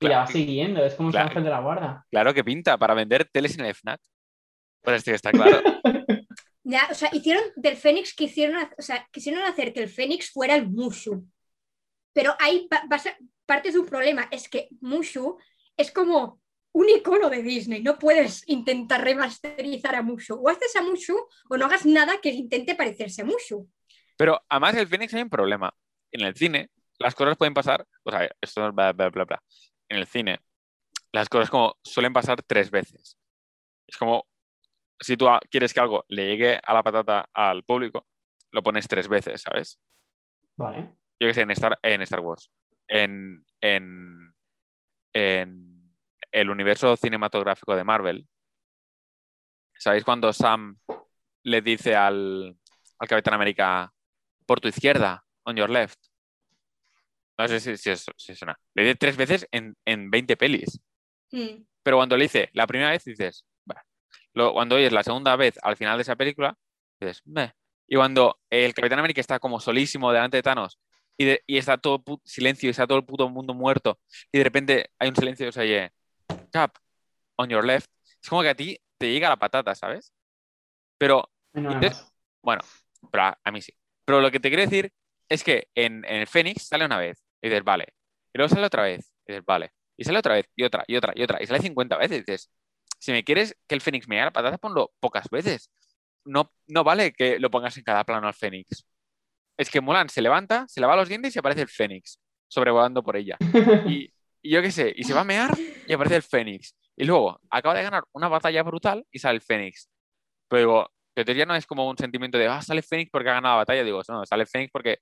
Y 0.02 0.06
Claro. 0.06 0.14
la 0.16 0.20
va 0.22 0.28
siguiendo. 0.28 0.86
Es 0.86 0.94
como 0.96 1.12
Claro. 1.12 1.26
un 1.26 1.30
ángel 1.30 1.44
de 1.44 1.50
la 1.50 1.60
guarda. 1.62 2.06
claro 2.12 2.34
que 2.34 2.44
pinta 2.44 2.78
para 2.78 2.94
vender 2.94 3.28
teles 3.32 3.58
en 3.58 3.66
el 3.66 3.72
FNAC. 3.76 4.00
Pues 4.82 4.98
es 4.98 5.04
que 5.04 5.14
está 5.14 5.32
claro. 5.32 5.62
Ya, 6.64 6.88
o 6.92 6.94
sea, 6.94 7.10
hicieron 7.12 7.44
del 7.56 7.76
Fénix, 7.78 8.14
quisieron, 8.14 8.56
o 8.78 8.82
sea, 8.82 9.08
quisieron 9.12 9.42
hacer 9.44 9.74
que 9.74 9.80
el 9.82 9.90
Fénix 9.90 10.30
fuera 10.32 10.54
el 10.56 10.70
Mushu. 10.70 11.26
Pero 12.14 12.36
pasa- 12.88 13.18
parte 13.48 13.72
de 13.72 13.80
un 13.80 13.88
problema, 13.88 14.28
es 14.30 14.48
que 14.48 14.68
Mushu 14.82 15.38
es 15.76 15.92
como 15.92 16.40
un 16.74 16.88
icono 16.90 17.28
de 17.32 17.42
Disney. 17.42 17.82
No 17.82 17.98
puedes 17.98 18.48
intentar 18.48 19.04
remasterizar 19.04 19.96
a 19.96 20.04
Mushu. 20.04 20.36
O 20.36 20.48
haces 20.50 20.76
a 20.76 20.84
Mushu 20.84 21.18
o 21.50 21.58
no 21.58 21.66
hagas 21.66 21.86
nada 21.88 22.20
que 22.22 22.30
intente 22.30 22.76
parecerse 22.76 23.24
a 23.24 23.26
Mushu. 23.26 23.68
Pero 24.20 24.42
además 24.50 24.76
el 24.76 24.88
Fénix 24.88 25.14
hay 25.14 25.22
un 25.22 25.30
problema. 25.30 25.74
En 26.12 26.26
el 26.26 26.36
cine, 26.36 26.72
las 26.98 27.16
cosas 27.16 27.38
pueden 27.38 27.54
pasar, 27.54 27.88
o 28.04 28.12
sea, 28.12 28.30
esto 28.42 28.68
es 28.68 28.76
bla, 28.76 28.92
bla, 28.92 29.10
bla, 29.10 29.24
bla. 29.24 29.44
En 29.88 29.98
el 29.98 30.08
cine, 30.08 30.42
las 31.14 31.30
cosas 31.30 31.50
como 31.50 31.78
suelen 31.84 32.12
pasar 32.12 32.44
tres 32.44 32.70
veces. 32.70 33.18
Es 33.88 33.96
como, 33.96 34.28
si 35.00 35.16
tú 35.16 35.26
quieres 35.50 35.74
que 35.74 35.80
algo 35.80 36.04
le 36.10 36.28
llegue 36.28 36.60
a 36.62 36.74
la 36.74 36.84
patata 36.84 37.30
al 37.34 37.64
público, 37.64 38.08
lo 38.52 38.62
pones 38.62 38.90
tres 38.90 39.08
veces, 39.08 39.42
¿sabes? 39.42 39.80
Vale. 40.58 40.98
Yo 41.18 41.28
que 41.30 41.34
sé, 41.34 41.42
en 41.42 41.52
Star, 41.52 41.80
en 41.82 42.02
Star 42.02 42.20
Wars, 42.20 42.52
en, 42.90 43.46
en, 43.62 44.34
en 45.14 45.94
el 46.34 46.50
universo 46.50 46.98
cinematográfico 46.98 47.74
de 47.74 47.86
Marvel, 47.86 48.28
¿sabéis 49.78 50.04
cuando 50.04 50.34
Sam 50.34 50.78
le 51.44 51.62
dice 51.62 51.96
al, 51.96 52.58
al 53.00 53.08
Capitán 53.08 53.36
América, 53.36 53.94
por 54.50 54.60
tu 54.60 54.68
izquierda, 54.68 55.24
on 55.44 55.56
your 55.56 55.70
left? 55.70 56.00
No 57.38 57.48
sé 57.48 57.60
si, 57.60 57.78
si, 57.78 57.92
es, 57.92 58.04
si 58.18 58.34
suena. 58.36 58.60
Le 58.74 58.84
dice 58.84 58.96
tres 58.96 59.16
veces 59.16 59.48
en, 59.52 59.76
en 59.86 60.10
20 60.10 60.36
pelis. 60.38 60.80
Mm. 61.32 61.64
Pero 61.84 61.98
cuando 61.98 62.18
le 62.18 62.24
dice 62.24 62.50
la 62.54 62.66
primera 62.66 62.90
vez, 62.90 63.06
dices, 63.06 63.46
cuando 64.34 64.76
oyes 64.76 64.92
la 64.92 65.04
segunda 65.04 65.36
vez 65.36 65.60
al 65.62 65.78
final 65.78 65.98
de 65.98 66.02
esa 66.02 66.16
película, 66.16 66.58
dices, 67.00 67.22
"Meh". 67.26 67.52
Y 67.88 67.96
cuando 67.96 68.40
el 68.50 68.74
Capitán 68.74 68.98
América 69.00 69.22
está 69.22 69.40
como 69.40 69.60
solísimo 69.60 70.12
delante 70.12 70.38
de 70.38 70.44
Thanos 70.44 70.80
y, 71.16 71.26
de- 71.26 71.44
y 71.46 71.58
está 71.58 71.78
todo 71.78 72.04
silencio 72.24 72.68
y 72.68 72.72
está 72.72 72.88
todo 72.88 72.98
el 72.98 73.06
puto 73.06 73.30
mundo 73.30 73.54
muerto 73.54 74.00
y 74.32 74.38
de 74.40 74.44
repente 74.44 74.90
hay 74.98 75.10
un 75.10 75.16
silencio 75.16 75.48
y 75.48 75.52
se 75.52 75.62
oye, 75.62 75.92
Cap, 76.52 76.76
on 77.38 77.50
your 77.50 77.64
left. 77.64 77.90
Es 78.22 78.28
como 78.30 78.42
que 78.42 78.50
a 78.50 78.56
ti 78.56 78.80
te 78.98 79.12
llega 79.12 79.30
la 79.30 79.38
patata, 79.38 79.76
¿sabes? 79.76 80.12
Pero, 80.98 81.30
No, 81.54 81.62
no, 81.62 81.72
Entonces- 81.74 82.02
no. 82.02 82.10
bueno, 82.44 82.62
pero 83.12 83.24
a, 83.24 83.40
a 83.44 83.52
mí 83.52 83.62
sí. 83.62 83.74
Pero 84.10 84.22
lo 84.22 84.32
que 84.32 84.40
te 84.40 84.50
quiero 84.50 84.64
decir 84.64 84.92
es 85.30 85.44
que 85.44 85.68
en, 85.76 86.04
el 86.06 86.26
Fénix 86.26 86.68
sale 86.68 86.84
una 86.84 86.98
vez 86.98 87.24
y 87.44 87.48
dices, 87.48 87.64
vale. 87.64 87.94
Y 88.34 88.40
luego 88.40 88.50
sale 88.50 88.66
otra 88.66 88.82
vez 88.82 89.14
y 89.28 89.34
dices, 89.34 89.46
vale. 89.46 89.70
Y 89.96 90.04
sale 90.04 90.18
otra 90.18 90.34
vez 90.34 90.50
y 90.56 90.64
otra 90.64 90.84
y 90.88 90.96
otra 90.96 91.14
y 91.16 91.22
otra. 91.22 91.44
Y 91.44 91.46
sale 91.46 91.60
50 91.60 91.96
veces 91.96 92.26
dices, 92.26 92.52
si 92.98 93.12
me 93.12 93.24
quieres 93.24 93.56
que 93.68 93.76
el 93.76 93.82
Fénix 93.82 94.08
me 94.08 94.16
haga 94.16 94.26
la 94.26 94.32
patata, 94.32 94.58
ponlo 94.58 94.92
pocas 95.00 95.30
veces. 95.30 95.70
No, 96.26 96.52
no 96.66 96.84
vale 96.84 97.14
que 97.14 97.38
lo 97.38 97.52
pongas 97.52 97.78
en 97.78 97.84
cada 97.84 98.04
plano 98.04 98.26
al 98.26 98.34
Fénix. 98.34 98.84
Es 99.56 99.70
que 99.70 99.80
Mulan 99.80 100.10
se 100.10 100.24
levanta, 100.24 100.66
se 100.68 100.82
lava 100.82 100.96
los 100.96 101.08
dientes 101.08 101.36
y 101.36 101.38
aparece 101.38 101.62
el 101.62 101.70
Fénix 101.70 102.20
sobrevolando 102.48 103.04
por 103.04 103.16
ella. 103.16 103.38
Y, 103.86 104.12
y 104.42 104.50
yo 104.50 104.64
qué 104.64 104.72
sé, 104.72 104.92
y 104.96 105.04
se 105.04 105.14
va 105.14 105.22
a 105.22 105.24
mear 105.24 105.56
y 105.86 105.94
aparece 105.94 106.16
el 106.16 106.24
Fénix. 106.24 106.76
Y 106.98 107.04
luego 107.04 107.40
acaba 107.52 107.76
de 107.76 107.84
ganar 107.84 108.06
una 108.14 108.28
batalla 108.28 108.64
brutal 108.64 109.06
y 109.12 109.20
sale 109.20 109.36
el 109.36 109.44
Fénix. 109.44 109.88
Pero 110.48 110.60
digo, 110.62 110.92
entonces 111.16 111.38
ya 111.38 111.46
no 111.46 111.56
es 111.56 111.66
como 111.66 111.90
un 111.90 111.98
sentimiento 111.98 112.38
de, 112.38 112.48
ah, 112.48 112.62
sale 112.62 112.82
Fénix 112.82 113.10
porque 113.12 113.30
ha 113.30 113.34
ganado 113.34 113.56
la 113.56 113.60
batalla. 113.60 113.84
Digo, 113.84 114.02
no, 114.08 114.26
sale 114.26 114.46
Fénix 114.46 114.72
porque 114.72 115.00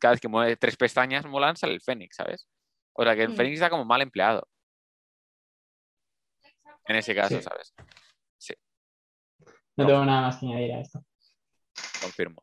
cada 0.00 0.12
vez 0.12 0.20
que 0.20 0.28
mueve 0.28 0.56
tres 0.56 0.76
pestañas 0.76 1.26
Mulan 1.26 1.56
sale 1.56 1.74
el 1.74 1.80
Fénix, 1.80 2.16
¿sabes? 2.16 2.48
O 2.94 3.02
sea 3.04 3.14
que 3.14 3.22
el 3.22 3.30
Mm. 3.30 3.36
Fénix 3.36 3.54
está 3.54 3.70
como 3.70 3.84
mal 3.84 4.02
empleado. 4.02 4.48
En 6.86 6.96
ese 6.96 7.14
caso, 7.14 7.36
Sí. 7.36 7.42
¿sabes? 7.42 7.74
No 9.76 9.86
tengo 9.86 10.04
nada 10.04 10.22
más 10.22 10.38
que 10.38 10.46
añadir 10.46 10.72
a 10.72 10.80
esto. 10.80 11.04
Confirmo. 12.02 12.42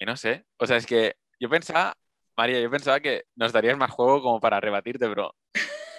Y 0.00 0.04
no 0.04 0.16
sé, 0.16 0.44
o 0.58 0.66
sea, 0.66 0.76
es 0.78 0.86
que 0.86 1.14
yo 1.38 1.48
pensaba, 1.48 1.94
María, 2.36 2.60
yo 2.60 2.68
pensaba 2.68 2.98
que 2.98 3.26
nos 3.36 3.52
darías 3.52 3.78
más 3.78 3.90
juego 3.92 4.20
como 4.20 4.40
para 4.40 4.58
rebatirte, 4.58 5.06
pero, 5.08 5.36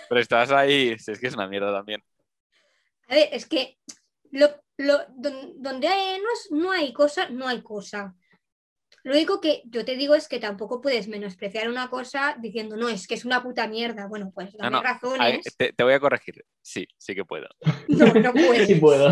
pero 0.10 0.20
estás 0.20 0.52
ahí, 0.52 1.00
si 1.00 1.12
es 1.12 1.20
que 1.22 1.28
es 1.28 1.36
una 1.36 1.48
mierda 1.48 1.72
también. 1.72 2.04
A 3.08 3.16
ver, 3.16 3.30
es 3.32 3.46
que 3.48 3.78
lo, 4.36 4.50
lo- 4.78 5.06
don- 5.16 5.62
donde 5.62 5.88
hay, 5.88 6.20
no, 6.20 6.28
es- 6.34 6.52
no 6.52 6.72
hay 6.72 6.94
cosa, 6.94 7.30
no 7.30 7.48
hay 7.48 7.62
cosa. 7.62 8.14
Lo 9.04 9.14
único 9.14 9.40
que 9.40 9.62
yo 9.66 9.86
te 9.86 9.96
digo 9.96 10.16
es 10.16 10.28
que 10.28 10.40
tampoco 10.40 10.82
puedes 10.82 11.08
menospreciar 11.08 11.70
una 11.70 11.90
cosa 11.92 12.36
diciendo, 12.40 12.76
no, 12.76 12.90
es 12.90 13.06
que 13.06 13.14
es 13.14 13.24
una 13.24 13.44
puta 13.44 13.68
mierda. 13.68 14.08
Bueno, 14.08 14.32
pues 14.34 14.52
dame 14.58 14.78
no, 14.78 14.82
razones. 14.82 15.46
te, 15.58 15.74
te 15.74 15.84
voy 15.84 15.94
a 15.94 16.00
corregir. 16.00 16.44
Sí, 16.62 16.88
sí 16.98 17.14
que 17.14 17.24
puedo. 17.24 17.48
No, 17.88 18.08
no 18.14 18.34
puedes. 18.34 18.68
Sí 18.68 18.76
puedo. 18.76 19.12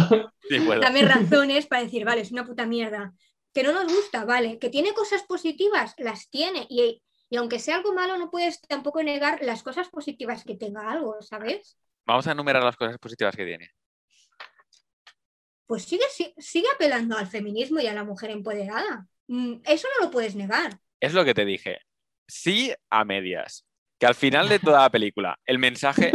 Sí 0.50 0.60
puedo. 0.62 0.82
Dame 0.82 1.02
razones 1.04 1.68
para 1.68 1.84
decir, 1.84 2.06
vale, 2.06 2.22
es 2.22 2.32
una 2.32 2.44
puta 2.46 2.66
mierda. 2.66 3.14
Que 3.54 3.62
no 3.62 3.72
nos 3.72 3.86
gusta, 3.86 4.26
vale. 4.26 4.58
Que 4.58 4.70
tiene 4.70 4.94
cosas 4.94 5.22
positivas, 5.24 5.94
las 6.00 6.28
tiene. 6.32 6.66
Y, 6.70 7.04
y 7.30 7.38
aunque 7.38 7.60
sea 7.60 7.76
algo 7.76 7.94
malo, 7.94 8.18
no 8.18 8.32
puedes 8.32 8.62
tampoco 8.62 9.04
negar 9.04 9.44
las 9.44 9.62
cosas 9.62 9.90
positivas 9.90 10.44
que 10.44 10.56
tenga 10.56 10.90
algo, 10.90 11.22
¿sabes? 11.22 11.78
Vamos 12.08 12.26
a 12.26 12.32
enumerar 12.32 12.64
las 12.64 12.76
cosas 12.78 12.98
positivas 12.98 13.36
que 13.36 13.46
tiene. 13.46 13.70
Pues 15.74 15.86
sigue, 15.86 16.04
si- 16.12 16.36
sigue 16.38 16.68
apelando 16.76 17.18
al 17.18 17.26
feminismo 17.26 17.80
y 17.80 17.88
a 17.88 17.96
la 17.96 18.04
mujer 18.04 18.30
empoderada. 18.30 19.08
Mm, 19.26 19.56
Eso 19.64 19.88
no 19.98 20.06
lo 20.06 20.12
puedes 20.12 20.36
negar. 20.36 20.78
Es 21.00 21.14
lo 21.16 21.26
que 21.26 21.34
te 21.34 21.46
dije. 21.46 21.80
Sí 22.28 22.72
a 22.92 23.04
medias. 23.06 23.66
Que 24.00 24.06
al 24.06 24.14
final 24.14 24.48
de 24.50 24.60
toda 24.60 24.82
la 24.82 24.92
película 24.92 25.36
el 25.48 25.58
mensaje, 25.58 26.12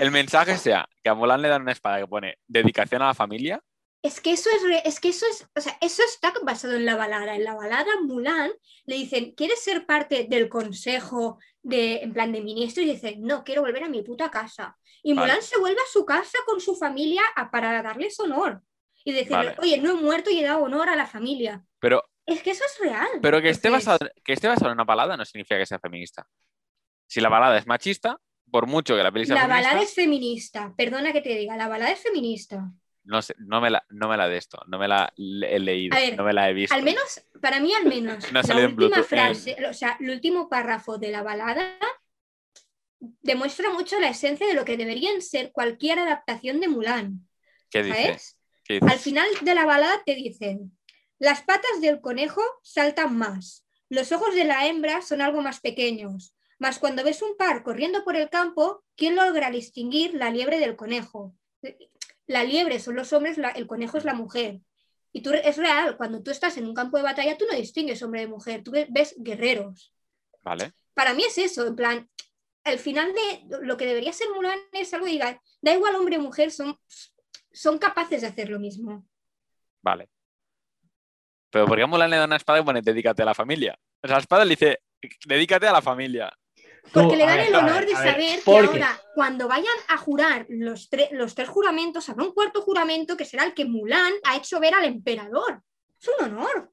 el 0.00 0.10
mensaje 0.10 0.56
sea 0.56 0.88
que 1.04 1.10
a 1.10 1.14
Mulan 1.14 1.42
le 1.42 1.48
dan 1.48 1.60
una 1.60 1.72
espada 1.72 1.98
que 1.98 2.06
pone 2.06 2.36
dedicación 2.46 3.02
a 3.02 3.08
la 3.08 3.14
familia. 3.14 3.60
Es 4.02 4.18
que 4.22 4.32
eso 4.32 4.48
es, 4.56 4.62
re- 4.62 4.82
es 4.88 4.98
que 4.98 5.10
eso 5.10 5.26
es, 5.30 5.46
o 5.54 5.60
sea, 5.60 5.76
eso 5.82 6.02
está 6.08 6.32
basado 6.42 6.72
en 6.76 6.86
la 6.86 6.96
balada. 6.96 7.36
En 7.36 7.44
la 7.44 7.54
balada 7.54 7.90
Mulan 8.04 8.50
le 8.86 8.94
dicen, 8.96 9.32
¿quieres 9.32 9.62
ser 9.62 9.84
parte 9.84 10.24
del 10.26 10.48
consejo 10.48 11.38
de, 11.60 11.96
en 11.96 12.14
plan 12.14 12.32
de 12.32 12.40
ministro? 12.40 12.82
Y 12.82 12.86
dice, 12.92 13.16
no, 13.18 13.44
quiero 13.44 13.60
volver 13.60 13.84
a 13.84 13.90
mi 13.90 14.00
puta 14.02 14.30
casa. 14.30 14.74
Y 15.02 15.12
Vale. 15.12 15.26
Mulan 15.32 15.42
se 15.42 15.58
vuelve 15.58 15.80
a 15.82 15.92
su 15.92 16.06
casa 16.06 16.38
con 16.46 16.62
su 16.62 16.74
familia 16.76 17.20
a- 17.36 17.50
para 17.50 17.82
darles 17.82 18.18
honor. 18.18 18.62
Y 19.04 19.12
decirle, 19.12 19.36
Vale. 19.36 19.56
oye, 19.58 19.78
no 19.78 19.90
he 19.90 19.94
muerto 19.94 20.30
y 20.30 20.38
he 20.40 20.44
dado 20.44 20.62
honor 20.62 20.88
a 20.88 20.96
la 20.96 21.06
familia. 21.06 21.64
Pero, 21.78 22.02
Es 22.26 22.42
que 22.42 22.50
eso 22.52 22.64
es 22.64 22.78
real. 22.80 23.08
pero 23.20 23.42
que, 23.42 23.48
esté 23.48 23.68
basado, 23.70 23.98
que 24.24 24.32
esté 24.32 24.48
basado 24.48 24.68
en 24.70 24.74
una 24.74 24.84
balada 24.84 25.16
no 25.16 25.24
significa 25.24 25.58
que 25.58 25.66
sea 25.66 25.78
feminista. 25.78 26.26
Si 27.06 27.20
la 27.20 27.28
balada 27.28 27.58
es 27.58 27.66
machista, 27.66 28.18
por 28.50 28.66
mucho 28.66 28.96
que 28.96 29.02
la 29.02 29.10
película 29.10 29.36
sea 29.36 29.48
La 29.48 29.54
feminista, 29.54 29.70
balada 29.70 29.84
es 29.84 29.94
feminista. 29.94 30.74
Perdona 30.76 31.12
que 31.12 31.20
te 31.20 31.30
diga, 31.30 31.56
la 31.56 31.68
balada 31.68 31.90
es 31.90 32.00
feminista. 32.00 32.70
no, 33.04 33.20
sé, 33.22 33.34
no, 33.38 33.60
me 33.60 33.70
la, 33.70 33.84
no 33.90 34.08
me 34.08 34.16
la 34.16 34.28
de 34.28 34.36
esto, 34.36 34.62
no 34.68 34.78
me 34.78 34.86
la 34.86 35.12
he 35.16 35.58
leído, 35.58 35.96
ver, 35.96 36.16
no 36.16 36.24
me 36.24 36.32
la 36.32 36.48
he 36.48 36.52
visto. 36.52 36.74
Al 36.74 36.82
menos, 36.82 37.22
para 37.40 37.58
mí 37.60 37.72
al 37.74 37.86
menos, 37.86 38.24
No 38.32 38.40
la 38.42 38.66
última 38.66 39.02
frase, 39.02 39.56
o 39.68 39.74
sea, 39.74 39.96
el 39.98 40.10
último 40.10 40.48
párrafo 40.48 40.98
de 40.98 41.10
la 41.10 41.22
balada 41.22 41.76
demuestra 43.20 43.70
mucho 43.72 43.98
la 43.98 44.08
esencia 44.08 44.46
de 44.46 44.54
lo 44.54 44.64
que 44.64 44.76
deberían 44.76 45.20
ser 45.22 45.50
cualquier 45.50 45.98
adaptación 45.98 46.60
de 46.60 46.68
Mulan, 46.68 47.28
¿Qué 47.70 47.82
dice? 47.82 48.18
¿Sabes? 48.66 48.80
¿Qué 48.80 48.92
Al 48.92 48.98
final 48.98 49.28
de 49.42 49.54
la 49.54 49.64
balada 49.66 50.02
te 50.04 50.14
dicen, 50.14 50.76
las 51.18 51.42
patas 51.42 51.80
del 51.80 52.00
conejo 52.00 52.42
saltan 52.62 53.16
más, 53.16 53.64
los 53.88 54.10
ojos 54.12 54.34
de 54.34 54.44
la 54.44 54.66
hembra 54.66 55.02
son 55.02 55.20
algo 55.20 55.42
más 55.42 55.60
pequeños, 55.60 56.34
mas 56.58 56.78
cuando 56.78 57.04
ves 57.04 57.22
un 57.22 57.36
par 57.36 57.62
corriendo 57.62 58.04
por 58.04 58.16
el 58.16 58.28
campo, 58.30 58.84
¿quién 58.96 59.16
logra 59.16 59.50
distinguir 59.50 60.14
la 60.14 60.30
liebre 60.30 60.58
del 60.60 60.76
conejo? 60.76 61.34
La 62.26 62.44
liebre 62.44 62.78
son 62.80 62.94
los 62.96 63.12
hombres, 63.12 63.36
la- 63.36 63.50
el 63.50 63.66
conejo 63.66 63.98
es 63.98 64.04
la 64.04 64.14
mujer. 64.14 64.60
Y 65.12 65.20
tú, 65.22 65.32
es 65.32 65.56
real, 65.58 65.96
cuando 65.96 66.22
tú 66.22 66.30
estás 66.30 66.56
en 66.56 66.66
un 66.66 66.74
campo 66.74 66.96
de 66.96 67.02
batalla, 67.02 67.36
tú 67.36 67.44
no 67.50 67.56
distingues 67.56 68.02
hombre 68.02 68.20
de 68.22 68.28
mujer, 68.28 68.62
tú 68.62 68.70
ves, 68.70 68.86
ves 68.90 69.14
guerreros. 69.18 69.92
Vale. 70.42 70.72
Para 70.94 71.14
mí 71.14 71.24
es 71.24 71.36
eso, 71.36 71.66
en 71.66 71.76
plan, 71.76 72.08
al 72.64 72.78
final 72.78 73.12
de 73.12 73.58
lo 73.66 73.76
que 73.76 73.84
debería 73.86 74.12
ser 74.12 74.28
Mulan 74.34 74.58
es 74.72 74.94
algo 74.94 75.06
que 75.06 75.12
diga, 75.12 75.42
da 75.60 75.74
igual 75.74 75.96
hombre 75.96 76.16
o 76.16 76.20
mujer, 76.20 76.50
son, 76.50 76.78
son 77.52 77.78
capaces 77.78 78.20
de 78.20 78.26
hacer 78.28 78.48
lo 78.48 78.58
mismo. 78.58 79.06
Vale. 79.82 80.08
Pero 81.50 81.66
¿por 81.66 81.76
qué 81.76 81.82
a 81.82 81.86
Mulan 81.86 82.10
le 82.10 82.16
da 82.16 82.24
una 82.24 82.36
espada 82.36 82.60
y 82.60 82.62
pone 82.64 82.80
dedícate 82.82 83.22
a 83.22 83.26
la 83.26 83.34
familia? 83.34 83.78
O 84.02 84.06
sea, 84.06 84.16
la 84.16 84.20
espada 84.22 84.44
le 84.44 84.50
dice 84.50 84.78
dedícate 85.26 85.66
a 85.66 85.72
la 85.72 85.82
familia. 85.82 86.32
Porque 86.92 87.10
Tú, 87.10 87.16
le 87.16 87.24
dan 87.26 87.36
ver, 87.36 87.46
el 87.48 87.54
honor 87.54 87.74
ver, 87.74 87.86
de 87.86 87.94
ver, 87.94 88.12
saber 88.12 88.38
que 88.38 88.42
porque- 88.44 88.66
ahora, 88.82 89.00
cuando 89.14 89.46
vayan 89.48 89.76
a 89.88 89.96
jurar 89.98 90.46
los, 90.48 90.90
tre- 90.90 91.10
los 91.12 91.34
tres 91.34 91.48
juramentos, 91.48 92.08
habrá 92.08 92.24
un 92.24 92.32
cuarto 92.32 92.60
juramento 92.62 93.16
que 93.16 93.24
será 93.24 93.44
el 93.44 93.54
que 93.54 93.64
Mulan 93.64 94.12
ha 94.24 94.36
hecho 94.36 94.58
ver 94.58 94.74
al 94.74 94.84
emperador. 94.84 95.62
Es 96.00 96.08
un 96.18 96.24
honor. 96.24 96.72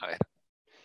A 0.00 0.06
ver. 0.06 0.18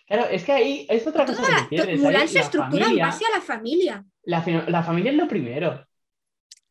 Claro, 0.07 0.25
es 0.25 0.43
que 0.43 0.51
ahí 0.51 0.85
es 0.89 1.07
otra 1.07 1.25
cosa 1.25 1.45
que 1.45 1.51
la- 1.51 1.57
te 1.63 1.67
pierdes. 1.69 1.99
Mulan 2.01 2.27
se 2.27 2.33
la 2.35 2.41
estructura 2.41 2.85
en 2.87 2.97
base 2.99 3.25
a 3.25 3.29
la 3.37 3.41
familia. 3.41 4.05
La, 4.23 4.43
la 4.67 4.83
familia 4.83 5.11
es 5.11 5.17
lo 5.17 5.27
primero. 5.27 5.87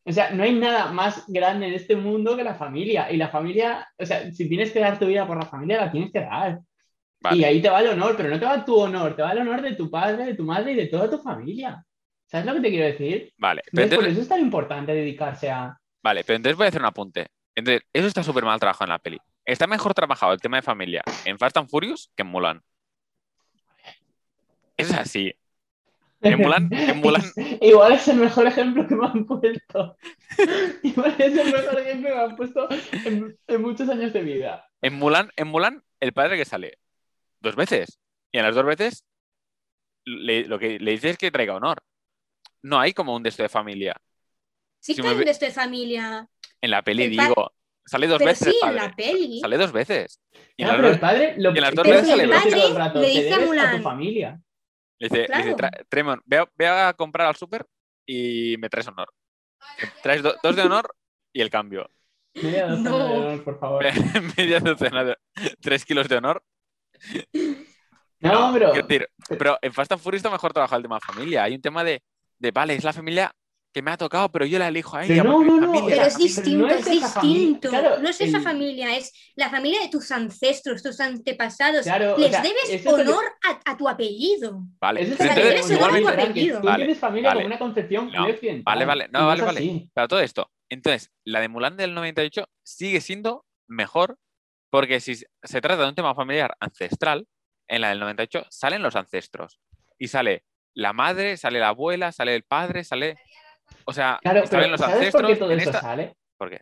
O 0.07 0.11
sea, 0.11 0.29
no 0.29 0.43
hay 0.43 0.53
nada 0.53 0.91
más 0.91 1.23
grande 1.27 1.67
en 1.67 1.73
este 1.73 1.95
mundo 1.95 2.37
que 2.37 2.43
la 2.43 2.53
familia. 2.53 3.11
Y 3.11 3.17
la 3.17 3.29
familia, 3.29 3.87
o 3.97 4.05
sea, 4.05 4.31
si 4.31 4.47
tienes 4.47 4.71
que 4.71 4.79
dar 4.79 4.99
tu 4.99 5.07
vida 5.07 5.25
por 5.25 5.37
la 5.37 5.47
familia, 5.47 5.77
la 5.77 5.91
tienes 5.91 6.11
que 6.11 6.19
dar. 6.19 6.59
Vale. 7.19 7.37
Y 7.37 7.43
ahí 7.43 7.61
te 7.61 7.69
va 7.69 7.81
el 7.81 7.87
honor, 7.87 8.15
pero 8.15 8.29
no 8.29 8.39
te 8.39 8.45
va 8.45 8.63
tu 8.63 8.75
honor, 8.77 9.15
te 9.15 9.23
va 9.23 9.31
el 9.31 9.39
honor 9.39 9.61
de 9.63 9.75
tu 9.75 9.89
padre, 9.89 10.25
de 10.25 10.35
tu 10.35 10.43
madre 10.43 10.73
y 10.73 10.75
de 10.75 10.87
toda 10.87 11.09
tu 11.09 11.17
familia. 11.17 11.83
¿Sabes 12.27 12.45
lo 12.45 12.53
que 12.53 12.61
te 12.61 12.69
quiero 12.69 12.85
decir? 12.85 13.33
Vale. 13.37 13.63
Pero 13.71 13.83
Entonces, 13.83 14.05
por 14.05 14.07
eso 14.13 14.21
es 14.21 14.27
tan 14.27 14.41
importante 14.41 14.93
dedicarse 14.93 15.49
a. 15.49 15.75
vale, 16.03 16.23
pero 16.23 16.37
entonces 16.37 16.57
voy 16.57 16.65
a 16.65 16.69
hacer 16.69 16.81
un 16.81 16.87
apunte. 16.87 17.27
Entonces, 17.55 17.81
eso 17.91 18.07
está 18.07 18.21
súper 18.21 18.43
mal 18.43 18.59
trabajado 18.59 18.85
en 18.85 18.89
la 18.89 18.99
peli. 18.99 19.17
Está 19.43 19.65
mejor 19.65 19.93
trabajado 19.95 20.33
el 20.33 20.41
tema 20.41 20.57
de 20.57 20.63
familia 20.63 21.03
en 21.23 21.39
Fast 21.39 21.57
and 21.57 21.69
Furious 21.69 22.11
que 22.15 22.21
en 22.21 22.27
Mulan. 22.27 22.61
Es 24.77 24.91
así. 24.93 25.33
En 26.21 26.37
Mulan, 26.41 26.69
en 26.71 26.97
Mulan, 27.01 27.21
Igual 27.61 27.91
es 27.93 28.07
el 28.07 28.17
mejor 28.17 28.47
ejemplo 28.47 28.87
que 28.87 28.95
me 28.95 29.05
han 29.07 29.25
puesto. 29.25 29.97
Igual 30.83 31.15
es 31.19 31.37
el 31.37 31.51
mejor 31.53 31.79
ejemplo 31.79 32.09
que 32.09 32.15
me 32.15 32.21
han 32.21 32.35
puesto 32.35 32.67
en, 33.05 33.37
en 33.47 33.61
muchos 33.61 33.89
años 33.89 34.11
de 34.13 34.21
vida. 34.23 34.67
en 34.81 34.93
Mulan, 34.95 35.31
en 35.35 35.47
Mulan, 35.47 35.83
el 35.99 36.13
padre 36.13 36.37
que 36.37 36.45
sale 36.45 36.77
dos 37.41 37.55
veces. 37.55 37.99
Y 38.31 38.37
en 38.39 38.45
las 38.45 38.55
dos 38.55 38.65
veces 38.65 39.03
le- 40.05 40.45
lo 40.45 40.59
que 40.59 40.79
le 40.79 40.91
dice 40.91 41.11
es 41.11 41.17
que 41.17 41.31
traiga 41.31 41.55
honor. 41.55 41.77
No 42.63 42.79
hay 42.79 42.93
como 42.93 43.15
un 43.15 43.23
de 43.23 43.29
esto 43.29 43.43
de 43.43 43.49
familia. 43.49 43.95
Sí 44.79 44.93
Si 44.93 45.01
que 45.01 45.03
me 45.03 45.09
hay 45.13 45.17
ve- 45.19 45.25
de 45.25 45.31
esto 45.31 45.45
de 45.45 45.51
familia. 45.51 46.27
En 46.61 46.71
la 46.71 46.81
peli 46.83 47.03
El 47.03 47.09
digo, 47.11 47.53
sale 47.85 48.07
dos 48.07 48.17
Pero 48.19 48.29
veces 48.29 48.47
sí, 48.47 48.55
el 48.63 48.69
en 48.69 48.75
padre. 48.75 48.87
la 48.89 48.95
peli. 48.95 49.39
Sale 49.39 49.57
dos 49.57 49.71
veces. 49.71 50.19
Y 50.57 50.63
en 50.63 50.67
Claro, 50.69 50.71
las 50.71 50.75
pero 50.77 50.87
dos- 50.87 50.93
el 50.95 50.99
padre 50.99 51.35
lo 51.37 51.49
y 51.53 51.57
en 51.57 51.61
las 51.61 51.75
dos 51.75 51.83
pero 51.83 51.95
veces 51.97 52.09
es 52.09 52.15
sale 52.17 52.73
rato, 52.73 53.01
Le 53.01 53.07
dice 53.07 53.19
a 53.19 53.23
debes 53.23 53.37
a 53.37 53.39
tu 53.41 53.45
Mulan. 53.47 53.83
familia. 53.83 54.41
Le 54.99 55.09
dice, 55.09 55.27
le 55.27 55.37
dice, 55.37 55.55
Claro. 55.55 55.57
"Tra- 55.57 55.85
Tremon, 55.89 56.21
ve 56.25 56.37
a, 56.37 56.49
ve 56.55 56.67
a 56.67 56.93
comprar 56.93 57.27
al 57.27 57.35
súper 57.35 57.65
y 58.05 58.55
me 58.59 58.69
traes 58.69 58.87
honor. 58.87 59.09
Traes 60.03 60.21
do- 60.23 60.35
dos 60.43 60.55
de 60.55 60.61
honor 60.61 60.93
y 61.33 61.41
el 61.41 61.49
cambio. 61.49 61.89
Media 62.35 62.67
docena 62.67 62.89
No. 62.89 62.97
de 62.97 63.13
honor, 63.15 63.43
por 63.43 63.59
favor. 63.59 63.83
Media 64.37 64.59
docena 64.59 65.03
de 65.03 65.17
tres 65.61 65.85
kilos 65.85 66.07
de 66.07 66.17
honor. 66.17 66.43
No, 68.19 68.51
pero. 68.53 68.71
quiero 68.71 68.87
decir, 68.87 69.09
pero 69.37 69.57
en 69.61 69.73
Fast 69.73 69.91
and 69.91 70.01
Furious 70.01 70.19
está 70.19 70.29
mejor 70.31 70.53
trabajado 70.53 70.77
el 70.77 70.83
tema 70.83 70.99
familia. 70.99 71.43
Hay 71.43 71.55
un 71.55 71.61
tema 71.61 71.83
de, 71.83 72.01
de, 72.39 72.51
vale, 72.51 72.75
es 72.75 72.83
la 72.83 72.93
familia 72.93 73.33
que 73.75 73.81
me 73.81 73.91
ha 73.91 73.97
tocado, 73.97 74.31
pero 74.31 74.45
yo 74.45 74.57
la 74.57 74.69
elijo 74.69 74.95
a 74.95 75.03
ella. 75.03 75.21
Pero 75.21 75.23
no, 75.25 75.43
no, 75.43 75.59
no, 75.59 75.67
familia 75.73 75.95
Pero 75.97 76.07
es 76.07 76.13
pero 76.13 76.23
distinto, 76.25 76.57
no 76.65 76.67
es 76.69 76.79
es 76.79 76.87
esa 76.87 77.07
familia. 77.09 77.33
distinto. 77.39 77.69
Claro, 77.69 77.99
no 77.99 78.09
es 78.09 78.21
esa 78.21 78.37
el- 78.37 78.43
familia, 78.43 78.95
es 78.95 79.11
la 79.35 79.49
familia 79.49 79.81
de 79.81 79.89
tus 79.89 80.11
ancestros, 80.11 80.81
tus 80.81 80.97
antepasados. 81.01 81.83
Claro, 81.83 82.15
o 82.15 82.17
Les 82.17 82.31
sea, 82.31 82.41
debes 82.41 82.81
que- 82.81 82.87
honor 82.89 83.23
a, 83.43 83.71
a 83.71 83.75
tu 83.75 83.89
apellido. 83.89 84.61
Vale, 84.79 85.01
es 85.01 85.11
entonces, 85.11 85.29
apellido. 86.07 86.61
Tú 86.61 86.65
Vale, 86.67 86.85
tienes 86.85 86.99
familia 86.99 87.29
vale. 87.31 87.41
con 87.41 87.47
una 87.47 87.59
concepción 87.59 88.09
No, 88.13 88.27
vale, 88.63 88.85
vale, 88.85 89.09
no, 89.11 89.27
vale, 89.27 89.41
vale. 89.43 89.59
así. 89.59 89.91
Pero 89.93 90.07
todo 90.07 90.19
esto. 90.21 90.49
Entonces, 90.69 91.11
la 91.25 91.41
de 91.41 91.49
Mulan 91.49 91.75
del 91.75 91.93
98 91.93 92.47
sigue 92.63 93.01
siendo 93.01 93.45
mejor 93.67 94.17
porque 94.69 95.01
si 95.01 95.15
se 95.15 95.61
trata 95.61 95.83
de 95.83 95.89
un 95.89 95.95
tema 95.95 96.15
familiar 96.15 96.55
ancestral, 96.61 97.27
en 97.67 97.81
la 97.81 97.89
del 97.89 97.99
98 97.99 98.45
salen 98.49 98.81
los 98.81 98.95
ancestros. 98.95 99.59
Y 99.99 100.07
sale 100.07 100.45
la 100.73 100.93
madre, 100.93 101.35
sale 101.35 101.59
la 101.59 101.69
abuela, 101.69 102.13
sale 102.13 102.35
el 102.35 102.43
padre, 102.43 102.85
sale... 102.85 103.17
O 103.85 103.93
sea, 103.93 104.19
Claro, 104.21 104.41
los 104.41 104.49
¿sabes 104.49 104.81
ancestros. 104.81 105.11
por 105.11 105.27
qué 105.27 105.35
todo 105.35 105.51
eso 105.51 105.69
esta- 105.69 105.81
sale? 105.81 106.15
¿Por 106.37 106.49
qué? 106.49 106.61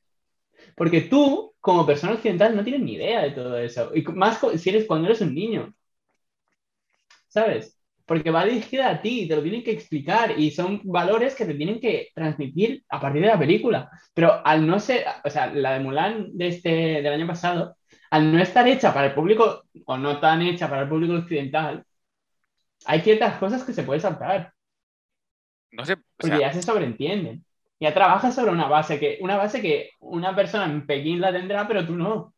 Porque 0.76 1.01
tú, 1.01 1.54
como 1.60 1.86
persona 1.86 2.14
occidental, 2.14 2.56
no 2.56 2.64
tienes 2.64 2.82
ni 2.82 2.93
idea 2.93 3.22
de 3.22 3.32
todo 3.32 3.58
eso. 3.58 3.91
Y 3.95 4.01
más 4.04 4.39
si 4.58 4.70
eres 4.70 4.86
cuando 4.86 5.08
eres 5.08 5.22
un 5.22 5.34
niño. 5.36 5.74
¿Sabes? 7.28 7.80
Porque 8.06 8.32
va 8.32 8.45
dirigida 8.45 8.89
a 8.89 9.01
ti, 9.01 9.28
te 9.28 9.36
lo 9.36 9.41
tienen 9.41 9.64
que 9.64 9.72
explicar 9.72 10.38
y 10.39 10.51
son 10.51 10.82
valores 10.84 11.36
que 11.36 11.45
te 11.45 11.54
tienen 11.54 11.80
que 11.80 12.10
transmitir 12.14 12.84
a 12.89 12.99
partir 12.99 13.22
de 13.22 13.28
la 13.30 13.39
película. 13.39 13.89
Pero 14.14 14.45
al 14.45 14.68
no 14.68 14.80
ser, 14.80 15.06
o 15.24 15.30
sea, 15.30 15.47
la 15.47 15.74
de 15.74 15.80
Mulan 15.80 16.30
de 16.38 16.47
este, 16.47 16.70
del 17.01 17.14
año 17.14 17.28
pasado, 17.28 17.78
al 18.12 18.32
no 18.32 18.41
estar 18.41 18.68
hecha 18.68 18.93
para 18.93 19.08
el 19.08 19.14
público 19.14 19.64
o 19.86 19.97
no 19.97 20.20
tan 20.20 20.41
hecha 20.41 20.70
para 20.70 20.84
el 20.84 20.89
público 20.89 21.14
occidental, 21.16 21.84
hay 22.86 22.99
ciertas 23.01 23.38
cosas 23.38 23.64
que 23.64 23.74
se 23.74 23.84
pueden 23.84 24.01
saltar. 24.01 24.54
No 25.80 25.86
sé, 25.86 25.94
o 25.94 25.98
Porque 26.20 26.28
sea, 26.28 26.40
ya 26.40 26.54
se 26.54 26.62
sobreentienden. 26.64 27.46
Ya 27.80 27.94
trabajas 27.94 28.36
sobre 28.36 28.52
una 28.52 28.68
base 28.68 29.00
que, 29.00 29.18
una 29.22 29.38
base 29.38 29.62
que 29.62 29.92
una 30.00 30.36
persona 30.36 30.66
en 30.66 30.86
Pekín 30.88 31.20
la 31.22 31.32
tendrá, 31.34 31.68
pero 31.68 31.86
tú 31.86 31.96
no. 31.96 32.34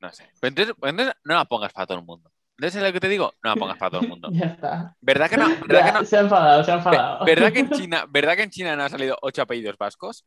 no 0.00 0.12
sé. 0.12 0.24
Pero 0.40 0.48
entonces, 0.50 0.74
pues 0.78 0.90
entonces 0.90 1.14
no 1.24 1.34
la 1.34 1.44
pongas 1.44 1.72
para 1.72 1.86
todo 1.86 1.98
el 1.98 2.04
mundo. 2.04 2.32
Entonces, 2.56 2.74
¿sabes 2.74 2.88
lo 2.90 2.92
que 2.94 3.00
te 3.00 3.08
digo? 3.08 3.32
No 3.42 3.50
la 3.50 3.56
pongas 3.56 3.76
para 3.76 3.90
todo 3.90 4.00
el 4.02 4.06
mundo. 4.06 4.34
Ya 4.40 4.46
está. 4.46 4.96
¿Verdad 5.00 5.30
que 5.30 5.38
no? 5.38 5.56
¿Verdad 5.66 5.84
Ya, 5.84 5.84
que 5.84 5.92
no? 5.92 6.04
Se 6.04 6.16
ha 6.16 6.20
enfadado, 6.20 6.64
se 6.64 6.72
ha 6.72 6.76
enfadado. 6.76 7.26
¿Verdad 7.26 7.52
que 7.52 7.60
en 7.60 7.70
China, 7.70 8.06
¿verdad 8.08 8.36
que 8.36 8.42
en 8.42 8.50
China 8.50 8.74
no 8.76 8.82
han 8.84 8.90
salido 8.90 9.16
ocho 9.22 9.42
apellidos 9.42 9.76
vascos? 9.78 10.24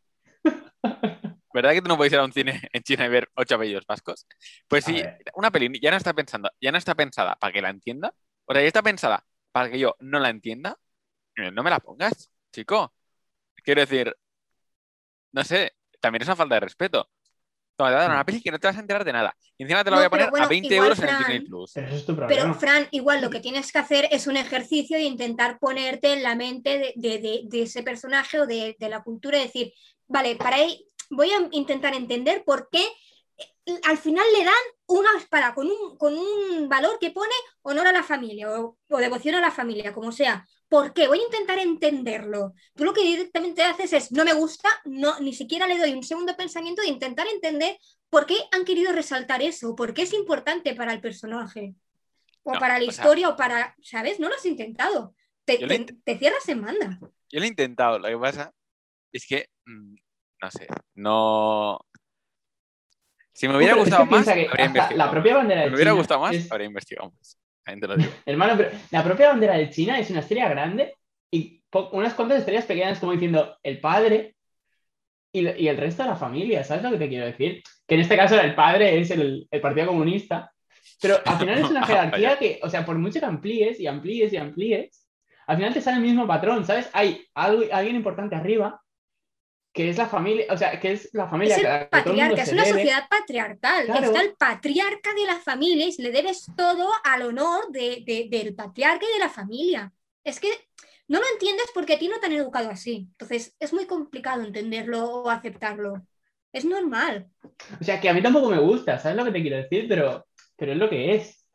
¿Verdad 1.54 1.72
que 1.74 1.82
tú 1.82 1.90
no 1.90 1.98
puedes 1.98 2.14
ir 2.14 2.20
a 2.20 2.24
un 2.26 2.32
cine 2.32 2.62
en 2.72 2.82
China 2.84 3.06
y 3.06 3.10
ver 3.10 3.30
ocho 3.36 3.56
apellidos 3.56 3.86
vascos? 3.86 4.26
Pues 4.68 4.86
sí, 4.86 5.04
una 5.36 5.52
peli 5.52 5.80
ya 5.82 5.92
no 5.92 5.98
está 5.98 6.14
pensando, 6.14 6.50
ya 6.62 6.72
no 6.72 6.78
está 6.78 6.96
pensada 6.96 7.36
para 7.36 7.52
que 7.54 7.62
la 7.62 7.70
entienda, 7.70 8.14
o 8.46 8.54
sea, 8.54 8.62
ya 8.62 8.68
está 8.68 8.82
pensada 8.82 9.26
para 9.52 9.70
que 9.70 9.78
yo 9.80 9.96
no 10.00 10.20
la 10.20 10.30
entienda, 10.30 10.78
no 11.52 11.64
me 11.64 11.70
la 11.70 11.80
pongas, 11.80 12.30
chico. 12.52 12.94
Quiero 13.64 13.82
decir, 13.82 14.16
no 15.32 15.44
sé, 15.44 15.74
también 16.00 16.22
es 16.22 16.28
una 16.28 16.36
falta 16.36 16.56
de 16.56 16.62
respeto. 16.62 17.10
Toma, 17.76 17.90
te 17.90 17.96
voy 17.96 18.00
a 18.00 18.04
dar 18.04 18.12
una 18.12 18.26
peli 18.26 18.42
que 18.42 18.52
no 18.52 18.60
te 18.60 18.68
vas 18.68 18.78
a 18.78 18.82
enterar 18.82 19.04
de 19.06 19.14
nada. 19.14 19.36
Y 19.58 19.64
encima 19.64 19.84
te 19.84 19.90
la 19.92 19.98
No, 19.98 20.02
voy 20.02 20.06
a 20.06 20.10
pero 20.10 20.24
poner 20.24 20.30
bueno, 20.32 20.46
a 20.46 20.50
20 20.50 20.74
igual, 20.74 20.88
euros 20.90 21.00
en 21.00 21.10
el 21.10 21.18
Disney 21.18 21.40
Plus. 21.42 21.72
Pero 21.74 21.88
eso 21.88 21.96
es 21.96 22.06
tu 22.06 22.16
Pero. 22.18 22.54
Fran, 22.56 22.88
igual 22.92 23.22
lo 23.22 23.30
que 23.30 23.40
tienes 23.40 23.72
que 23.72 23.80
hacer 23.80 24.08
es 24.12 24.28
un 24.28 24.38
ejercicio 24.38 24.98
de 24.98 25.04
intentar 25.04 25.58
ponerte 25.60 26.14
en 26.14 26.24
la 26.24 26.36
mente 26.36 26.78
de, 26.80 26.94
de- 26.96 27.20
de- 27.20 27.42
de 27.46 27.62
ese 27.64 27.82
personaje 27.84 28.40
o 28.40 28.46
de, 28.46 28.76
de 28.80 28.90
la 28.90 29.02
cultura 29.04 29.38
y 29.40 29.44
decir, 29.44 29.74
vale, 30.08 30.36
para 30.36 30.58
ahí 30.58 30.86
voy 31.10 31.32
a 31.32 31.48
intentar 31.52 31.94
entender 31.96 32.44
por 32.46 32.70
qué 32.72 32.86
eh, 33.66 33.80
al 33.88 33.98
final 33.98 34.26
le 34.38 34.44
dan 34.46 34.54
una 34.88 35.10
espada 35.18 35.54
con 35.56 35.68
un, 35.68 35.98
con 35.98 36.14
un 36.18 36.68
valor 36.70 36.98
que 37.00 37.12
pone 37.12 37.34
honor 37.64 37.88
a 37.88 37.92
la 37.94 38.04
familia 38.04 38.52
o, 38.52 38.78
o 38.90 38.98
devoción 38.98 39.36
a 39.36 39.42
la 39.42 39.52
familia, 39.52 39.94
como 39.94 40.12
sea. 40.12 40.46
¿Por 40.72 40.94
qué? 40.94 41.10
Voy 41.10 41.20
a 41.20 41.24
intentar 41.26 41.60
entenderlo. 41.60 42.54
Tú 42.76 42.86
lo 42.86 42.94
que 42.94 43.02
directamente 43.04 43.62
haces 43.62 43.92
es, 43.92 44.12
no 44.14 44.24
me 44.24 44.32
gusta, 44.32 44.70
no, 44.86 45.20
ni 45.20 45.34
siquiera 45.34 45.68
le 45.68 45.78
doy 45.78 45.92
un 45.92 46.02
segundo 46.02 46.34
pensamiento 46.38 46.82
de 46.82 46.88
intentar 46.88 47.28
entender 47.28 47.78
por 48.10 48.26
qué 48.26 48.36
han 48.54 48.64
querido 48.64 48.94
resaltar 48.94 49.42
eso, 49.42 49.76
por 49.76 49.94
qué 49.94 50.04
es 50.04 50.14
importante 50.14 50.74
para 50.74 50.94
el 50.94 51.02
personaje, 51.02 51.76
o 52.44 52.54
No, 52.54 52.60
para 52.62 52.80
la 52.80 52.88
o 52.88 52.92
sea- 52.92 53.04
historia, 53.04 53.28
o 53.28 53.36
para, 53.36 53.76
¿sabes? 53.84 54.18
No 54.22 54.30
lo 54.30 54.36
has 54.36 54.46
intentado. 54.46 55.14
Te, 55.44 55.58
Yo 55.60 55.68
lo 55.68 55.74
te- 55.76 55.80
int- 55.82 56.02
te 56.06 56.18
cierras 56.18 56.48
en 56.48 56.62
banda. 56.62 57.00
Yo 57.30 57.40
lo 57.40 57.44
he 57.44 57.50
intentado, 57.50 58.00
lo 58.00 58.08
que 58.08 58.18
pasa 58.18 58.54
es 59.12 59.26
que, 59.28 59.50
mm, 59.66 59.96
no 60.42 60.52
sé, 60.52 60.68
no... 60.96 61.80
Si 63.34 63.46
me 63.50 63.58
hubiera 63.58 63.74
Pero 63.74 63.84
es 63.84 63.90
que 63.90 63.98
gustado 63.98 64.06
más, 64.06 64.24
piensa 64.26 64.34
que 64.36 64.40
habría 64.48 64.54
hasta 64.54 64.66
investigado. 64.68 64.98
la 65.06 65.12
propia 65.12 65.36
bandera 65.36 65.62
Si 65.62 65.66
de 65.66 65.70
me 65.72 65.76
hubiera 65.76 65.92
China 65.92 66.00
gustado 66.00 66.22
más, 66.22 66.36
es- 66.36 66.50
habría 66.52 66.68
investigado 66.68 67.12
más. 67.12 67.38
También 67.64 67.82
te 67.82 67.88
lo 67.88 67.98
digo. 67.98 68.12
Hermano, 68.26 68.54
pero 68.58 68.72
la 68.92 69.04
propia 69.04 69.30
bandera 69.30 69.58
de 69.58 69.70
China 69.70 70.00
es 70.00 70.10
una 70.10 70.20
estrella 70.20 70.50
grande 70.50 70.96
y 71.32 71.64
unas 71.94 72.14
cuantas 72.14 72.40
estrellas 72.40 72.66
pequeñas 72.66 73.00
como 73.00 73.14
diciendo 73.14 73.58
el 73.64 73.80
padre 73.80 74.36
y, 75.32 75.48
y 75.48 75.68
el 75.68 75.78
resto 75.78 76.04
de 76.04 76.10
la 76.10 76.16
familia, 76.16 76.64
¿sabes 76.64 76.84
lo 76.84 76.92
que 76.92 76.98
te 76.98 77.08
quiero 77.08 77.26
decir? 77.26 77.64
Que 77.88 77.96
en 77.96 78.02
este 78.02 78.18
caso 78.18 78.40
el 78.40 78.54
padre 78.56 79.00
es 79.00 79.12
el, 79.12 79.48
el 79.50 79.62
Partido 79.62 79.88
Comunista, 79.88 80.52
pero 81.02 81.18
al 81.26 81.38
final 81.38 81.60
es 81.60 81.70
una 81.70 81.86
jerarquía 81.88 82.38
que, 82.38 82.60
o 82.62 82.70
sea, 82.70 82.86
por 82.86 82.98
mucho 82.98 83.20
que 83.20 83.26
amplíes 83.26 83.80
y 83.80 83.88
amplíes 83.88 84.34
y 84.34 84.38
amplíes, 84.38 85.08
al 85.48 85.58
final 85.58 85.74
te 85.74 85.82
sale 85.82 85.98
el 85.98 86.04
mismo 86.04 86.28
patrón, 86.28 86.66
¿sabes? 86.66 86.90
Hay 86.94 87.26
algo, 87.34 87.64
alguien 87.72 87.96
importante 87.96 88.36
arriba 88.36 88.82
que 89.74 89.90
es 89.90 89.98
la 89.98 90.08
familia, 90.08 90.46
o 90.50 90.58
sea, 90.58 90.80
que 90.80 90.92
es 90.92 91.10
la 91.14 91.30
familia 91.30 91.56
Es 91.56 91.62
que, 91.62 91.68
el 91.68 91.88
patriarca, 91.88 92.42
es 92.44 92.52
una 92.52 92.64
debe. 92.66 92.78
sociedad 92.80 93.08
patriarcal. 93.10 93.86
Claro. 93.86 94.06
Está 94.08 94.22
el 94.22 94.34
patriarca 94.36 95.14
de 95.14 95.26
la 95.26 95.40
familia 95.40 95.86
y 95.88 96.02
le 96.02 96.12
debes 96.12 96.46
todo 96.58 96.90
al 97.06 97.22
honor 97.22 97.72
de- 97.72 98.04
de- 98.06 98.28
del 98.30 98.54
patriarca 98.54 99.06
y 99.10 99.14
de 99.14 99.20
la 99.20 99.30
familia. 99.30 99.94
Es 100.24 100.40
que 100.42 100.50
no 101.08 101.20
lo 101.20 101.26
entiendes 101.34 101.68
porque 101.74 101.94
a 101.94 102.00
ti 102.00 102.08
no 102.10 102.20
te 102.20 102.26
han 102.26 102.34
educado 102.34 102.70
así. 102.70 103.08
Entonces 103.12 103.56
es 103.60 103.72
muy 103.74 103.86
complicado 103.86 104.44
entenderlo 104.44 105.06
o 105.06 105.30
aceptarlo. 105.30 106.06
Es 106.52 106.66
normal. 106.66 107.30
O 107.80 107.84
sea, 107.84 108.02
que 108.02 108.10
a 108.10 108.14
mí 108.14 108.22
tampoco 108.22 108.50
me 108.50 108.60
gusta, 108.60 109.00
¿sabes 109.00 109.18
lo 109.18 109.24
que 109.24 109.32
te 109.32 109.42
quiero 109.42 109.56
decir? 109.58 109.86
Pero, 109.88 110.28
pero 110.58 110.74
es 110.74 110.78
lo 110.78 110.90
que 110.90 111.16
es. 111.16 111.46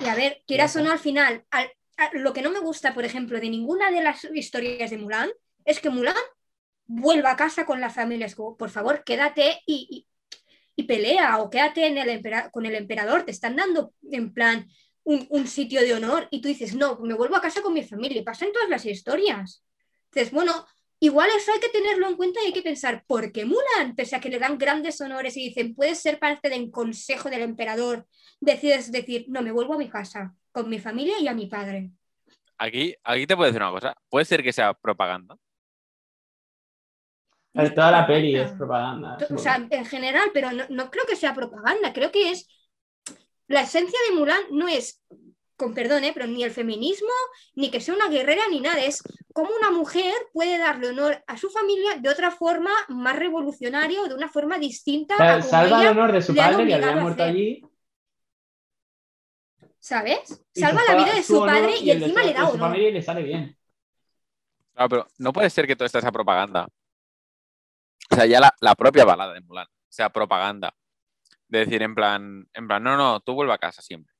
Y 0.00 0.06
a 0.06 0.14
ver, 0.14 0.42
quieras 0.46 0.76
o 0.76 0.82
no, 0.82 0.92
al 0.92 1.00
final, 1.00 1.44
al- 1.50 1.72
a- 1.96 2.10
lo 2.12 2.32
que 2.32 2.42
no 2.42 2.50
me 2.50 2.60
gusta, 2.60 2.94
por 2.94 3.04
ejemplo, 3.04 3.40
de 3.40 3.50
ninguna 3.50 3.90
de 3.90 4.02
las 4.02 4.22
historias 4.32 4.90
de 4.90 4.98
Mulan 4.98 5.30
es 5.68 5.80
que 5.80 5.90
Mulan 5.90 6.16
vuelva 6.86 7.32
a 7.32 7.36
casa 7.36 7.66
con 7.66 7.78
la 7.78 7.90
familia. 7.90 8.24
Es 8.24 8.34
como, 8.34 8.56
por 8.56 8.70
favor, 8.70 9.04
quédate 9.04 9.60
y, 9.66 10.06
y- 10.74 10.82
pelea 10.84 11.38
o 11.38 11.50
quédate 11.50 11.82
con 12.50 12.64
el 12.64 12.74
emperador. 12.74 13.24
Te 13.24 13.32
están 13.32 13.56
dando 13.56 13.92
en 14.10 14.32
plan 14.32 14.66
un, 15.04 15.26
un 15.28 15.46
sitio 15.46 15.82
de 15.82 15.92
honor 15.92 16.26
y 16.30 16.40
tú 16.40 16.48
dices, 16.48 16.74
no, 16.74 16.98
me 17.00 17.12
vuelvo 17.12 17.36
a 17.36 17.42
casa 17.42 17.60
con 17.60 17.74
mi 17.74 17.84
familia. 17.84 18.20
Y 18.20 18.24
pasa 18.24 18.46
en 18.46 18.52
todas 18.52 18.70
las 18.70 18.86
historias. 18.86 19.62
Entonces, 20.04 20.32
bueno, 20.32 20.64
igual 21.00 21.28
eso 21.36 21.52
hay 21.52 21.60
que 21.60 21.68
tenerlo 21.68 22.08
en 22.08 22.16
cuenta 22.16 22.40
y 22.42 22.46
hay 22.46 22.52
que 22.54 22.62
pensar, 22.62 23.04
¿por 23.06 23.30
qué 23.30 23.44
Mulan, 23.44 23.94
pese 23.94 24.16
a 24.16 24.20
que 24.20 24.30
le 24.30 24.38
dan 24.38 24.56
grandes 24.56 24.98
honores 25.02 25.36
y 25.36 25.48
dicen, 25.48 25.74
puedes 25.74 26.00
ser 26.00 26.18
parte 26.18 26.48
del 26.48 26.70
consejo 26.70 27.28
del 27.28 27.42
emperador, 27.42 28.06
decides 28.40 28.90
decir, 28.90 29.26
no, 29.28 29.42
me 29.42 29.52
vuelvo 29.52 29.74
a 29.74 29.78
mi 29.78 29.90
casa, 29.90 30.34
con 30.50 30.70
mi 30.70 30.78
familia 30.78 31.18
y 31.20 31.28
a 31.28 31.34
mi 31.34 31.46
padre? 31.46 31.90
Aquí, 32.56 32.94
aquí 33.04 33.26
te 33.26 33.36
puedo 33.36 33.48
decir 33.48 33.60
una 33.60 33.72
cosa. 33.72 33.94
Puede 34.08 34.24
ser 34.24 34.42
que 34.42 34.52
sea 34.52 34.72
propaganda. 34.72 35.36
Toda 37.52 37.90
la 37.90 38.06
peli 38.06 38.36
es 38.36 38.52
propaganda. 38.52 39.18
O 39.30 39.38
sea, 39.38 39.66
en 39.70 39.84
general, 39.84 40.30
pero 40.32 40.52
no, 40.52 40.64
no 40.68 40.90
creo 40.90 41.04
que 41.06 41.16
sea 41.16 41.34
propaganda, 41.34 41.92
creo 41.92 42.12
que 42.12 42.30
es 42.30 42.48
la 43.48 43.62
esencia 43.62 43.98
de 44.08 44.16
Mulan 44.16 44.42
no 44.50 44.68
es, 44.68 45.02
con 45.56 45.74
perdón, 45.74 46.04
¿eh? 46.04 46.12
pero 46.14 46.26
ni 46.26 46.44
el 46.44 46.50
feminismo, 46.50 47.08
ni 47.54 47.70
que 47.70 47.80
sea 47.80 47.94
una 47.94 48.08
guerrera, 48.08 48.42
ni 48.50 48.60
nada, 48.60 48.84
es 48.84 49.02
cómo 49.32 49.50
una 49.58 49.70
mujer 49.70 50.14
puede 50.32 50.58
darle 50.58 50.88
honor 50.88 51.24
a 51.26 51.36
su 51.36 51.50
familia 51.50 51.96
de 51.98 52.08
otra 52.10 52.30
forma 52.30 52.70
más 52.88 53.16
revolucionaria 53.16 54.02
o 54.02 54.08
de 54.08 54.14
una 54.14 54.28
forma 54.28 54.58
distinta 54.58 55.14
O 55.14 55.18
sea, 55.18 55.34
a 55.34 55.38
como 55.38 55.50
salva 55.50 55.82
el 55.82 55.88
honor 55.88 56.12
de 56.12 56.22
su 56.22 56.34
padre 56.34 56.66
que 56.66 56.74
había 56.74 56.96
muerto 56.96 57.22
allí. 57.24 57.62
¿sabes? 59.80 60.44
y 60.52 60.60
Salva 60.60 60.82
la 60.86 60.94
vida 60.96 61.14
de 61.14 61.22
su 61.22 61.40
padre 61.40 61.78
y 61.80 61.90
encima 61.90 62.22
le 62.22 62.34
da 62.34 62.40
su 62.40 62.54
honor. 62.54 62.58
familia 62.58 62.88
y 62.90 62.92
le 62.92 63.02
sale 63.02 63.22
bien. 63.22 63.56
Claro, 64.74 64.88
pero 64.88 65.06
no 65.16 65.32
puede 65.32 65.50
ser 65.50 65.66
que 65.66 65.74
todo 65.74 65.86
esto 65.86 66.00
sea 66.00 66.12
propaganda. 66.12 66.68
O 68.18 68.20
sea, 68.20 68.26
ya 68.26 68.40
la, 68.40 68.52
la 68.60 68.74
propia 68.74 69.04
balada 69.04 69.32
de 69.34 69.40
Mulan 69.42 69.66
sea 69.88 70.10
propaganda. 70.10 70.74
De 71.46 71.60
decir, 71.60 71.82
en 71.82 71.94
plan, 71.94 72.48
en 72.52 72.66
plan, 72.66 72.82
no, 72.82 72.96
no, 72.96 73.20
tú 73.20 73.34
vuelve 73.34 73.52
a 73.52 73.58
casa 73.58 73.80
siempre. 73.80 74.12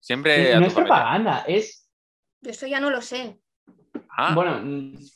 Siempre 0.00 0.54
a 0.54 0.60
no 0.60 0.66
es 0.66 0.72
familia. 0.72 0.94
propaganda, 0.94 1.44
es. 1.46 1.88
Eso 2.42 2.66
ya 2.66 2.80
no 2.80 2.88
lo 2.90 3.00
sé. 3.02 3.38
Ah, 4.08 4.34
Bueno, 4.34 4.62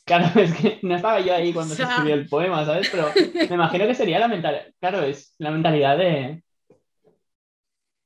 claro, 0.05 0.27
es 0.39 0.53
que 0.55 0.79
no 0.83 0.95
estaba 0.95 1.19
yo 1.19 1.33
ahí 1.33 1.51
cuando 1.51 1.73
se 1.75 1.83
O 1.83 1.85
sea. 1.85 1.95
escribió 1.95 2.13
el 2.15 2.29
poema, 2.29 2.63
¿sabes? 2.63 2.89
Pero 2.89 3.11
me 3.33 3.55
imagino 3.55 3.85
que 3.87 3.95
sería 3.95 4.19
la 4.19 4.27
mentalidad. 4.27 4.67
Claro, 4.79 5.01
es 5.01 5.33
la 5.39 5.49
mentalidad 5.51 5.97
de. 5.97 6.43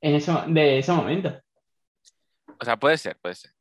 En 0.02 0.16
eso, 0.16 0.44
de 0.48 0.80
ese 0.80 0.92
momento. 0.94 1.40
o 2.60 2.66
sea, 2.66 2.78
puede 2.78 2.98
ser, 2.98 3.18
puede 3.20 3.36
ser. 3.36 3.52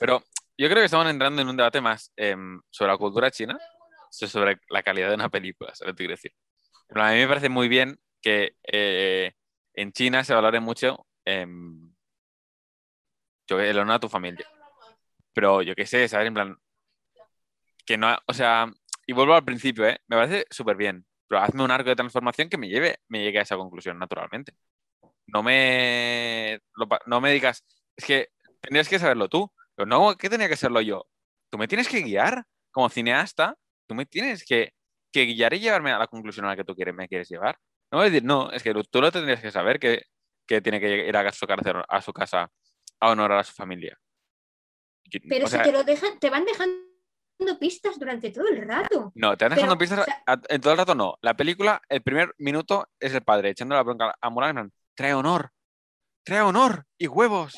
Pero 0.00 0.22
yo 0.58 0.66
creo 0.68 0.78
que 0.78 0.86
estamos 0.86 1.06
entrando 1.08 1.42
en 1.42 1.48
un 1.48 1.56
debate 1.56 1.80
más 1.80 2.10
em, 2.16 2.60
sobre 2.70 2.90
la 2.92 2.98
cultura 2.98 3.30
china, 3.30 3.58
sobre 4.16 4.58
la 4.70 4.82
calidad 4.82 5.08
de 5.08 5.14
una 5.14 5.28
película, 5.28 5.74
¿sabes 5.74 5.92
lo 5.92 5.96
que 5.96 6.08
decir? 6.08 6.32
Pero 6.88 7.02
a 7.02 7.10
mí 7.12 7.18
me 7.18 7.28
parece 7.28 7.48
muy 7.48 7.68
bien 7.68 7.98
que 8.20 8.56
eh, 8.64 9.32
en 9.74 9.92
China 9.92 10.24
se 10.24 10.34
valore 10.34 10.60
mucho 10.60 11.06
em, 11.24 11.94
yo, 13.48 13.60
el 13.60 13.78
honor 13.78 13.96
a 13.96 14.00
tu 14.00 14.08
familia. 14.08 14.46
Pero 15.32 15.62
yo 15.62 15.74
qué 15.74 15.86
sé, 15.86 16.08
¿sabes? 16.08 16.28
En 16.28 16.34
plan, 16.34 16.58
que 17.84 17.96
no, 17.96 18.16
o 18.26 18.34
sea, 18.34 18.66
y 19.06 19.12
vuelvo 19.12 19.34
al 19.34 19.44
principio, 19.44 19.86
¿eh? 19.86 19.98
Me 20.08 20.16
parece 20.16 20.46
súper 20.50 20.76
bien, 20.76 21.06
pero 21.28 21.40
hazme 21.42 21.62
un 21.62 21.70
arco 21.70 21.88
de 21.90 21.96
transformación 21.96 22.48
que 22.48 22.58
me 22.58 22.68
lleve, 22.68 22.98
me 23.08 23.22
llegue 23.22 23.38
a 23.38 23.42
esa 23.42 23.56
conclusión 23.56 23.98
naturalmente. 23.98 24.54
No 25.26 25.42
me, 25.42 26.60
no 27.06 27.20
me 27.20 27.32
digas, 27.32 27.64
es 27.96 28.04
que 28.04 28.28
tendrías 28.60 28.88
que 28.88 28.98
saberlo 28.98 29.28
tú, 29.28 29.52
pero 29.74 29.86
no, 29.86 30.16
¿qué 30.16 30.28
tenía 30.30 30.48
que 30.48 30.56
serlo 30.56 30.80
yo? 30.80 31.06
Tú 31.50 31.58
me 31.58 31.68
tienes 31.68 31.88
que 31.88 32.02
guiar 32.02 32.44
como 32.70 32.88
cineasta, 32.88 33.56
tú 33.86 33.94
me 33.94 34.06
tienes 34.06 34.44
que, 34.44 34.72
que 35.12 35.24
guiar 35.26 35.54
y 35.54 35.60
llevarme 35.60 35.92
a 35.92 35.98
la 35.98 36.06
conclusión 36.06 36.46
a 36.46 36.50
la 36.50 36.56
que 36.56 36.64
tú 36.64 36.74
quieres, 36.74 36.94
me 36.94 37.08
quieres 37.08 37.28
llevar. 37.28 37.56
No 37.90 37.98
voy 37.98 38.06
a 38.06 38.10
decir, 38.10 38.24
no, 38.24 38.50
es 38.50 38.62
que 38.62 38.74
tú 38.90 39.00
lo 39.00 39.12
tendrías 39.12 39.40
que 39.40 39.50
saber 39.50 39.78
que, 39.78 40.02
que 40.46 40.60
tiene 40.60 40.80
que 40.80 41.06
ir 41.08 41.16
a 41.16 41.32
su, 41.32 41.46
casa, 41.46 41.84
a 41.88 42.02
su 42.02 42.12
casa 42.12 42.50
a 43.00 43.10
honorar 43.10 43.38
a 43.38 43.44
su 43.44 43.52
familia. 43.52 43.96
Pero 45.28 45.46
o 45.46 45.48
si 45.48 45.58
te 45.58 45.72
lo 45.72 45.84
dejan, 45.84 46.18
te 46.18 46.30
van 46.30 46.44
dejando 46.44 47.58
pistas 47.60 47.98
durante 47.98 48.30
todo 48.30 48.48
el 48.48 48.66
rato. 48.66 49.12
No, 49.14 49.36
te 49.36 49.44
van 49.44 49.54
dejando 49.54 49.78
Pero, 49.78 49.78
pistas 49.78 50.00
o 50.00 50.04
sea- 50.04 50.22
a- 50.26 50.40
en 50.48 50.60
todo 50.60 50.72
el 50.72 50.78
rato 50.78 50.94
no. 50.94 51.16
La 51.20 51.34
película, 51.34 51.80
el 51.88 52.02
primer 52.02 52.34
minuto 52.38 52.88
es 52.98 53.14
el 53.14 53.22
padre 53.22 53.50
echando 53.50 53.74
la 53.74 53.82
bronca 53.82 54.14
a 54.20 54.30
Mulan 54.30 54.72
trae 54.94 55.14
honor, 55.14 55.50
trae 56.24 56.40
honor 56.40 56.84
y 56.98 57.06
huevos. 57.06 57.54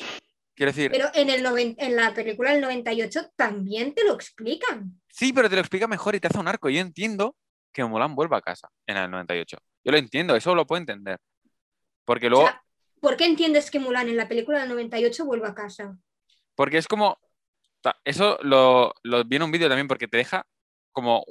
Quiero 0.59 0.73
decir, 0.73 0.91
Pero 0.91 1.07
en, 1.13 1.29
el 1.29 1.41
noven- 1.41 1.75
en 1.77 1.95
la 1.95 2.13
película 2.13 2.51
del 2.51 2.59
98 2.59 3.31
también 3.37 3.93
te 3.95 4.03
lo 4.03 4.13
explican. 4.13 4.99
sí, 5.07 5.31
pero 5.31 5.47
te 5.49 5.55
lo 5.55 5.61
explica 5.61 5.87
mejor 5.87 6.15
y 6.15 6.19
te 6.19 6.27
hace 6.27 6.37
un 6.37 6.49
arco. 6.49 6.69
Yo 6.69 6.81
entiendo 6.81 7.37
que 7.71 7.85
Mulan 7.85 8.13
vuelva 8.13 8.37
a 8.39 8.41
casa 8.41 8.67
en 8.85 8.97
el 8.97 9.09
98. 9.09 9.57
Yo 9.85 9.91
lo 9.93 9.97
entiendo, 9.97 10.35
eso 10.35 10.53
lo 10.55 10.67
puedo 10.67 10.81
entender. 10.81 11.17
Porque 12.03 12.27
O 12.27 12.31
luego, 12.31 12.45
sea, 12.47 12.61
¿por 12.99 13.15
qué 13.15 13.23
entiendes 13.25 13.71
que 13.71 13.79
Mulan 13.79 14.09
en 14.09 14.17
la 14.17 14.27
película 14.27 14.59
del 14.59 14.67
98 14.67 15.23
vuelve 15.23 15.47
a 15.47 15.55
casa? 15.55 15.97
porque 16.55 16.77
es 16.77 16.89
como, 16.89 17.17
eso 18.03 18.37
lo, 18.41 18.93
lo 19.03 19.23
vi 19.23 19.37
en 19.37 19.43
un 19.43 19.51
vídeo 19.51 19.69
también 19.69 19.87
porque 19.87 20.09
te 20.09 20.17
deja 20.17 20.45
como 20.91 21.23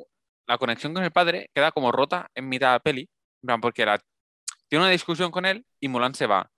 la 0.46 0.56
conexión 0.56 0.94
con 0.94 1.04
el 1.04 1.10
padre 1.12 1.50
queda 1.54 1.70
como 1.70 1.92
rota 1.92 2.30
en 2.34 2.48
mitad 2.48 2.68
de 2.68 2.72
la 2.76 2.80
peli, 2.80 3.10
porque 3.60 3.84
la, 3.84 4.00
tiene 4.68 4.84
una 4.86 4.90
discusión 4.90 5.30
con 5.30 5.44
él 5.44 5.66
y 5.80 5.88
Mulan 5.88 6.14
se 6.14 6.26
va. 6.26 6.50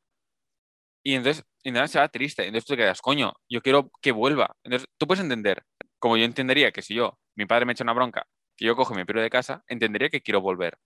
Y 1.03 1.15
entonces, 1.15 1.45
y 1.63 1.73
se 1.89 1.99
va 1.99 2.09
triste. 2.09 2.45
Entonces 2.47 2.67
tú 2.67 2.75
te 2.75 2.79
quedas, 2.79 3.01
coño, 3.01 3.33
yo 3.49 3.63
quiero 3.63 3.91
que 4.03 4.13
vuelva. 4.13 4.57
Entonces 4.65 4.89
tú 4.99 5.07
puedes 5.07 5.23
entender, 5.23 5.65
como 5.99 6.17
yo 6.17 6.25
entendería 6.25 6.73
que 6.73 6.83
si 6.83 6.95
yo, 6.95 7.19
mi 7.37 7.47
padre 7.47 7.67
me 7.67 7.73
echa 7.73 7.85
una 7.85 7.93
bronca, 7.95 8.27
que 8.57 8.67
yo 8.67 8.77
cojo 8.77 8.93
y 8.95 8.97
me 8.97 9.07
pierdo 9.07 9.23
de 9.23 9.31
casa, 9.31 9.65
entendería 9.69 10.11
que 10.11 10.21
quiero 10.23 10.41
volver. 10.41 10.79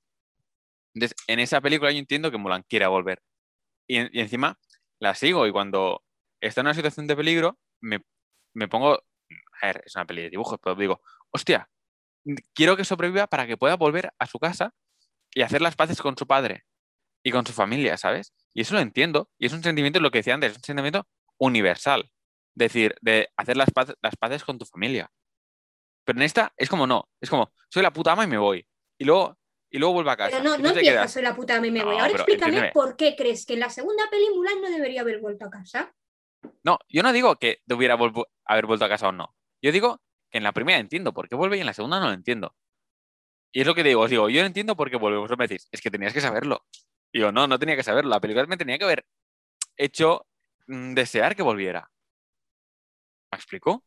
Entonces, 0.94 1.16
en 1.26 1.40
esa 1.40 1.60
película 1.60 1.90
yo 1.90 1.98
entiendo 1.98 2.30
que 2.30 2.38
Mulan 2.38 2.62
quiera 2.68 2.88
volver. 2.88 3.20
Y, 3.88 3.98
y 4.16 4.20
encima 4.20 4.58
la 5.00 5.14
sigo 5.14 5.46
y 5.46 5.52
cuando 5.52 6.02
está 6.40 6.60
en 6.60 6.68
una 6.68 6.74
situación 6.74 7.06
de 7.06 7.16
peligro, 7.16 7.58
me, 7.80 8.00
me 8.54 8.68
pongo, 8.68 8.94
a 9.62 9.66
ver, 9.66 9.82
es 9.86 9.96
una 9.96 10.06
peli 10.06 10.22
de 10.22 10.30
dibujos, 10.30 10.58
pero 10.62 10.76
digo, 10.76 11.02
hostia, 11.30 11.68
quiero 12.54 12.76
que 12.76 12.84
sobreviva 12.84 13.26
para 13.26 13.46
que 13.46 13.56
pueda 13.56 13.76
volver 13.76 14.12
a 14.18 14.26
su 14.26 14.38
casa 14.38 14.74
y 15.34 15.42
hacer 15.42 15.62
las 15.62 15.76
paces 15.76 16.00
con 16.02 16.16
su 16.16 16.26
padre 16.26 16.64
y 17.24 17.32
con 17.32 17.46
su 17.46 17.52
familia, 17.52 17.96
¿sabes? 17.96 18.32
Y 18.54 18.62
eso 18.62 18.74
lo 18.74 18.80
entiendo. 18.80 19.30
Y 19.38 19.46
es 19.46 19.52
un 19.52 19.62
sentimiento, 19.62 20.00
lo 20.00 20.10
que 20.10 20.18
decía 20.18 20.34
antes, 20.34 20.52
es 20.52 20.56
un 20.58 20.64
sentimiento 20.64 21.06
universal. 21.38 22.10
Decir, 22.54 22.94
de 23.00 23.28
hacer 23.36 23.56
las, 23.56 23.70
paz- 23.72 23.94
las 24.00 24.16
paces 24.16 24.44
con 24.44 24.58
tu 24.58 24.64
familia. 24.64 25.10
Pero 26.04 26.18
en 26.18 26.22
esta 26.22 26.52
es 26.56 26.68
como 26.68 26.86
no, 26.86 27.08
es 27.20 27.28
como, 27.30 27.52
soy 27.68 27.82
la 27.82 27.92
puta 27.92 28.12
ama 28.12 28.24
y 28.24 28.28
me 28.28 28.38
voy. 28.38 28.64
Y 28.98 29.04
luego, 29.04 29.36
y 29.70 29.78
luego 29.78 29.94
vuelvo 29.94 30.10
a 30.10 30.16
casa. 30.16 30.38
Pero 30.38 30.50
no, 30.50 30.56
Y 30.58 30.62
no 30.62 30.68
empiezas, 30.70 31.12
soy 31.12 31.22
la 31.22 31.34
puta 31.34 31.60
me 31.60 31.70
me 31.72 31.82
voy. 31.82 31.94
No, 31.96 32.00
Ahora 32.02 32.12
explícame 32.12 32.46
entiéndeme. 32.58 32.72
por 32.72 32.96
qué 32.96 33.16
crees 33.16 33.44
que 33.44 33.54
en 33.54 33.60
la 33.60 33.70
segunda 33.70 34.04
peli 34.10 34.26
Mulan 34.34 34.60
no 34.60 34.70
debería 34.70 35.00
haber 35.00 35.20
vuelto 35.20 35.46
a 35.46 35.50
casa. 35.50 35.92
No, 36.62 36.78
yo 36.88 37.02
no 37.02 37.12
digo 37.12 37.34
que 37.36 37.62
debiera 37.66 37.94
haber 37.94 38.66
vuelto 38.66 38.84
a 38.84 38.88
casa 38.88 39.08
o 39.08 39.12
no. 39.12 39.34
Yo 39.62 39.72
digo 39.72 40.00
que 40.30 40.38
en 40.38 40.44
la 40.44 40.52
primera 40.52 40.78
entiendo 40.78 41.12
por 41.12 41.28
qué 41.28 41.34
vuelve 41.34 41.56
y 41.56 41.60
en 41.60 41.66
la 41.66 41.72
segunda 41.72 41.98
no 41.98 42.06
lo 42.06 42.12
entiendo. 42.12 42.54
Y 43.50 43.62
es 43.62 43.66
lo 43.66 43.74
que 43.74 43.82
digo, 43.82 44.02
os 44.02 44.10
digo, 44.10 44.28
yo 44.28 44.42
no 44.42 44.46
entiendo 44.46 44.76
por 44.76 44.90
qué 44.90 44.96
vuelve. 44.96 45.18
Vosotros 45.18 45.38
me 45.38 45.48
decís, 45.48 45.66
es 45.72 45.80
que 45.80 45.90
tenías 45.90 46.12
que 46.12 46.20
saberlo. 46.20 46.64
Digo, 47.14 47.32
no, 47.32 47.46
no 47.46 47.58
tenía 47.58 47.76
que 47.76 47.82
saberlo. 47.82 48.10
La 48.10 48.20
película 48.20 48.46
me 48.46 48.56
tenía 48.58 48.76
que 48.78 48.84
haber 48.84 49.06
hecho 49.76 50.26
mm, 50.68 50.94
desear 50.94 51.36
que 51.36 51.42
volviera. 51.42 51.90
¿Me 53.32 53.36
explico? 53.36 53.84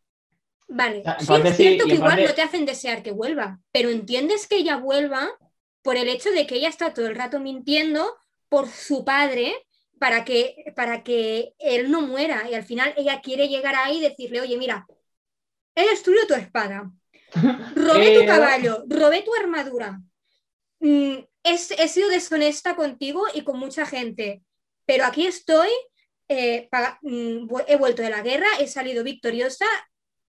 Vale, 0.70 1.04
sí 1.20 1.26
parte 1.28 1.50
es 1.50 1.56
cierto 1.58 1.86
que 1.88 1.96
igual 1.96 2.10
parte- 2.10 2.28
no 2.30 2.36
te 2.36 2.42
hacen 2.42 2.66
desear 2.66 3.02
que 3.04 3.12
vuelva, 3.12 3.60
pero 3.72 3.90
entiendes 3.90 4.48
que 4.48 4.58
ella 4.58 4.78
vuelva 4.78 5.30
por 5.82 5.96
el 5.96 6.10
hecho 6.10 6.30
de 6.32 6.46
que 6.46 6.56
ella 6.56 6.68
está 6.70 6.94
todo 6.94 7.08
el 7.08 7.16
rato 7.16 7.40
mintiendo 7.40 8.18
por 8.50 8.68
su 8.70 9.06
padre 9.06 9.56
para 10.00 10.26
que, 10.26 10.74
para 10.76 11.04
que 11.04 11.54
él 11.60 11.90
no 11.90 12.02
muera 12.02 12.50
y 12.50 12.54
al 12.54 12.64
final 12.64 12.94
ella 12.98 13.22
quiere 13.22 13.48
llegar 13.48 13.76
ahí 13.76 13.98
y 13.98 14.02
decirle, 14.02 14.42
oye, 14.42 14.58
mira, 14.58 14.86
he 15.76 15.88
destruido 15.90 16.28
tu 16.28 16.36
espada, 16.36 16.92
robé 17.76 18.12
tu 18.12 18.26
caballo, 18.26 18.84
robé 18.90 19.24
tu 19.24 19.34
armadura, 19.36 20.02
Mm, 20.82 21.20
es- 21.54 21.72
he 21.72 21.88
sido 21.88 22.10
deshonesta 22.10 22.76
contigo 22.76 23.24
y 23.34 23.44
con 23.44 23.58
mucha 23.60 23.86
gente, 23.86 24.42
pero 24.86 25.06
aquí 25.06 25.26
estoy, 25.28 25.70
eh, 26.30 26.70
mm, 27.02 27.48
he 27.68 27.76
vuelto 27.78 28.02
de 28.02 28.10
la 28.10 28.22
guerra, 28.22 28.48
he 28.60 28.68
salido 28.68 29.04
victoriosa 29.04 29.66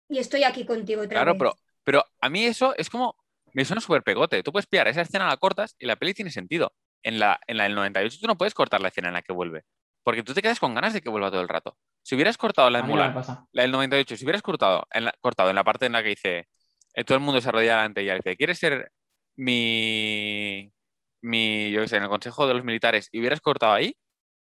y 0.09 0.19
estoy 0.19 0.43
aquí 0.43 0.65
contigo 0.65 1.01
otra 1.01 1.15
Claro, 1.15 1.33
vez. 1.33 1.39
pero, 1.39 1.53
pero 1.83 2.05
a 2.19 2.29
mí 2.29 2.45
eso 2.45 2.75
es 2.77 2.89
como, 2.89 3.15
me 3.53 3.65
suena 3.65 3.81
súper 3.81 4.03
pegote. 4.03 4.43
Tú 4.43 4.51
puedes 4.51 4.67
pillar 4.67 4.87
esa 4.87 5.01
escena, 5.01 5.27
la 5.27 5.37
cortas 5.37 5.75
y 5.79 5.85
la 5.85 5.95
peli 5.95 6.13
tiene 6.13 6.31
sentido. 6.31 6.73
En 7.03 7.17
la, 7.19 7.39
en 7.47 7.57
la 7.57 7.63
del 7.63 7.75
98 7.75 8.17
tú 8.21 8.27
no 8.27 8.37
puedes 8.37 8.53
cortar 8.53 8.79
la 8.79 8.89
escena 8.89 9.07
en 9.07 9.15
la 9.15 9.21
que 9.23 9.33
vuelve. 9.33 9.63
Porque 10.03 10.23
tú 10.23 10.33
te 10.33 10.41
quedas 10.41 10.59
con 10.59 10.73
ganas 10.75 10.93
de 10.93 11.01
que 11.01 11.09
vuelva 11.09 11.31
todo 11.31 11.41
el 11.41 11.47
rato. 11.49 11.77
Si 12.03 12.15
hubieras 12.15 12.37
cortado 12.37 12.69
la 12.69 12.81
Mulan, 12.83 13.15
la 13.51 13.61
del 13.63 13.71
98, 13.71 14.15
si 14.17 14.23
hubieras 14.25 14.41
cortado 14.41 14.87
en 14.91 15.05
la, 15.05 15.13
cortado 15.19 15.49
en 15.49 15.55
la 15.55 15.63
parte 15.63 15.85
en 15.87 15.91
la 15.93 16.01
que 16.03 16.09
dice, 16.09 16.47
eh, 16.93 17.03
todo 17.03 17.17
el 17.17 17.23
mundo 17.23 17.39
se 17.41 17.49
arrodilla 17.49 17.77
delante 17.77 18.01
y 18.01 18.05
ella 18.05 18.15
dice, 18.15 18.35
¿quieres 18.37 18.57
ser 18.59 18.91
mi, 19.35 20.71
mi, 21.21 21.71
yo 21.71 21.81
qué 21.81 21.87
sé, 21.87 21.97
en 21.97 22.03
el 22.03 22.09
Consejo 22.09 22.47
de 22.47 22.53
los 22.53 22.63
Militares 22.63 23.09
y 23.11 23.19
hubieras 23.19 23.41
cortado 23.41 23.73
ahí? 23.73 23.95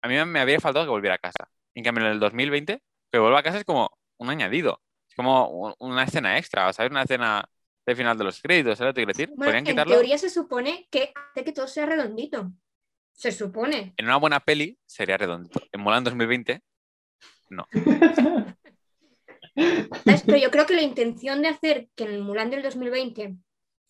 A 0.02 0.08
mí 0.08 0.14
me, 0.24 0.40
habría 0.40 0.60
faltado 0.60 0.84
que 0.84 0.90
volviera 0.90 1.14
a 1.16 1.18
casa. 1.18 1.48
En 1.74 1.84
cambio, 1.84 2.04
en 2.06 2.12
el 2.12 2.20
2020, 2.20 2.82
que 3.10 3.18
vuelva 3.18 3.38
a 3.40 3.42
casa 3.42 3.58
es 3.58 3.64
como 3.64 3.90
un 4.18 4.30
añadido. 4.30 4.80
Es 5.08 5.14
como 5.14 5.48
un- 5.48 5.74
una 5.78 6.04
escena 6.04 6.38
extra, 6.38 6.72
¿sabes? 6.72 6.90
Una 6.90 7.02
escena 7.02 7.44
de 7.86 7.96
final 7.96 8.16
de 8.16 8.24
los 8.24 8.40
créditos, 8.40 8.78
¿sabes 8.78 8.90
lo 8.90 8.94
que 8.94 9.06
te 9.06 9.12
decir? 9.12 9.34
Bueno, 9.36 9.58
en 9.58 9.64
quitarlo. 9.64 9.94
teoría 9.94 10.18
se 10.18 10.30
supone 10.30 10.88
que 10.90 11.12
hace 11.14 11.44
que 11.44 11.52
todo 11.52 11.66
sea 11.66 11.86
redondito. 11.86 12.52
Se 13.12 13.30
supone. 13.32 13.94
En 13.96 14.06
una 14.06 14.16
buena 14.16 14.40
peli 14.40 14.78
sería 14.86 15.16
redondito. 15.16 15.60
En 15.70 15.80
Mulan 15.80 16.04
2020, 16.04 16.62
¿Sabes? 20.04 20.22
Pero 20.24 20.38
yo 20.38 20.50
creo 20.50 20.66
que 20.66 20.74
la 20.74 20.82
intención 20.82 21.42
de 21.42 21.48
hacer 21.48 21.88
que 21.94 22.04
en 22.04 22.12
el 22.12 22.22
Mulan 22.22 22.50
del 22.50 22.62
2020 22.62 23.36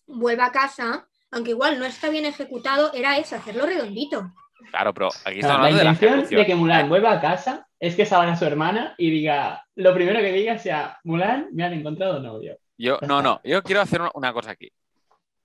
vuelva 0.07 0.47
a 0.47 0.53
casa, 0.53 1.09
aunque 1.33 1.51
igual 1.51 1.79
no 1.79 1.85
está 1.85 2.09
bien 2.11 2.25
ejecutado, 2.27 2.93
era 2.95 3.17
eso, 3.19 3.35
hacerlo 3.37 3.67
redondito. 3.67 4.33
claro, 4.71 4.95
pero 4.95 5.09
aquí 5.25 5.41
No, 5.41 5.49
estamos 5.49 5.49
la 5.49 5.55
hablando 5.55 5.79
de 5.79 5.85
la 5.85 5.91
intención 5.93 6.39
de 6.41 6.47
que 6.47 6.55
Mulan 6.55 6.89
vuelva 6.89 7.13
a 7.13 7.21
casa 7.21 7.67
es 7.81 7.97
que 7.97 8.07
salga 8.07 8.37
su 8.37 8.45
hermana 8.45 8.95
y 8.99 9.11
diga, 9.11 9.65
lo 9.75 9.93
primero 9.95 10.21
que 10.21 10.31
diga 10.33 10.59
sea, 10.59 10.99
Mulan, 11.05 11.49
me 11.53 11.65
han 11.65 11.73
encontrado 11.73 12.21
novio. 12.21 12.57
Yo, 12.79 12.99
no, 13.03 13.19
está. 13.19 13.23
no, 13.23 13.41
yo 13.45 13.63
quiero 13.63 13.81
hacer 13.81 14.01
una- 14.15 14.33
cosa 14.33 14.51
aquí. 14.53 14.71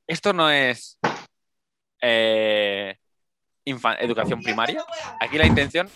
Esto 0.06 0.34
no 0.34 0.50
es 0.50 1.00
eh, 2.02 2.96
infan- 3.66 3.98
educación 4.00 4.42
primaria. 4.42 4.84
Aquí 5.20 5.38
la 5.38 5.46
intención, 5.46 5.90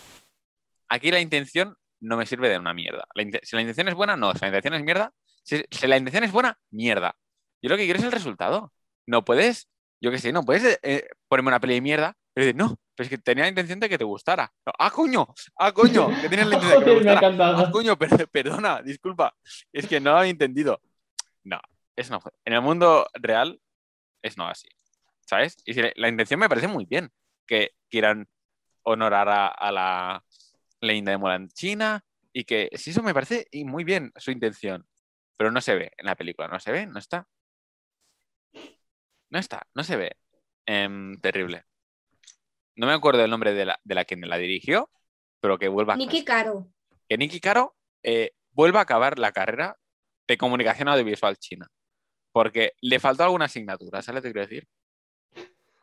aquí 0.88 1.10
la 1.10 1.20
intención 1.20 1.76
no 2.00 2.16
me 2.16 2.26
sirve 2.26 2.48
de 2.48 2.58
una 2.58 2.74
mierda. 2.74 3.04
La 3.14 3.24
si 3.42 3.56
la 3.56 3.62
intención 3.62 3.88
es 3.88 3.94
buena, 3.94 4.16
no. 4.16 4.32
Si 4.32 4.40
la 4.40 4.48
intención 4.48 4.74
es 4.74 4.82
mierda, 4.82 5.12
si, 5.44 5.64
si 5.70 5.86
la 5.86 5.96
intención 5.96 6.24
es 6.24 6.32
buena, 6.32 6.58
mierda. 6.70 7.14
Yo 7.62 7.70
lo 7.70 7.76
que 7.76 7.84
quiero 7.84 7.98
es 8.00 8.04
el 8.04 8.12
resultado. 8.12 8.72
No 9.06 9.24
puedes, 9.24 9.68
yo 10.02 10.10
qué 10.10 10.18
sé, 10.18 10.32
no 10.32 10.42
puedes 10.42 10.78
eh, 10.82 11.08
ponerme 11.28 11.48
una 11.48 11.60
peli 11.60 11.74
de 11.74 11.80
mierda 11.80 12.16
decir, 12.34 12.56
no, 12.56 12.78
pero 12.94 13.04
es 13.04 13.10
que 13.10 13.18
tenía 13.18 13.44
la 13.44 13.48
intención 13.48 13.78
de 13.80 13.88
que 13.88 13.98
te 13.98 14.04
gustara. 14.04 14.52
No, 14.66 14.72
ah, 14.78 14.90
coño, 14.90 15.26
ah, 15.58 15.72
coño, 15.72 16.08
que 16.20 16.28
tienes 16.28 16.46
la 16.46 16.56
intención 16.56 16.84
de 16.84 16.94
que 16.94 17.04
me 17.04 17.36
me. 17.36 17.42
Ah, 17.42 17.70
coño, 17.70 17.98
per- 17.98 18.28
perdona, 18.30 18.82
disculpa. 18.82 19.34
Es 19.72 19.86
que 19.86 20.00
no 20.00 20.12
lo 20.12 20.18
había 20.18 20.30
entendido. 20.30 20.80
No, 21.44 21.60
eso 21.96 22.12
no 22.12 22.20
fue. 22.20 22.32
En 22.44 22.54
el 22.54 22.62
mundo 22.62 23.06
real 23.14 23.60
es 24.22 24.36
no 24.36 24.46
así. 24.48 24.68
¿Sabes? 25.20 25.56
Y 25.64 25.74
si 25.74 25.82
la, 25.94 26.08
intención 26.08 26.40
me 26.40 26.48
parece 26.48 26.68
muy 26.68 26.84
bien. 26.84 27.10
Que 27.46 27.72
quieran 27.88 28.28
honorar 28.82 29.28
a, 29.28 29.46
a 29.48 29.72
la 29.72 30.24
leyenda 30.80 31.12
de 31.12 31.18
Mulan 31.18 31.48
China 31.48 32.04
y 32.32 32.44
que 32.44 32.70
sí, 32.74 32.90
eso 32.90 33.02
me 33.02 33.14
parece 33.14 33.46
y 33.50 33.64
muy 33.64 33.84
bien 33.84 34.12
su 34.16 34.30
intención. 34.30 34.86
Pero 35.36 35.50
no 35.50 35.60
se 35.60 35.74
ve 35.74 35.92
en 35.96 36.06
la 36.06 36.14
película, 36.14 36.48
no 36.48 36.60
se 36.60 36.72
ve, 36.72 36.86
no 36.86 36.98
está. 36.98 37.26
No 39.32 39.38
está, 39.38 39.66
no 39.74 39.82
se 39.82 39.96
ve. 39.96 40.16
Em, 40.66 41.18
terrible. 41.22 41.64
No 42.76 42.86
me 42.86 42.92
acuerdo 42.92 43.24
el 43.24 43.30
nombre 43.30 43.54
de 43.54 43.64
la, 43.64 43.80
de 43.82 43.94
la 43.94 44.04
que 44.04 44.14
la 44.16 44.36
dirigió, 44.36 44.90
pero 45.40 45.58
que 45.58 45.68
vuelva 45.68 45.94
a 45.94 45.96
Nicky 45.96 46.22
Caro. 46.22 46.68
que 47.08 47.16
Nicky 47.16 47.40
Caro 47.40 47.74
eh, 48.02 48.32
vuelva 48.50 48.80
a 48.80 48.82
acabar 48.82 49.18
la 49.18 49.32
carrera 49.32 49.78
de 50.28 50.36
comunicación 50.36 50.88
audiovisual 50.88 51.38
china. 51.38 51.66
Porque 52.30 52.74
le 52.82 53.00
faltó 53.00 53.24
alguna 53.24 53.46
asignatura, 53.46 54.02
¿sabes 54.02 54.22
lo 54.22 54.22
que 54.22 54.32
quiero 54.32 54.48
decir? 54.48 54.68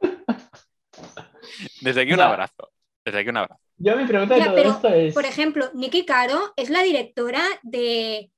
Desde 1.81 2.01
aquí 2.01 2.13
un 2.13 2.21
abrazo. 2.21 2.71
Desde 3.03 3.19
aquí 3.19 3.29
un 3.29 3.37
abrazo. 3.37 3.61
Yo 3.77 3.95
mi 3.97 4.05
pregunta 4.05 4.35
de 4.35 4.41
Ya, 4.41 4.45
todo 4.45 4.55
pero, 4.55 4.69
esto 4.69 4.89
es, 4.89 5.13
Por 5.15 5.25
ejemplo, 5.25 5.71
Nicky 5.73 6.05
Caro 6.05 6.53
es 6.55 6.69
la 6.69 6.83
directora 6.83 7.43
de 7.63 8.31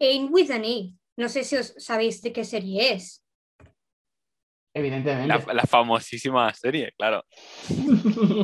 Ain't 0.00 0.30
With 0.32 0.50
an 0.50 0.64
E. 0.64 0.94
No 1.18 1.28
sé 1.28 1.44
si 1.44 1.56
os 1.56 1.74
sabéis 1.76 2.22
de 2.22 2.32
qué 2.32 2.44
serie 2.44 2.94
es. 2.94 3.22
Evidentemente. 4.78 5.28
La, 5.28 5.52
la 5.54 5.62
famosísima 5.64 6.52
serie, 6.54 6.92
claro. 6.96 7.24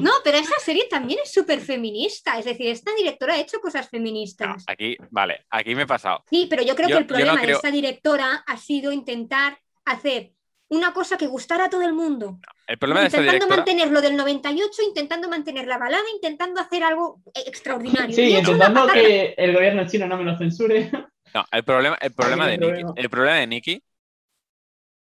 No, 0.01 0.11
pero 0.23 0.39
esa 0.39 0.59
serie 0.61 0.87
también 0.91 1.21
es 1.23 1.33
súper 1.33 1.61
feminista. 1.61 2.39
Es 2.39 2.45
decir, 2.45 2.69
esta 2.69 2.93
directora 2.95 3.35
ha 3.35 3.41
hecho 3.41 3.59
cosas 3.61 3.87
No, 3.87 3.91
feministas. 3.91 4.65
aquí, 4.67 4.97
vale, 5.11 5.45
aquí 5.51 5.75
me 5.75 5.83
he 5.83 5.87
pasado. 5.87 6.23
Sí, 6.29 6.47
pero 6.49 6.63
yo 6.63 6.75
creo 6.75 6.89
Yo- 6.89 6.97
que 6.97 7.01
el 7.03 7.05
no 7.05 7.09
problema 7.09 7.35
creo- 7.37 7.47
de 7.47 7.53
esta 7.55 7.71
directora 7.71 8.45
ha 8.47 8.57
sido 8.57 8.93
intentar 8.93 9.59
hacer 9.85 10.33
una 10.69 10.93
cosa 10.93 11.17
que 11.17 11.27
gustara 11.27 11.67
a 11.67 11.71
todo 11.71 11.83
el 11.83 11.93
mundo. 11.93 12.39
El 12.67 12.79
problema 12.79 13.01
de 13.03 13.07
esta 13.09 13.19
intentando 13.19 13.47
directora. 13.47 13.57
mantener 13.59 13.93
lo 13.93 14.01
del 14.01 14.17
98, 14.17 14.83
intentando 14.89 15.29
mantener 15.29 15.67
la 15.67 15.79
balada, 15.79 16.03
intentando 16.15 16.61
hacer 16.61 16.83
algo 16.83 17.21
extraordinario. 17.47 18.15
Sí, 18.17 18.35
intentando 18.35 18.87
que 18.89 19.35
el 19.37 19.53
gobierno 19.53 19.87
chino 19.87 20.07
no 20.07 20.17
me 20.17 20.25
lo 20.25 20.37
censure. 20.39 20.91
No, 21.35 21.45
el 21.53 21.65
problema, 21.65 21.99
el 22.01 22.13
problema 22.15 22.47
de 22.47 22.55
el 22.55 22.61
problema. 22.61 22.93
El 22.97 23.11
problema 23.11 23.37
de 23.39 23.47
Nicky 23.47 23.83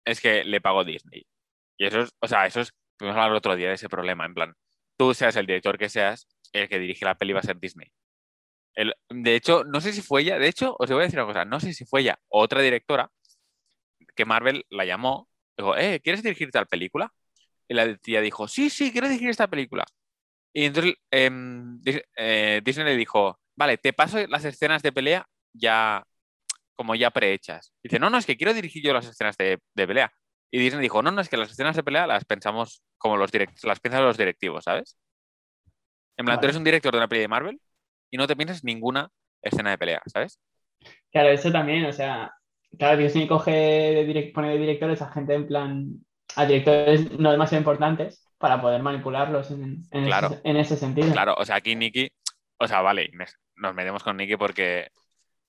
es 0.05 0.21
que 0.21 0.43
le 0.43 0.61
pagó 0.61 0.83
Disney. 0.83 1.25
Y 1.77 1.85
eso 1.87 2.01
es, 2.01 2.11
o 2.21 2.27
sea, 2.27 2.45
eso 2.47 2.61
es, 2.61 2.73
podemos 2.97 3.17
hablar 3.19 3.37
otro 3.37 3.55
día 3.55 3.69
de 3.69 3.75
ese 3.75 3.89
problema. 3.89 4.25
En 4.25 4.33
plan, 4.33 4.53
tú 4.97 5.13
seas 5.13 5.35
el 5.37 5.45
director 5.47 5.77
que 5.77 5.89
seas, 5.89 6.27
el 6.53 6.69
que 6.69 6.79
dirige 6.79 7.05
la 7.05 7.15
peli 7.17 7.33
va 7.33 7.39
a 7.41 7.43
ser 7.43 7.59
Disney. 7.59 7.87
El- 8.75 8.93
de 9.09 9.35
hecho, 9.35 9.63
no 9.65 9.81
sé 9.81 9.93
si 9.93 10.01
fue 10.01 10.21
ella, 10.23 10.39
de 10.39 10.47
hecho, 10.49 10.75
os 10.79 10.89
voy 10.91 11.01
a 11.01 11.03
decir 11.05 11.19
una 11.19 11.27
cosa, 11.27 11.45
no 11.45 11.59
sé 11.59 11.73
si 11.73 11.85
fue 11.85 12.01
ella 12.01 12.19
otra 12.29 12.61
directora 12.61 13.11
que 14.15 14.25
Marvel 14.25 14.65
la 14.69 14.85
llamó, 14.85 15.27
dijo, 15.57 15.75
eh, 15.77 15.99
¿quieres 16.03 16.23
dirigir 16.23 16.51
tal 16.51 16.67
película? 16.67 17.13
Y 17.69 17.73
la 17.75 17.95
tía 17.97 18.21
dijo, 18.21 18.47
sí, 18.47 18.69
sí, 18.69 18.91
quiero 18.91 19.07
dirigir 19.09 19.29
esta 19.31 19.47
película. 19.49 19.85
Y 20.53 20.65
entonces 20.65 20.95
em, 21.11 21.81
eh, 22.17 22.61
Disney 22.65 22.85
le 22.87 22.97
dijo, 22.97 23.39
vale, 23.55 23.77
te 23.77 23.93
paso 23.93 24.25
las 24.27 24.45
escenas 24.45 24.83
de 24.83 24.91
pelea 24.93 25.27
ya 25.53 26.05
como 26.75 26.95
ya 26.95 27.11
prehechas. 27.11 27.73
Dice, 27.83 27.99
no, 27.99 28.09
no, 28.09 28.17
es 28.17 28.25
que 28.25 28.37
quiero 28.37 28.53
dirigir 28.53 28.83
yo 28.83 28.93
las 28.93 29.07
escenas 29.07 29.37
de, 29.37 29.59
de 29.73 29.87
pelea. 29.87 30.11
Y 30.51 30.59
Disney 30.59 30.81
dijo, 30.81 31.01
no, 31.01 31.11
no, 31.11 31.21
es 31.21 31.29
que 31.29 31.37
las 31.37 31.51
escenas 31.51 31.75
de 31.75 31.83
pelea 31.83 32.05
las 32.07 32.25
pensamos 32.25 32.83
como 32.97 33.17
los 33.17 33.31
direct 33.31 33.63
las 33.63 33.79
piensan 33.79 34.03
los 34.03 34.17
directivos, 34.17 34.63
¿sabes? 34.65 34.97
En 36.17 36.25
plan, 36.25 36.39
tú 36.39 36.45
eres 36.45 36.57
un 36.57 36.63
director 36.63 36.91
de 36.91 36.99
una 36.99 37.07
peli 37.07 37.21
de 37.21 37.27
Marvel 37.27 37.59
y 38.11 38.17
no 38.17 38.27
te 38.27 38.35
piensas 38.35 38.63
ninguna 38.63 39.09
escena 39.41 39.71
de 39.71 39.77
pelea, 39.77 40.01
¿sabes? 40.05 40.39
Claro, 41.11 41.29
eso 41.29 41.51
también, 41.51 41.85
o 41.85 41.93
sea, 41.93 42.31
claro, 42.77 42.97
Disney 42.97 43.27
coge 43.27 43.51
de 43.51 44.07
direct- 44.07 44.33
pone 44.33 44.49
de 44.49 44.57
directores 44.59 45.01
a 45.01 45.11
gente 45.11 45.33
en 45.33 45.47
plan, 45.47 46.05
a 46.35 46.45
directores 46.45 47.11
no 47.19 47.31
demasiado 47.31 47.61
importantes 47.61 48.23
para 48.37 48.61
poder 48.61 48.83
manipularlos 48.83 49.49
en, 49.51 49.83
en 49.91 50.05
Claro. 50.05 50.27
ese, 50.27 50.41
en 50.43 50.57
ese 50.57 50.77
sentido. 50.77 51.11
Claro, 51.11 51.35
o 51.37 51.45
sea, 51.45 51.55
aquí 51.55 51.75
Nicky, 51.75 52.11
o 52.57 52.67
sea, 52.67 52.81
vale, 52.81 53.09
nos 53.55 53.73
metemos 53.73 54.03
con 54.03 54.17
Nicky 54.17 54.35
porque, 54.37 54.89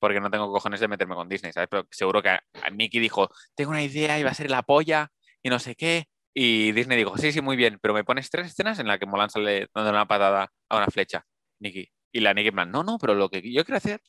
porque 0.05 0.21
no 0.21 0.31
tengo 0.31 0.53
cojones 0.53 0.81
de 0.81 0.87
meterme 0.89 1.15
con 1.15 1.31
Disney, 1.31 1.51
¿sabes? 1.51 1.67
Pero 1.71 1.87
seguro 1.91 2.21
que 2.21 2.29
a, 2.29 2.45
a 2.63 2.69
Nicky 2.69 2.99
dijo, 2.99 3.31
tengo 3.55 3.71
una 3.71 3.83
idea 3.83 4.19
y 4.19 4.23
va 4.23 4.33
a 4.33 4.35
ser 4.35 4.51
la 4.51 4.63
polla 4.63 5.11
y 5.43 5.49
no 5.49 5.59
sé 5.59 5.75
qué. 5.75 6.09
Y 6.35 6.73
Disney 6.73 6.99
dijo, 6.99 7.17
sí, 7.17 7.33
sí, 7.33 7.41
muy 7.41 7.57
bien, 7.57 7.79
pero 7.81 7.95
me 7.95 8.05
pones 8.05 8.29
tres 8.29 8.49
escenas 8.49 8.79
en 8.79 8.87
las 8.87 8.99
que 8.99 9.07
Mulan 9.07 9.31
sale 9.31 9.71
dando 9.75 9.89
una 9.89 10.07
patada 10.07 10.53
a 10.69 10.77
una 10.77 10.89
flecha, 10.89 11.25
Nicky. 11.59 11.91
Y 12.13 12.21
la 12.21 12.35
Nicky 12.35 12.49
en 12.49 12.55
plan, 12.55 12.71
no, 12.71 12.83
no, 12.83 12.99
pero 12.99 13.15
lo 13.15 13.31
que 13.31 13.41
yo 13.51 13.65
quiero 13.65 13.79
hacer. 13.79 14.03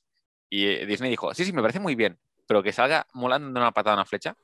Y 0.50 0.66
eh, 0.66 0.86
Disney 0.86 1.10
dijo, 1.10 1.34
sí, 1.34 1.46
sí, 1.46 1.54
me 1.54 1.62
parece 1.62 1.80
muy 1.80 1.96
bien, 1.96 2.20
pero 2.46 2.62
que 2.62 2.74
salga 2.74 3.08
Mulan 3.14 3.42
dando 3.44 3.62
una 3.62 3.72
patada 3.72 3.94
a 3.94 4.00
una 4.00 4.06
flecha 4.06 4.36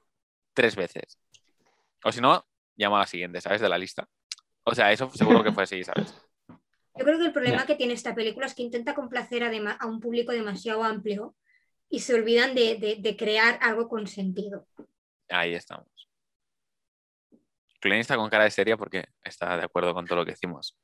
tres 0.54 0.78
veces. 0.78 1.20
O 2.06 2.14
si 2.14 2.22
no, 2.22 2.45
llama 2.78 2.95
a 2.95 2.99
la 3.02 3.08
siguiente, 3.08 3.41
¿sabes? 3.41 3.60
De 3.60 3.68
la 3.68 3.78
lista. 3.78 4.08
O 4.64 4.74
sea, 4.74 4.89
eso 4.93 5.12
seguro 5.14 5.43
que 5.43 5.52
fue 5.52 5.64
así, 5.64 5.84
¿sabes? 5.84 6.16
Yo 6.97 7.06
creo 7.06 7.18
que 7.18 7.26
el 7.26 7.34
problema 7.34 7.66
que 7.66 7.76
tiene 7.76 7.93
esta 7.93 8.14
película 8.14 8.45
es 8.45 8.54
que 8.54 8.64
intenta 8.64 8.93
complacer 8.93 9.43
adema- 9.43 9.78
a 9.80 9.88
un 9.88 9.99
público 9.99 10.34
demasiado 10.34 10.84
amplio 10.84 11.36
y 11.92 12.00
se 12.00 12.16
olvidan 12.16 12.56
de, 12.56 12.76
de- 12.78 12.96
de 12.96 13.18
crear 13.18 13.60
algo 13.62 13.88
con 13.88 14.08
sentido. 14.08 14.66
Ahí 15.30 15.54
estamos. 15.54 15.88
Klein 17.80 18.00
está 18.00 18.16
con 18.16 18.30
cara 18.30 18.46
de 18.46 18.52
seria 18.52 18.78
porque 18.78 19.06
está 19.24 19.58
de 19.58 19.64
acuerdo 19.66 19.94
con 19.94 20.06
todo 20.06 20.20
lo 20.20 20.26
que 20.26 20.32
decimos. 20.32 20.76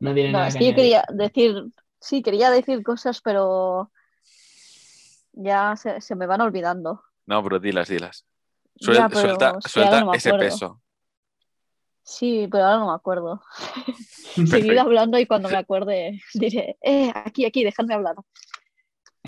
No 0.00 0.14
tiene 0.14 0.30
No, 0.32 0.38
nada 0.38 0.48
es 0.48 0.56
que 0.56 0.66
yo 0.66 0.74
quería 0.76 1.04
decir, 1.08 1.64
sí, 2.00 2.22
quería 2.22 2.50
decir 2.50 2.82
cosas, 2.82 3.20
pero 3.20 3.90
ya 5.32 5.74
se, 5.76 6.00
se 6.00 6.14
me 6.14 6.26
van 6.26 6.40
olvidando. 6.40 7.02
No, 7.26 7.42
pero 7.42 7.58
dilas, 7.58 7.88
dilas. 7.88 8.24
Ya, 8.76 8.86
Suel- 8.86 9.08
pero 9.08 9.22
suelta 9.22 9.60
suelta 9.68 10.04
no 10.04 10.12
ese 10.14 10.32
peso. 10.34 10.80
Sí, 12.02 12.48
pero 12.50 12.64
ahora 12.64 12.78
no 12.78 12.86
me 12.88 12.94
acuerdo. 12.94 13.42
Seguid 14.46 14.78
hablando 14.78 15.18
y 15.18 15.26
cuando 15.26 15.48
me 15.48 15.56
acuerde 15.58 16.20
diré, 16.34 16.78
eh, 16.82 17.10
aquí, 17.14 17.44
aquí, 17.44 17.64
dejadme 17.64 17.94
hablar. 17.94 18.14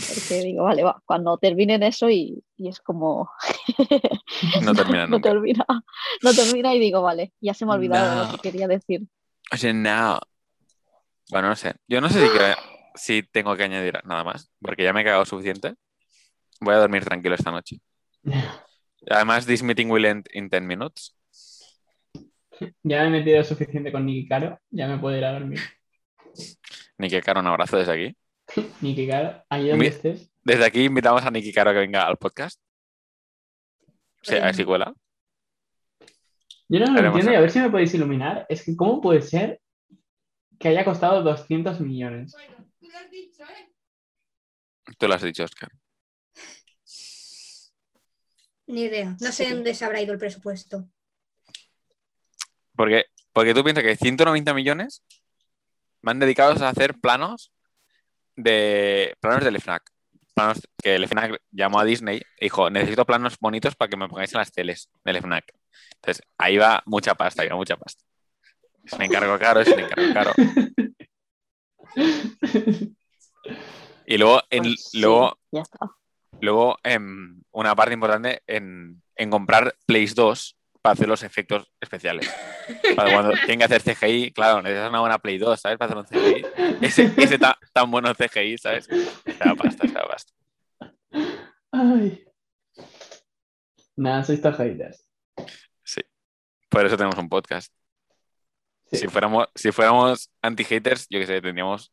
Porque 0.08 0.42
digo, 0.42 0.64
vale, 0.64 0.82
va, 0.82 1.02
cuando 1.04 1.36
terminen 1.38 1.82
eso 1.82 2.08
y, 2.10 2.42
y 2.56 2.68
es 2.68 2.80
como... 2.80 3.30
No 4.62 4.74
termina 4.74 5.02
no 5.06 5.16
nunca. 5.16 5.30
termina, 5.30 5.64
no 6.22 6.32
termina 6.34 6.74
y 6.74 6.78
digo, 6.78 7.02
vale, 7.02 7.32
ya 7.40 7.52
se 7.54 7.66
me 7.66 7.72
ha 7.72 7.74
olvidado 7.76 8.24
No. 8.24 8.32
lo 8.32 8.36
que 8.38 8.50
quería 8.50 8.66
decir. 8.68 9.02
O 9.52 9.56
sea, 9.56 9.72
no. 9.72 10.18
Bueno, 11.30 11.48
no 11.48 11.56
sé. 11.56 11.74
Yo 11.88 12.00
no 12.00 12.08
sé 12.08 12.26
si, 12.26 12.38
si 12.94 13.22
tengo 13.22 13.56
que 13.56 13.64
añadir 13.64 14.00
nada 14.04 14.24
más, 14.24 14.50
porque 14.60 14.84
ya 14.84 14.92
me 14.92 15.02
he 15.02 15.04
cagado 15.04 15.24
suficiente. 15.24 15.74
Voy 16.60 16.74
a 16.74 16.78
dormir 16.78 17.04
tranquilo 17.04 17.34
esta 17.34 17.50
noche. 17.50 17.78
Además, 19.10 19.46
this 19.46 19.62
meeting 19.62 19.88
will 19.90 20.04
end 20.04 20.26
in 20.32 20.48
10 20.50 20.62
minutes. 20.62 21.16
Ya 22.82 23.00
me 23.02 23.06
he 23.06 23.10
metido 23.10 23.42
suficiente 23.42 23.90
con 23.90 24.04
Nicky 24.04 24.28
Caro, 24.28 24.58
ya 24.70 24.86
me 24.86 24.98
puedo 24.98 25.16
ir 25.16 25.24
a 25.24 25.32
dormir. 25.32 25.60
Ni 26.98 27.08
que 27.08 27.22
caro, 27.22 27.40
un 27.40 27.46
abrazo 27.46 27.78
desde 27.78 27.92
aquí. 27.92 28.16
Nicky 28.80 29.06
Caro, 29.08 29.44
ahí 29.48 29.68
donde 29.68 29.86
estés. 29.86 30.30
Desde 30.42 30.64
aquí 30.64 30.84
invitamos 30.84 31.22
a 31.24 31.30
Nicky 31.30 31.52
Caro 31.52 31.70
a 31.70 31.72
que 31.74 31.80
venga 31.80 32.06
al 32.06 32.16
podcast. 32.16 32.60
Sí, 34.22 34.36
a 34.36 34.46
ver 34.46 34.54
si 34.54 34.64
cuela. 34.64 34.94
Yo 36.68 36.78
no 36.78 36.86
lo 36.86 36.92
Haremos 36.98 37.16
entiendo 37.16 37.32
y 37.32 37.34
a 37.36 37.40
ver 37.40 37.50
si 37.50 37.58
me 37.58 37.70
podéis 37.70 37.94
iluminar. 37.94 38.46
Es 38.48 38.64
que, 38.64 38.76
¿cómo 38.76 39.00
puede 39.00 39.22
ser 39.22 39.60
que 40.58 40.68
haya 40.68 40.84
costado 40.84 41.22
200 41.22 41.80
millones? 41.80 42.34
Tú 44.98 45.08
lo 45.08 45.14
has 45.14 45.22
dicho, 45.22 45.44
Oscar. 45.44 45.70
Ni 48.66 48.82
idea. 48.82 49.16
No 49.20 49.32
sé 49.32 49.46
Sí. 49.46 49.50
dónde 49.50 49.74
se 49.74 49.84
habrá 49.84 50.00
ido 50.00 50.12
el 50.12 50.18
presupuesto. 50.18 50.88
Porque, 52.76 53.06
porque 53.32 53.52
tú 53.54 53.64
piensas 53.64 53.82
que 53.84 53.96
190 53.96 54.54
millones 54.54 55.02
van 56.02 56.18
dedicados 56.18 56.62
a 56.62 56.68
hacer 56.68 56.94
planos 57.00 57.52
de 58.42 59.14
planos 59.20 59.44
del 59.44 59.56
FNAC. 59.60 59.82
Planos 60.34 60.60
que 60.82 60.94
el 60.94 61.04
FNAC 61.08 61.40
llamó 61.50 61.80
a 61.80 61.84
Disney 61.84 62.22
y 62.38 62.44
dijo, 62.46 62.70
necesito 62.70 63.04
planos 63.04 63.36
bonitos 63.40 63.74
para 63.76 63.88
que 63.88 63.96
me 63.96 64.08
pongáis 64.08 64.32
en 64.32 64.38
las 64.38 64.52
teles 64.52 64.88
del 65.04 65.16
FNAC. 65.16 65.52
Entonces, 65.96 66.22
ahí 66.38 66.56
va 66.56 66.82
mucha 66.86 67.14
pasta, 67.14 67.42
ahí 67.42 67.48
va 67.48 67.56
mucha 67.56 67.76
pasta. 67.76 68.02
Es 68.84 68.92
un 68.94 69.02
encargo 69.02 69.38
caro, 69.38 69.60
es 69.60 69.68
un 69.68 69.80
encargo 69.80 70.14
caro. 70.14 70.32
Y 74.06 74.18
luego, 74.18 74.42
en, 74.50 74.62
Pues 74.62 74.90
sí, 74.90 75.00
luego, 75.00 75.38
ya 75.52 75.60
está. 75.62 75.78
luego 76.40 76.78
em, 76.82 77.42
una 77.52 77.74
parte 77.76 77.94
importante 77.94 78.42
en, 78.46 79.02
en 79.16 79.30
comprar 79.30 79.76
Plays 79.86 80.14
2 80.14 80.56
para 80.82 80.94
hacer 80.94 81.08
los 81.08 81.22
efectos 81.22 81.70
especiales. 81.80 82.28
Para 82.96 83.12
cuando 83.12 83.32
tienen 83.46 83.58
que 83.58 83.64
hacer 83.64 83.82
CGI, 83.82 84.32
claro, 84.32 84.62
necesitas 84.62 84.88
una 84.90 85.00
buena 85.00 85.18
Play 85.18 85.38
2, 85.38 85.60
¿sabes? 85.60 85.78
Para 85.78 85.92
hacer 85.92 85.98
un 85.98 86.06
CGI. 86.20 86.46
Ese, 86.84 87.12
ese 87.16 87.38
ta- 87.38 87.58
tan 87.72 87.90
bueno 87.90 88.14
CGI, 88.14 88.58
¿sabes? 88.58 88.86
Se 88.86 89.32
da 89.44 89.54
pasta, 89.54 89.86
se 89.86 89.92
da 89.94 90.08
pasta. 90.08 90.32
Ay. 91.72 92.24
Nada, 93.96 94.24
sois 94.24 94.40
haters. 94.42 95.06
Sí. 95.84 96.00
Por 96.68 96.86
eso 96.86 96.96
tenemos 96.96 97.18
un 97.18 97.28
podcast. 97.28 97.72
Sí. 98.86 98.96
Si 98.98 99.08
fuéramos, 99.08 99.48
si 99.54 99.70
fuéramos 99.72 100.30
anti-haters, 100.42 101.06
yo 101.10 101.20
qué 101.20 101.26
sé, 101.26 101.40
tendríamos 101.40 101.92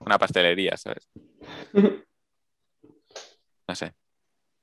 una 0.00 0.18
pastelería, 0.18 0.76
¿sabes? 0.76 1.08
No 3.66 3.74
sé. 3.74 3.92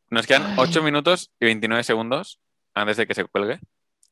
Nos 0.10 0.26
quedan 0.26 0.58
8 0.58 0.82
minutos 0.82 1.32
y 1.40 1.46
29 1.46 1.84
segundos 1.84 2.40
antes 2.76 2.98
de 2.98 3.08
que 3.08 3.14
se 3.16 3.26
cuelgue. 3.26 3.60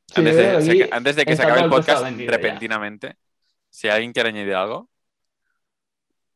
Sí, 0.08 0.16
Antes 0.20 0.36
de, 0.36 0.62
se- 0.62 0.72
aquí 0.84 0.90
antes 0.92 1.16
de 1.16 1.26
que 1.26 1.36
se 1.36 1.44
acabe 1.44 1.60
el 1.60 1.66
el 1.66 1.70
podcast 1.72 2.04
ya. 2.18 2.32
repentinamente, 2.32 3.16
si 3.70 3.88
alguien 3.90 4.12
quiere 4.14 4.30
añadir 4.30 4.56
algo, 4.56 4.90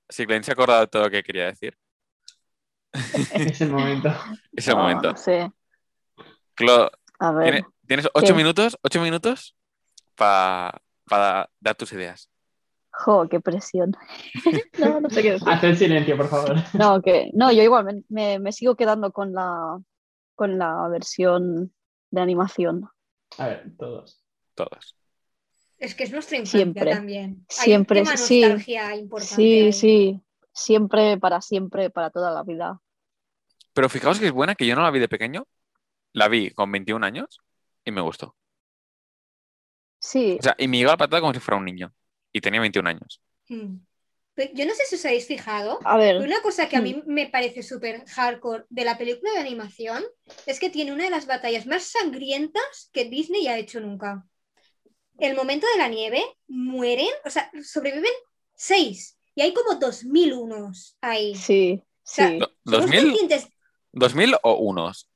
si 0.09 0.25
Glenn 0.25 0.43
se 0.43 0.51
ha 0.51 0.53
acordado 0.53 0.81
de 0.81 0.87
todo 0.87 1.03
lo 1.03 1.09
que 1.09 1.23
quería 1.23 1.45
decir, 1.47 1.77
Es 3.33 3.61
el 3.61 3.71
momento. 3.71 4.09
es 4.53 4.67
el 4.67 4.75
No, 4.75 4.81
momento. 4.81 5.15
sé. 5.15 5.51
Clo, 6.55 6.89
A 7.19 7.31
ver. 7.31 7.43
tiene- 7.51 7.67
tienes 7.85 8.07
8 8.13 8.27
¿Qué? 8.27 8.33
minutos, 8.33 8.77
8 8.81 9.01
minutos 9.01 9.55
para 10.15 10.81
dar 11.59 11.75
tus 11.75 11.91
ideas. 11.93 12.29
Jo, 12.91 13.27
qué 13.29 13.39
presión. 13.39 13.91
no, 14.79 15.01
no 15.01 15.09
sé 15.09 15.21
qué 15.21 15.31
decir. 15.33 15.47
Haced 15.47 15.75
silencio, 15.75 16.17
por 16.17 16.29
favor. 16.29 16.55
No, 16.73 17.01
que, 17.01 17.29
no, 17.33 17.51
yo 17.51 17.61
igual 17.61 17.85
me, 17.85 18.01
me- 18.09 18.39
me 18.39 18.51
sigo 18.51 18.75
quedando 18.75 19.11
con 19.11 19.33
la, 19.33 19.77
con 20.35 20.57
la 20.57 20.87
versión 20.89 21.73
de 22.11 22.21
animación. 22.21 22.89
A 23.37 23.47
ver, 23.47 23.75
todos. 23.77 24.23
Todos. 24.55 24.95
Es 25.79 25.95
que 25.95 26.03
es 26.03 26.11
nuestra 26.11 26.37
infancia 26.37 26.57
Siempre. 26.59 26.91
también. 26.91 27.45
Hay 27.57 27.65
Siempre, 27.65 28.01
un 28.01 28.05
tema 28.05 28.17
sí. 28.17 28.41
nostalgia 28.41 28.95
importante 28.95 29.35
Sí, 29.35 29.71
ahí. 29.71 29.73
sí, 29.73 30.21
siempre, 30.53 31.17
para 31.17 31.41
siempre, 31.41 31.89
para 31.89 32.09
toda 32.09 32.31
la 32.31 32.43
vida. 32.43 32.81
Pero 33.73 33.89
fijaos 33.89 34.19
que 34.19 34.27
es 34.27 34.31
buena, 34.33 34.55
que 34.55 34.67
yo 34.67 34.75
no 34.75 34.81
la 34.83 34.91
vi 34.91 34.99
de 34.99 35.07
pequeño. 35.09 35.47
La 36.13 36.27
vi 36.29 36.51
con 36.51 36.71
21 36.71 37.03
años 37.05 37.39
y 37.85 37.91
me 37.91 38.01
gustó. 38.01 38.35
Sí, 39.99 40.39
O 40.39 40.43
sea, 40.43 40.55
y 40.57 40.67
me 40.67 40.77
llegó 40.77 40.89
a 40.91 40.93
la 40.93 40.97
patada 40.97 41.21
como 41.21 41.33
si 41.33 41.39
fuera 41.39 41.57
un 41.57 41.65
niño. 41.65 41.93
Y 42.31 42.41
tenía 42.41 42.59
21 42.61 42.87
años. 42.89 43.21
Mm. 43.49 43.77
Pero 44.37 44.51
Yo 44.53 44.65
no 44.67 44.75
sé 44.75 44.83
si 44.85 44.95
os 44.95 45.05
habéis 45.05 45.25
fijado, 45.27 45.79
a 45.83 45.97
ver, 45.97 46.15
Una 46.25 46.41
cosa 46.41 46.69
que 46.69 46.77
a 46.77 46.81
mí 46.81 46.93
me 47.07 47.27
parece 47.27 47.61
súper 47.63 48.05
hardcore 48.15 48.65
de 48.69 48.85
la 48.85 48.97
película 48.97 49.31
de 49.33 49.39
animación 49.39 50.01
es 50.45 50.59
que 50.59 50.69
tiene 50.69 50.93
una 50.93 51.05
de 51.05 51.09
las 51.09 51.25
batallas 51.25 51.65
más 51.65 51.83
sangrientas 51.95 52.89
que 52.93 53.05
Disney 53.05 53.47
ha 53.47 53.57
hecho 53.57 53.79
nunca. 53.81 54.25
El 55.19 55.35
momento 55.35 55.67
de 55.73 55.79
la 55.79 55.89
nieve, 55.89 56.23
mueren, 56.47 57.09
o 57.25 57.29
sea, 57.31 57.51
sobreviven 57.63 58.11
seis 58.55 59.17
y 59.35 59.41
hay 59.41 59.53
como 59.53 59.75
dos 59.79 60.03
mil 60.05 60.33
unos 60.33 60.97
ahí. 61.01 61.33
sí, 61.33 61.83
sí. 62.03 62.39
Do- 62.39 62.51
¿Somos 62.65 62.91
¿2000? 62.91 63.03
conscientes? 63.03 63.47
¿2000 63.93 64.35
o 64.43 64.53
unos? 64.57 65.09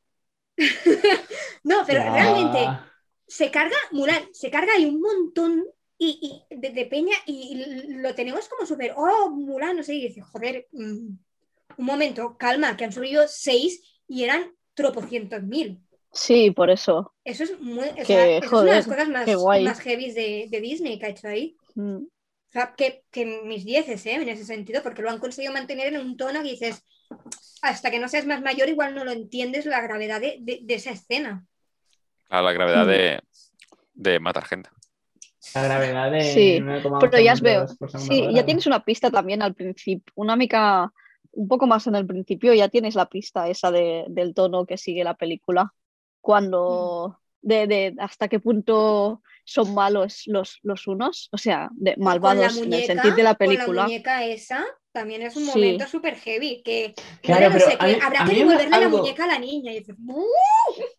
No, 1.63 1.83
pero 1.85 2.01
Ya. 2.03 2.11
realmente 2.13 2.57
se 3.27 3.51
carga 3.51 3.75
Mulan, 3.91 4.23
se 4.33 4.51
carga 4.51 4.73
ahí 4.73 4.85
un 4.85 5.01
montón 5.01 5.65
y, 6.05 6.45
y 6.49 6.55
de, 6.57 6.69
de 6.71 6.85
peña 6.87 7.15
y 7.25 7.55
lo 7.89 8.15
tenemos 8.15 8.47
como 8.49 8.65
súper, 8.65 8.93
oh, 8.97 9.29
Mulan, 9.29 9.77
no 9.77 9.83
sé, 9.83 9.95
y 9.95 10.07
dice, 10.07 10.21
joder, 10.21 10.67
mm, 10.71 11.09
un 11.77 11.85
momento, 11.85 12.37
calma, 12.37 12.75
que 12.77 12.85
han 12.85 12.91
subido 12.93 13.27
seis 13.27 13.81
y 14.07 14.23
eran 14.23 14.51
tropocientos 14.73 15.43
mil. 15.43 15.79
Sí, 16.13 16.51
por 16.51 16.69
eso. 16.69 17.13
Eso 17.23 17.43
es, 17.43 17.59
muy, 17.59 17.87
o 17.87 18.05
sea, 18.05 18.25
eso 18.37 18.55
es 18.55 18.61
una 18.61 18.71
de 18.71 18.77
las 18.77 18.87
joder, 18.87 18.87
cosas 18.87 19.09
más, 19.09 19.27
más 19.63 19.79
heavy 19.81 20.11
de, 20.11 20.47
de 20.49 20.61
Disney 20.61 20.97
que 20.99 21.05
ha 21.05 21.09
hecho 21.09 21.27
ahí. 21.27 21.55
Mm, 21.75 22.05
O 22.49 22.51
sea, 22.51 22.73
que, 22.75 23.03
que 23.11 23.25
mis 23.45 23.63
dieces, 23.65 24.05
¿eh? 24.07 24.15
En 24.15 24.27
ese 24.29 24.45
sentido, 24.45 24.83
porque 24.83 25.01
lo 25.01 25.09
han 25.09 25.19
conseguido 25.19 25.53
mantener 25.53 25.93
en 25.93 26.01
un 26.01 26.17
tono 26.17 26.43
que 26.43 26.49
dices, 26.51 26.83
hasta 27.61 27.91
que 27.91 27.99
no 27.99 28.09
seas 28.09 28.25
más 28.25 28.41
mayor, 28.41 28.69
igual 28.69 28.95
no 28.95 29.05
lo 29.05 29.11
entiendes 29.11 29.65
la 29.65 29.81
gravedad 29.81 30.19
de, 30.21 30.37
de- 30.41 30.61
de 30.63 30.73
esa 30.75 30.91
escena. 30.91 31.45
A 32.29 32.41
la 32.41 32.51
gravedad 32.53 32.85
Hmm. 32.85 32.89
de, 32.89 33.21
de 33.93 34.19
matar 34.19 34.45
gente. 34.45 34.69
La 35.55 35.63
gravedad 35.63 36.11
de 36.11 36.21
Sí, 36.21 36.59
9,8 36.61 37.09
Pero 37.09 37.23
ya 37.23 37.33
os 37.33 37.41
veo. 37.41 37.59
metros 37.61 37.77
por 37.77 37.91
segundo 37.91 38.13
Sí, 38.13 38.19
cuadrado. 38.19 38.35
ya 38.37 38.45
tienes 38.45 38.67
una 38.67 38.83
pista 38.85 39.09
también 39.11 39.41
al 39.41 39.53
principio, 39.55 40.11
una 40.15 40.35
mica 40.35 40.91
un 41.33 41.47
poco 41.47 41.65
más 41.65 41.87
en 41.87 41.95
el 41.95 42.05
principio 42.05 42.53
ya 42.53 42.67
tienes 42.69 42.93
la 42.95 43.05
pista 43.07 43.47
esa 43.47 43.71
de- 43.71 44.05
del 44.09 44.33
tono 44.33 44.65
que 44.65 44.77
sigue 44.77 45.03
la 45.03 45.13
película. 45.15 45.73
Cuando, 46.19 47.19
de, 47.41 47.67
de 47.67 47.95
hasta 47.99 48.27
qué 48.27 48.39
punto 48.39 49.21
son 49.43 49.73
malos 49.73 50.23
los, 50.27 50.59
los 50.63 50.87
unos, 50.87 51.29
o 51.31 51.37
sea, 51.37 51.69
de 51.73 51.95
malvados 51.97 52.57
en 52.57 52.71
el 52.73 52.83
sentido 52.85 53.15
de 53.15 53.23
la 53.23 53.35
con 53.35 53.47
la 53.47 53.53
película. 53.55 53.83
muñeca 53.83 54.23
esa 54.25 54.63
también 54.93 55.21
es 55.23 55.35
un 55.35 55.43
Sí. 55.45 55.49
momento 55.49 55.87
súper 55.87 56.15
heavy. 56.15 56.61
Que 56.63 56.93
Claro, 57.21 57.47
no 57.47 57.53
pero 57.53 57.65
sé 57.65 57.77
mí- 57.81 57.97
habrá 58.01 58.23
a 58.23 58.25
que 58.27 58.35
devolverle 58.35 58.75
algo- 58.75 58.97
la 58.97 59.01
muñeca 59.03 59.23
a 59.23 59.27
la 59.27 59.39
niña. 59.39 59.71
Y 59.73 59.79
dices, 59.79 59.95
"Uh". 60.05 60.23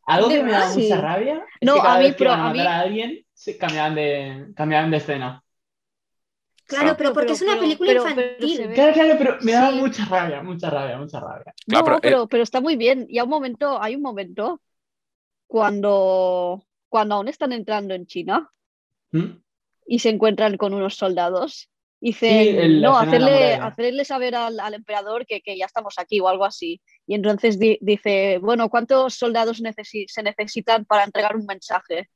Algo 0.07 0.29
¿De 0.29 0.35
que 0.37 0.43
me 0.43 0.53
da 0.53 0.59
verdad? 0.61 0.75
mucha 0.75 0.97
Sí. 0.97 1.01
rabia 1.03 1.45
es 1.61 1.67
No, 1.67 1.75
que 1.75 1.81
cada 1.81 1.95
a 1.95 1.99
mí, 1.99 2.05
vez 2.05 2.13
que 2.13 2.19
pero 2.19 2.31
van 2.31 2.41
a 2.41 2.49
a 2.49 2.53
mí- 2.53 2.61
a 2.61 2.81
alguien, 2.81 3.25
se 3.43 3.59
cambiaban 3.59 3.97
de, 3.97 4.53
cambiaban 4.55 4.91
de 4.93 4.99
escena. 4.99 5.43
Claro, 6.65 6.95
pero 6.97 7.13
porque 7.13 7.27
Pero- 7.27 7.35
es 7.35 7.43
una 7.43 7.53
pero- 7.55 7.63
película 7.63 7.91
pero- 7.91 8.09
infantil. 8.09 8.73
Claro, 8.73 8.93
claro, 8.93 9.15
pero 9.19 9.37
me 9.43 9.53
da 9.53 9.71
Sí. 9.73 9.77
mucha 9.81 10.05
rabia, 10.05 10.43
mucha 10.45 10.71
rabia, 10.71 10.97
mucha 10.97 11.19
rabia. 11.21 11.53
Claro, 11.67 11.81
No, 11.81 11.85
pero, 11.85 11.97
eh, 11.97 12.01
pero, 12.03 12.29
pero 12.29 12.43
está 12.45 12.61
muy 12.61 12.77
bien. 12.77 13.07
Y 13.11 13.19
hay 13.19 13.25
un 13.25 13.31
momento, 13.31 13.83
hay 13.83 13.97
un 13.97 14.03
momento 14.03 14.61
cuando, 15.49 16.65
cuando 16.89 17.17
aún 17.17 17.29
están 17.29 17.53
entrando 17.53 17.95
en 17.95 18.07
China 18.07 18.49
¿Mm? 19.11 19.39
y 19.87 19.99
se 19.99 20.09
encuentran 20.11 20.57
con 20.57 20.73
unos 20.73 20.95
soldados. 20.95 21.69
Dicen, 22.01 22.43
Sí, 22.43 22.49
el- 22.51 22.81
no, 22.81 22.97
hacerle, 22.97 23.55
hacerle 23.55 24.05
saber 24.05 24.35
al, 24.37 24.59
al 24.61 24.75
emperador 24.75 25.27
que, 25.27 25.41
que 25.41 25.57
ya 25.59 25.67
estamos 25.67 25.95
aquí 25.99 26.21
o 26.21 26.29
algo 26.29 26.45
así. 26.45 26.81
Y 27.09 27.15
entonces 27.17 27.59
di- 27.59 27.79
dice, 27.81 28.39
bueno, 28.39 28.69
¿cuántos 28.71 29.15
soldados 29.15 29.61
necesi- 29.63 30.07
se 30.09 30.23
necesitan 30.23 30.85
para 30.85 31.05
entregar 31.05 31.37
un 31.37 31.45
mensaje? 31.47 32.09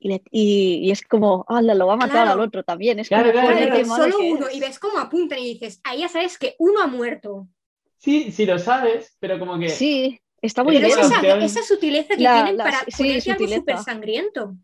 Y, 0.00 0.08
le- 0.08 0.22
y- 0.30 0.80
y 0.84 0.90
es 0.92 1.02
como, 1.02 1.44
ala, 1.48 1.74
lo 1.74 1.86
va 1.86 1.94
a 1.94 1.96
matar 1.96 2.12
Claro. 2.24 2.30
al 2.32 2.40
otro 2.40 2.62
también. 2.62 2.98
Es 3.00 3.08
Claro, 3.08 3.32
como, 3.32 3.46
claro, 3.48 3.66
Claro, 3.66 3.84
solo 3.86 4.18
que 4.18 4.32
uno. 4.32 4.46
es. 4.48 4.54
Y 4.54 4.60
ves 4.60 4.78
cómo 4.78 4.98
apuntan 4.98 5.38
y 5.40 5.54
dices, 5.54 5.80
ahí 5.84 6.00
ya 6.00 6.08
sabes 6.08 6.38
que 6.38 6.54
uno 6.58 6.80
ha 6.80 6.86
muerto. 6.86 7.48
Sí, 7.96 8.30
sí 8.30 8.46
lo 8.46 8.58
sabes, 8.58 9.16
pero 9.18 9.38
como 9.40 9.58
que... 9.58 9.68
Sí, 9.70 10.20
está 10.40 10.62
muy 10.62 10.76
Pero 10.76 10.86
Pero 10.88 10.96
bien. 11.22 11.42
es 11.42 11.56
esa, 11.56 11.62
sutileza 11.64 12.14
que 12.14 12.22
La- 12.22 12.34
tienen 12.34 12.56
la- 12.58 12.64
para 12.64 12.80
sí, 12.86 13.02
ponerte 13.02 13.32
algo 13.32 13.48
súper 13.48 13.78
sangriento. 13.78 14.54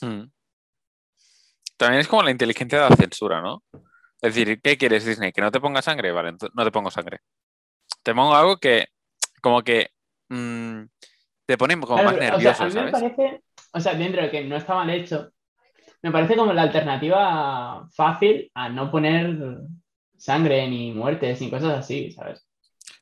Mm. 0.00 0.22
También 1.76 2.00
es 2.00 2.08
como 2.08 2.22
la 2.22 2.30
inteligencia 2.30 2.82
de 2.82 2.90
la 2.90 2.96
censura, 2.96 3.40
¿no? 3.40 3.62
Es 4.20 4.34
decir, 4.34 4.60
¿qué 4.62 4.78
quieres, 4.78 5.04
Disney? 5.04 5.32
¿Que 5.32 5.40
no 5.40 5.50
te 5.50 5.60
ponga 5.60 5.82
sangre? 5.82 6.12
Vale, 6.12 6.32
no 6.54 6.64
te 6.64 6.70
pongo 6.70 6.90
sangre. 6.92 7.18
Te 8.04 8.14
pongo 8.14 8.34
algo 8.34 8.56
que, 8.58 8.86
como 9.40 9.62
que 9.62 9.90
mm, 10.28 10.82
te 11.46 11.58
pone 11.58 11.74
como 11.80 11.94
Claro, 11.94 12.04
más 12.04 12.14
pero, 12.18 12.36
o 12.36 12.40
sea, 12.40 12.52
nervioso, 12.52 12.62
a 12.62 12.66
mí 12.68 12.74
me 12.74 12.92
parece, 12.92 13.42
o 13.72 13.80
sea, 13.80 13.94
dentro 13.94 14.22
de 14.22 14.30
que 14.30 14.44
no 14.44 14.56
está 14.56 14.74
mal 14.74 14.90
hecho, 14.90 15.30
me 16.02 16.10
parece 16.10 16.36
como 16.36 16.52
la 16.52 16.62
alternativa 16.62 17.86
fácil 17.94 18.50
a 18.54 18.68
no 18.68 18.90
poner 18.90 19.58
sangre, 20.16 20.68
ni 20.68 20.92
muertes, 20.92 21.40
ni 21.40 21.50
cosas 21.50 21.78
así, 21.78 22.12
¿sabes? 22.12 22.46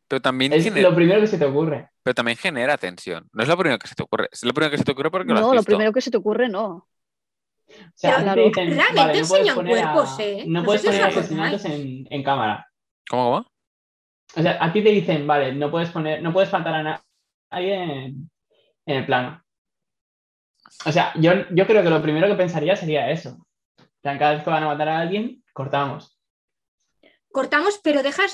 Pero 0.09 0.21
también, 0.21 0.53
Es 0.53 0.64
genera, 0.64 0.89
lo 0.89 0.95
primero 0.95 1.21
que 1.21 1.27
se 1.27 1.39
te 1.39 1.45
ocurre. 1.45 1.89
pero 2.03 2.14
también 2.14 2.37
genera 2.37 2.77
tensión. 2.77 3.29
No 3.33 3.43
es 3.43 3.49
lo 3.49 3.57
primero 3.57 3.79
que 3.79 3.87
se 3.87 3.95
te 3.95 4.03
ocurre. 4.03 4.29
Es 4.33 4.43
lo 4.45 4.53
primero 4.53 4.71
que 4.71 4.79
se 4.79 4.85
te 4.85 4.93
ocurre 4.93 5.11
porque 5.11 5.29
lo 5.33 5.35
has 5.37 5.41
No, 5.43 5.55
lo 5.55 5.62
primero 5.62 5.93
que 5.93 6.01
se 6.01 6.11
te 6.11 6.16
ocurre, 6.16 6.49
no. 6.49 6.68
O 7.68 7.93
sea, 7.95 8.35
te 8.35 8.41
dicen, 8.41 8.71
realmente 8.71 9.01
vale, 9.01 9.21
no 9.21 9.29
puedes 9.29 9.31
enseñan 9.31 9.55
poner 9.55 9.79
a- 9.79 9.93
cuerpos, 9.93 10.18
¿eh? 10.21 10.45
No 10.47 10.61
No 10.61 10.64
puedes 10.66 10.83
poner 10.85 11.03
asesinatos 11.05 11.64
en, 11.66 12.07
en 12.11 12.23
cámara. 12.25 12.66
¿Cómo, 13.09 13.25
cómo? 13.25 13.47
O 14.37 14.43
sea, 14.43 14.59
a 14.64 14.73
ti 14.73 14.83
te 14.83 14.91
dicen, 14.91 15.27
vale, 15.27 15.53
no 15.55 15.71
puedes 15.71 15.91
poner, 15.91 16.23
no 16.23 16.33
puedes 16.33 16.53
matar 16.53 16.75
a 16.75 16.83
na- 16.83 17.03
nadie 17.53 17.75
en, 17.75 18.31
en 18.87 18.97
el 18.97 19.07
plano. 19.07 19.41
O 20.87 20.93
sea, 20.93 21.12
yo, 21.16 21.33
yo 21.51 21.66
creo 21.66 21.83
que 21.83 21.91
lo 21.91 22.03
primero 22.03 22.27
que 22.29 22.35
pensaría 22.35 22.77
sería 22.77 23.11
eso. 23.11 23.31
En 23.79 23.87
plan, 24.03 24.18
Cada 24.18 24.35
vez 24.35 24.45
que 24.45 24.51
van 24.51 24.62
a 24.62 24.68
matar 24.68 24.89
a 24.89 25.01
alguien, 25.01 25.43
cortamos. 25.53 26.18
Cortamos, 27.33 27.81
pero 27.83 28.03
dejas 28.03 28.33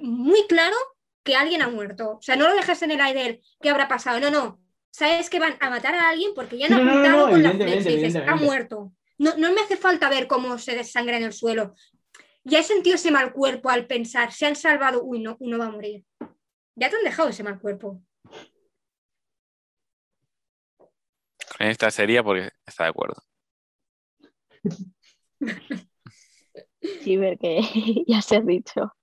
muy 0.00 0.46
claro 0.46 0.76
que 1.22 1.36
alguien 1.36 1.62
ha 1.62 1.68
muerto. 1.68 2.16
O 2.18 2.22
sea, 2.22 2.36
no 2.36 2.48
lo 2.48 2.54
dejas 2.54 2.82
en 2.82 2.90
el 2.90 3.00
aire 3.00 3.22
del 3.22 3.40
qué 3.60 3.70
habrá 3.70 3.88
pasado. 3.88 4.20
No, 4.20 4.30
no. 4.30 4.60
Sabes 4.90 5.28
que 5.28 5.40
van 5.40 5.56
a 5.60 5.70
matar 5.70 5.94
a 5.94 6.08
alguien 6.08 6.32
porque 6.34 6.56
ya 6.56 6.66
han 6.66 6.72
no, 6.72 6.84
no, 6.84 7.08
no, 7.08 7.30
con 7.30 7.42
la 7.42 7.50
flecha 7.50 7.90
y 7.90 7.96
dices, 7.96 8.22
ha 8.26 8.36
muerto. 8.36 8.92
No, 9.18 9.36
no 9.36 9.52
me 9.52 9.60
hace 9.60 9.76
falta 9.76 10.08
ver 10.08 10.26
cómo 10.26 10.58
se 10.58 10.76
desangra 10.76 11.16
en 11.16 11.24
el 11.24 11.32
suelo. 11.32 11.74
Ya 12.44 12.60
he 12.60 12.62
sentido 12.62 12.96
ese 12.96 13.10
mal 13.10 13.32
cuerpo 13.32 13.70
al 13.70 13.86
pensar, 13.86 14.32
se 14.32 14.46
han 14.46 14.54
salvado, 14.54 15.02
uy, 15.02 15.20
no, 15.20 15.36
uno 15.40 15.58
va 15.58 15.66
a 15.66 15.70
morir. 15.70 16.04
Ya 16.76 16.90
te 16.90 16.96
han 16.96 17.04
dejado 17.04 17.28
ese 17.30 17.42
mal 17.42 17.58
cuerpo. 17.58 18.00
En 21.58 21.68
esta 21.68 21.90
serie 21.90 22.22
porque 22.22 22.50
está 22.66 22.84
de 22.84 22.90
acuerdo. 22.90 23.22
Sí, 27.02 27.16
ver 27.16 27.38
que 27.38 27.60
ya 28.06 28.20
se 28.22 28.36
ha 28.36 28.40
dicho. 28.40 28.94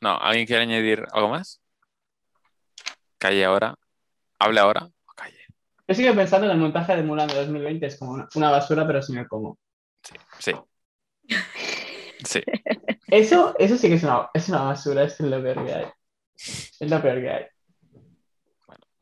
No, 0.00 0.18
¿alguien 0.18 0.46
quiere 0.46 0.62
añadir 0.62 1.06
algo 1.12 1.28
más? 1.28 1.60
Calle 3.18 3.44
ahora. 3.44 3.76
Hable 4.38 4.60
ahora. 4.60 4.88
o 5.06 5.12
Calle. 5.14 5.38
Yo 5.86 5.94
sigo 5.94 6.14
pensando 6.14 6.48
que 6.48 6.52
el 6.52 6.58
montaje 6.58 6.96
de 6.96 7.02
Mulan 7.02 7.28
de 7.28 7.34
2020 7.34 7.86
es 7.86 7.98
como 7.98 8.12
una, 8.12 8.28
una 8.34 8.50
basura, 8.50 8.86
pero 8.86 9.00
sin 9.00 9.18
el 9.18 9.28
cómo. 9.28 9.58
Sí. 10.38 10.52
Sí. 12.24 12.42
Eso, 13.08 13.54
eso 13.58 13.76
sí 13.76 13.88
que 13.88 13.94
es 13.94 14.02
una, 14.02 14.30
es 14.32 14.48
una 14.48 14.62
basura, 14.62 15.04
es 15.04 15.18
lo 15.20 15.42
peor 15.42 15.64
que 15.64 15.72
hay. 15.72 15.86
Es 16.34 16.90
lo 16.90 17.02
peor 17.02 17.20
que 17.20 17.30
hay. 17.30 17.44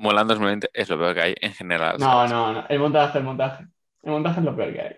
Mulan 0.01 0.27
2020 0.27 0.71
es 0.73 0.89
lo 0.89 0.99
peor 0.99 1.15
que 1.15 1.21
hay 1.21 1.35
en 1.43 1.53
general. 1.53 1.97
No, 1.99 2.07
¿sabes? 2.07 2.31
no, 2.31 2.53
no. 2.55 2.67
El 2.71 2.79
montaje, 2.79 3.19
el 3.19 3.25
montaje. 3.25 3.67
El 4.03 4.13
montaje 4.13 4.41
es 4.41 4.47
lo 4.47 4.57
peor 4.57 4.73
que 4.73 4.81
hay. 4.81 4.97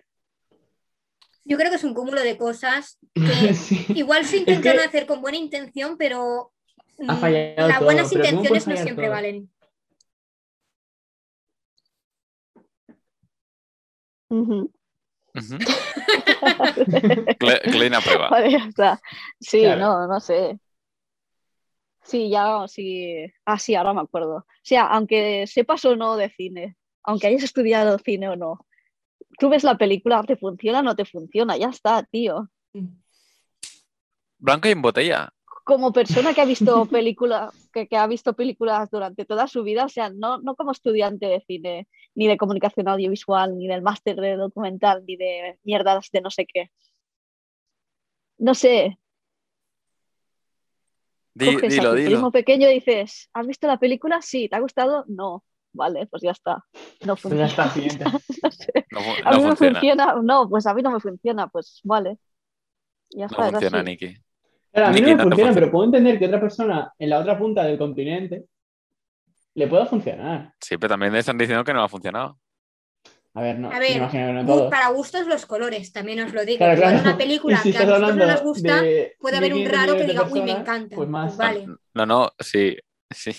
Yo 1.45 1.57
creo 1.59 1.71
que 1.71 1.77
es 1.77 1.83
un 1.83 1.93
cúmulo 1.93 2.21
de 2.23 2.37
cosas 2.39 2.99
que 3.13 3.23
Sí. 3.55 3.85
igual 3.97 4.25
se 4.25 4.37
Es 4.37 4.41
intentan 4.43 4.77
que- 4.77 4.85
hacer 4.85 5.07
con 5.07 5.21
buena 5.21 5.39
intención, 5.39 5.97
pero 5.99 6.53
Ha 7.09 7.15
mm, 7.15 7.17
fallado 7.19 7.69
las 7.69 7.81
buenas 7.81 8.11
pero 8.13 8.25
¿cómo 8.25 8.43
puede 8.45 8.59
intenciones 8.61 8.67
no 8.69 8.77
siempre 8.85 9.07
todo? 9.07 9.15
valen. 9.17 9.51
Ujú. 14.29 14.73
Ujú. 15.35 15.59
Cle- 17.41 17.61
Klein 17.73 17.95
aprueba. 17.95 18.29
Vale, 18.31 18.51
ya 18.53 18.59
está. 18.69 19.01
Sí, 19.41 19.63
Claro. 19.63 19.81
no, 19.81 20.07
no 20.07 20.21
sé. 20.21 20.59
Sí, 22.05 22.31
ya, 22.31 22.67
sí. 22.69 23.27
Ah, 23.45 23.59
sí, 23.59 23.75
ahora 23.75 23.95
me 23.95 24.01
acuerdo. 24.01 24.37
O 24.37 24.47
sea, 24.63 24.87
aunque 24.87 25.47
sepas 25.47 25.85
o 25.85 25.97
no 25.97 26.17
de 26.17 26.31
cine, 26.31 26.77
aunque 27.05 27.29
hayas 27.29 27.45
estudiado 27.45 27.99
cine 27.99 28.29
o 28.29 28.37
no, 28.37 28.67
tú 29.39 29.49
ves 29.49 29.65
la 29.65 29.79
película, 29.79 30.23
¿te 30.25 30.37
funciona 30.37 30.81
o 30.81 30.83
no 30.83 30.97
te 30.97 31.05
funciona? 31.05 31.57
Ya 31.57 31.69
está, 31.69 32.03
tío. 32.05 32.49
Blanco 34.39 34.69
y 34.69 34.73
en 34.73 34.83
botella. 34.83 35.33
Como 35.65 35.93
persona 35.93 36.35
que 36.35 36.41
ha 36.41 36.45
visto 36.45 36.87
películas, 36.91 37.55
que, 37.73 37.87
que 37.87 37.97
ha 37.97 38.07
visto 38.07 38.35
películas 38.35 38.91
durante 38.91 39.25
toda 39.25 39.47
su 39.47 39.63
vida, 39.63 39.85
o 39.85 39.89
sea, 39.89 40.11
no, 40.11 40.39
no 40.39 40.57
como 40.57 40.73
estudiante 40.73 41.27
de 41.27 41.41
cine, 41.47 41.89
ni 42.15 42.27
de 42.27 42.37
comunicación 42.37 42.89
audiovisual, 42.89 43.57
ni 43.57 43.69
del 43.69 43.83
máster 43.83 44.17
de 44.17 44.37
documental, 44.37 45.05
ni 45.07 45.17
de 45.17 45.59
mierdas 45.63 46.09
de 46.13 46.21
no 46.21 46.31
sé 46.31 46.47
qué. 46.47 46.71
No 48.39 48.55
sé, 48.55 48.99
Di- 51.35 51.55
coges 51.55 51.73
a 51.73 51.77
dilo, 51.77 51.91
tu 51.91 51.97
dilo. 51.97 52.11
primo 52.11 52.33
pequeño 52.33 52.69
y 52.71 52.75
dices, 52.75 53.29
¿has 53.33 53.47
visto 53.47 53.67
la 53.67 53.79
película? 53.79 54.21
Sí, 54.23 54.49
¿te 54.49 54.57
ha 54.57 54.61
gustado? 54.61 55.05
No. 55.09 55.45
Vale, 55.75 56.07
pues 56.07 56.23
ya 56.23 56.33
está. 56.33 56.63
No 57.07 57.17
Pues 57.17 57.35
ya 57.35 57.47
funciona. 57.47 57.47
está, 57.47 57.69
siguiente. 57.71 58.05
No 58.43 58.51
sé. 58.51 58.73
No, 58.91 59.01
fu- 59.01 59.11
A 59.25 59.31
no 59.31 59.39
mí 59.39 59.45
me 59.45 59.57
funciona. 59.57 60.15
No, 60.23 60.49
pues 60.51 60.67
a 60.67 60.75
mí 60.75 60.83
no 60.83 60.91
me 60.91 61.01
funciona. 61.01 61.49
Pues 61.49 61.81
vale. 61.85 62.19
Ya 63.11 63.27
está, 63.27 63.47
No 63.47 63.51
funciona. 63.53 63.83
Niki. 63.83 64.15
Claro, 64.73 64.89
a 64.89 64.91
mí 64.93 65.01
Niki, 65.01 65.11
no 65.13 65.17
me 65.17 65.17
no 65.17 65.23
funciona, 65.31 65.49
funciona. 65.49 65.55
pero 65.55 65.71
puedo 65.73 65.85
entender 65.87 66.19
que 66.19 66.27
otra 66.27 66.41
persona 66.41 66.93
en 66.99 67.09
la 67.11 67.19
otra 67.21 67.39
punta 67.39 67.65
del 67.65 67.79
continente 67.79 68.45
le 69.55 69.67
pueda 69.67 69.87
funcionar. 69.87 70.53
Sí, 70.61 70.77
pero 70.77 70.91
también 70.91 71.13
le 71.13 71.19
están 71.21 71.39
diciendo 71.39 71.65
que 71.65 71.73
no 71.73 71.83
ha 71.83 71.89
funcionado. 71.89 72.39
A 73.35 73.41
ver, 73.41 73.59
no, 73.59 73.69
A 73.69 73.75
me 73.75 73.79
ver, 73.81 73.97
imagino 73.97 74.27
que 74.27 74.33
no 74.35 74.43
gu- 74.43 74.47
todos. 74.47 74.71
para 74.71 74.89
gustos 74.89 75.27
los 75.27 75.47
colores, 75.47 75.91
también 75.93 76.21
os 76.21 76.33
lo 76.35 76.45
digo. 76.45 76.59
Claro, 76.59 76.81
claro. 76.81 76.99
una 77.01 77.17
película 77.17 77.57
si 77.63 77.73
que 77.73 77.79
a 77.79 77.85
nosotros 77.87 78.17
no 78.17 78.27
nos 78.27 78.43
gusta, 78.43 78.81
de 78.83 79.17
puede 79.19 79.37
haber 79.39 79.53
un 79.55 79.61
1500 79.61 79.87
raro 79.87 79.99
que 79.99 80.13
diga, 80.13 80.29
uy, 80.31 80.43
me 80.43 80.51
encanta. 80.53 80.97
Pues 80.97 81.09
más. 81.09 81.37
Vale. 81.37 81.67
No, 81.95 82.05
no, 82.07 82.31
sí. 82.39 82.77
Sí. 83.11 83.33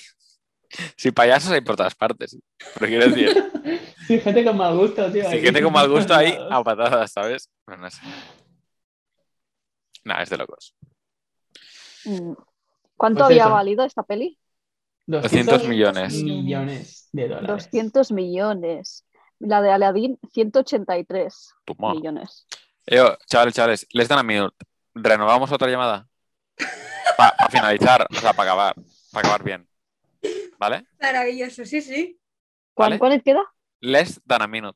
Sí, 0.97 1.11
payasos 1.11 1.51
hay 1.51 1.61
por 1.61 1.75
todas 1.75 1.93
partes. 1.93 2.35
Pero 2.79 2.87
quiero 2.87 3.07
decir, 3.07 3.51
Sí, 4.07 4.19
gente 4.19 4.43
con 4.43 4.57
mal 4.57 4.75
gusto, 4.75 5.11
tío. 5.11 5.27
aquí. 5.29 5.39
gente 5.39 5.61
con 5.61 5.71
mal 5.71 5.87
gusto 5.89 6.13
ahí 6.15 6.35
a 6.49 6.63
patadas, 6.63 7.11
¿sabes? 7.11 7.47
Pero 7.63 7.77
no 7.77 7.89
sé. 7.91 8.01
Nada, 10.03 10.23
es 10.23 10.29
de 10.31 10.37
locos. 10.37 10.75
Mm. 12.05 12.33
¿Cuánto 12.97 13.19
Pues 13.19 13.25
había 13.31 13.43
eso. 13.43 13.51
valido 13.53 13.85
esta 13.85 14.03
peli? 14.03 14.37
200 15.05 15.67
millones. 15.67 16.13
millones 16.15 17.09
de 17.11 17.27
dólares. 17.27 17.47
200 17.47 18.11
millones. 18.11 19.05
La 19.45 19.61
de 19.61 19.71
Aladdin, 19.71 20.17
183 20.31 21.53
Toma. 21.65 21.93
millones. 21.93 22.47
Yo, 22.85 23.17
chavales, 23.27 23.53
chavales, 23.53 23.87
les 23.91 24.07
dan 24.07 24.19
a 24.19 24.23
minut. 24.23 24.53
¿Renovamos 24.93 25.51
otra 25.51 25.69
llamada? 25.69 26.07
Para 27.17 27.35
finalizar, 27.49 28.07
o 28.09 28.15
sea, 28.15 28.33
para 28.33 28.51
acabar. 28.51 28.75
Para 29.11 29.27
acabar 29.27 29.43
bien. 29.43 29.67
¿Vale? 30.57 30.85
Maravilloso, 31.01 31.65
sí, 31.65 31.81
sí. 31.81 32.19
¿Cuán- 32.73 32.91
Vale. 32.91 32.99
¿Cuál 32.99 33.21
queda? 33.23 33.43
Les 33.81 34.21
dan 34.25 34.41
a 34.43 34.47
minut. 34.47 34.75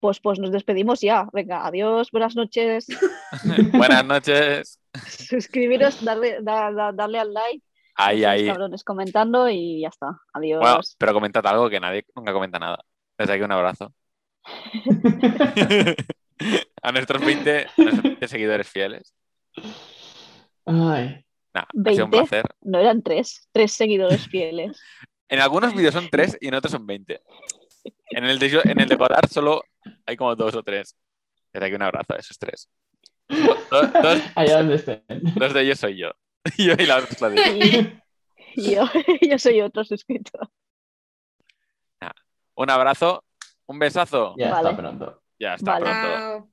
pues, 0.00 0.20
pues 0.20 0.38
nos 0.38 0.50
despedimos 0.52 1.00
ya. 1.00 1.26
Venga, 1.32 1.64
adiós, 1.66 2.10
buenas 2.10 2.34
noches. 2.36 2.86
Buenas 3.72 4.04
noches. 4.04 4.80
Suscribiros, 5.08 6.04
darle, 6.04 6.42
da- 6.42 6.70
da- 6.72 6.92
darle 6.92 7.18
al 7.20 7.32
like. 7.32 7.64
Ahí, 7.94 8.24
ahí. 8.24 8.46
cabrones 8.46 8.84
comentando 8.84 9.48
y 9.48 9.80
ya 9.82 9.88
está. 9.88 10.18
Adiós. 10.34 10.60
Bueno, 10.60 10.80
pero 10.98 11.12
comentad 11.14 11.46
algo 11.46 11.70
que 11.70 11.78
nadie 11.80 12.04
nunca 12.16 12.32
comenta 12.32 12.58
nada. 12.58 12.84
Desde 13.22 13.34
aquí 13.34 13.42
un 13.44 13.52
abrazo. 13.52 13.94
a 16.82 16.92
nuestros 16.92 17.24
20, 17.24 17.58
a 17.58 17.64
nuestros 17.78 18.02
20 18.02 18.28
seguidores 18.28 18.68
fieles. 18.68 19.14
Ay, 20.66 21.24
Nah, 21.54 21.64
ha 21.64 21.92
sido 21.92 22.06
un 22.06 22.10
20. 22.10 22.28
placer. 22.28 22.44
No 22.62 22.78
eran 22.78 23.02
tres, 23.02 23.46
tres 23.52 23.72
seguidores 23.72 24.26
fieles. 24.28 24.80
En 25.28 25.40
algunos 25.40 25.74
vídeos 25.74 25.94
son 25.94 26.10
3 26.10 26.36
y 26.42 26.48
en 26.48 26.54
otros 26.54 26.72
son 26.72 26.86
20. 26.86 27.22
En 28.10 28.24
el 28.24 28.38
de, 28.38 28.60
en 28.64 28.80
el 28.80 28.86
de 28.88 28.96
Godard 28.96 29.30
solo 29.30 29.64
hay 30.04 30.14
como 30.14 30.36
dos 30.36 30.54
o 30.54 30.62
tres. 30.62 30.94
Desde 31.54 31.66
aquí 31.66 31.74
un 31.74 31.80
abrazo 31.80 32.12
a 32.12 32.16
esos 32.18 32.38
tres. 32.38 32.68
Do- 33.30 33.56
do- 33.70 34.00
dos, 34.02 34.20
allá 34.34 34.58
donde 34.58 34.74
estén. 34.74 35.02
dos 35.36 35.54
de 35.54 35.62
ellos 35.62 35.78
soy 35.78 35.96
yo. 35.96 36.10
Yo 36.58 36.74
y 36.78 36.84
la 36.84 36.98
otra 36.98 37.08
es 37.12 37.20
la 37.22 37.28
de- 37.30 38.02
Y 38.56 38.74
yo, 38.74 38.84
yo 39.22 39.38
soy 39.38 39.62
otro 39.62 39.84
suscriptor. 39.84 40.50
Un 42.54 42.70
abrazo, 42.70 43.24
un 43.66 43.78
besazo. 43.78 44.34
Ya 44.36 44.50
Vale. 44.50 44.70
está 44.70 44.80
pronto. 44.82 45.22
Ya 45.38 45.54
está 45.54 45.72
Vale. 45.72 45.84
pronto. 45.84 46.08
Chao. 46.08 46.48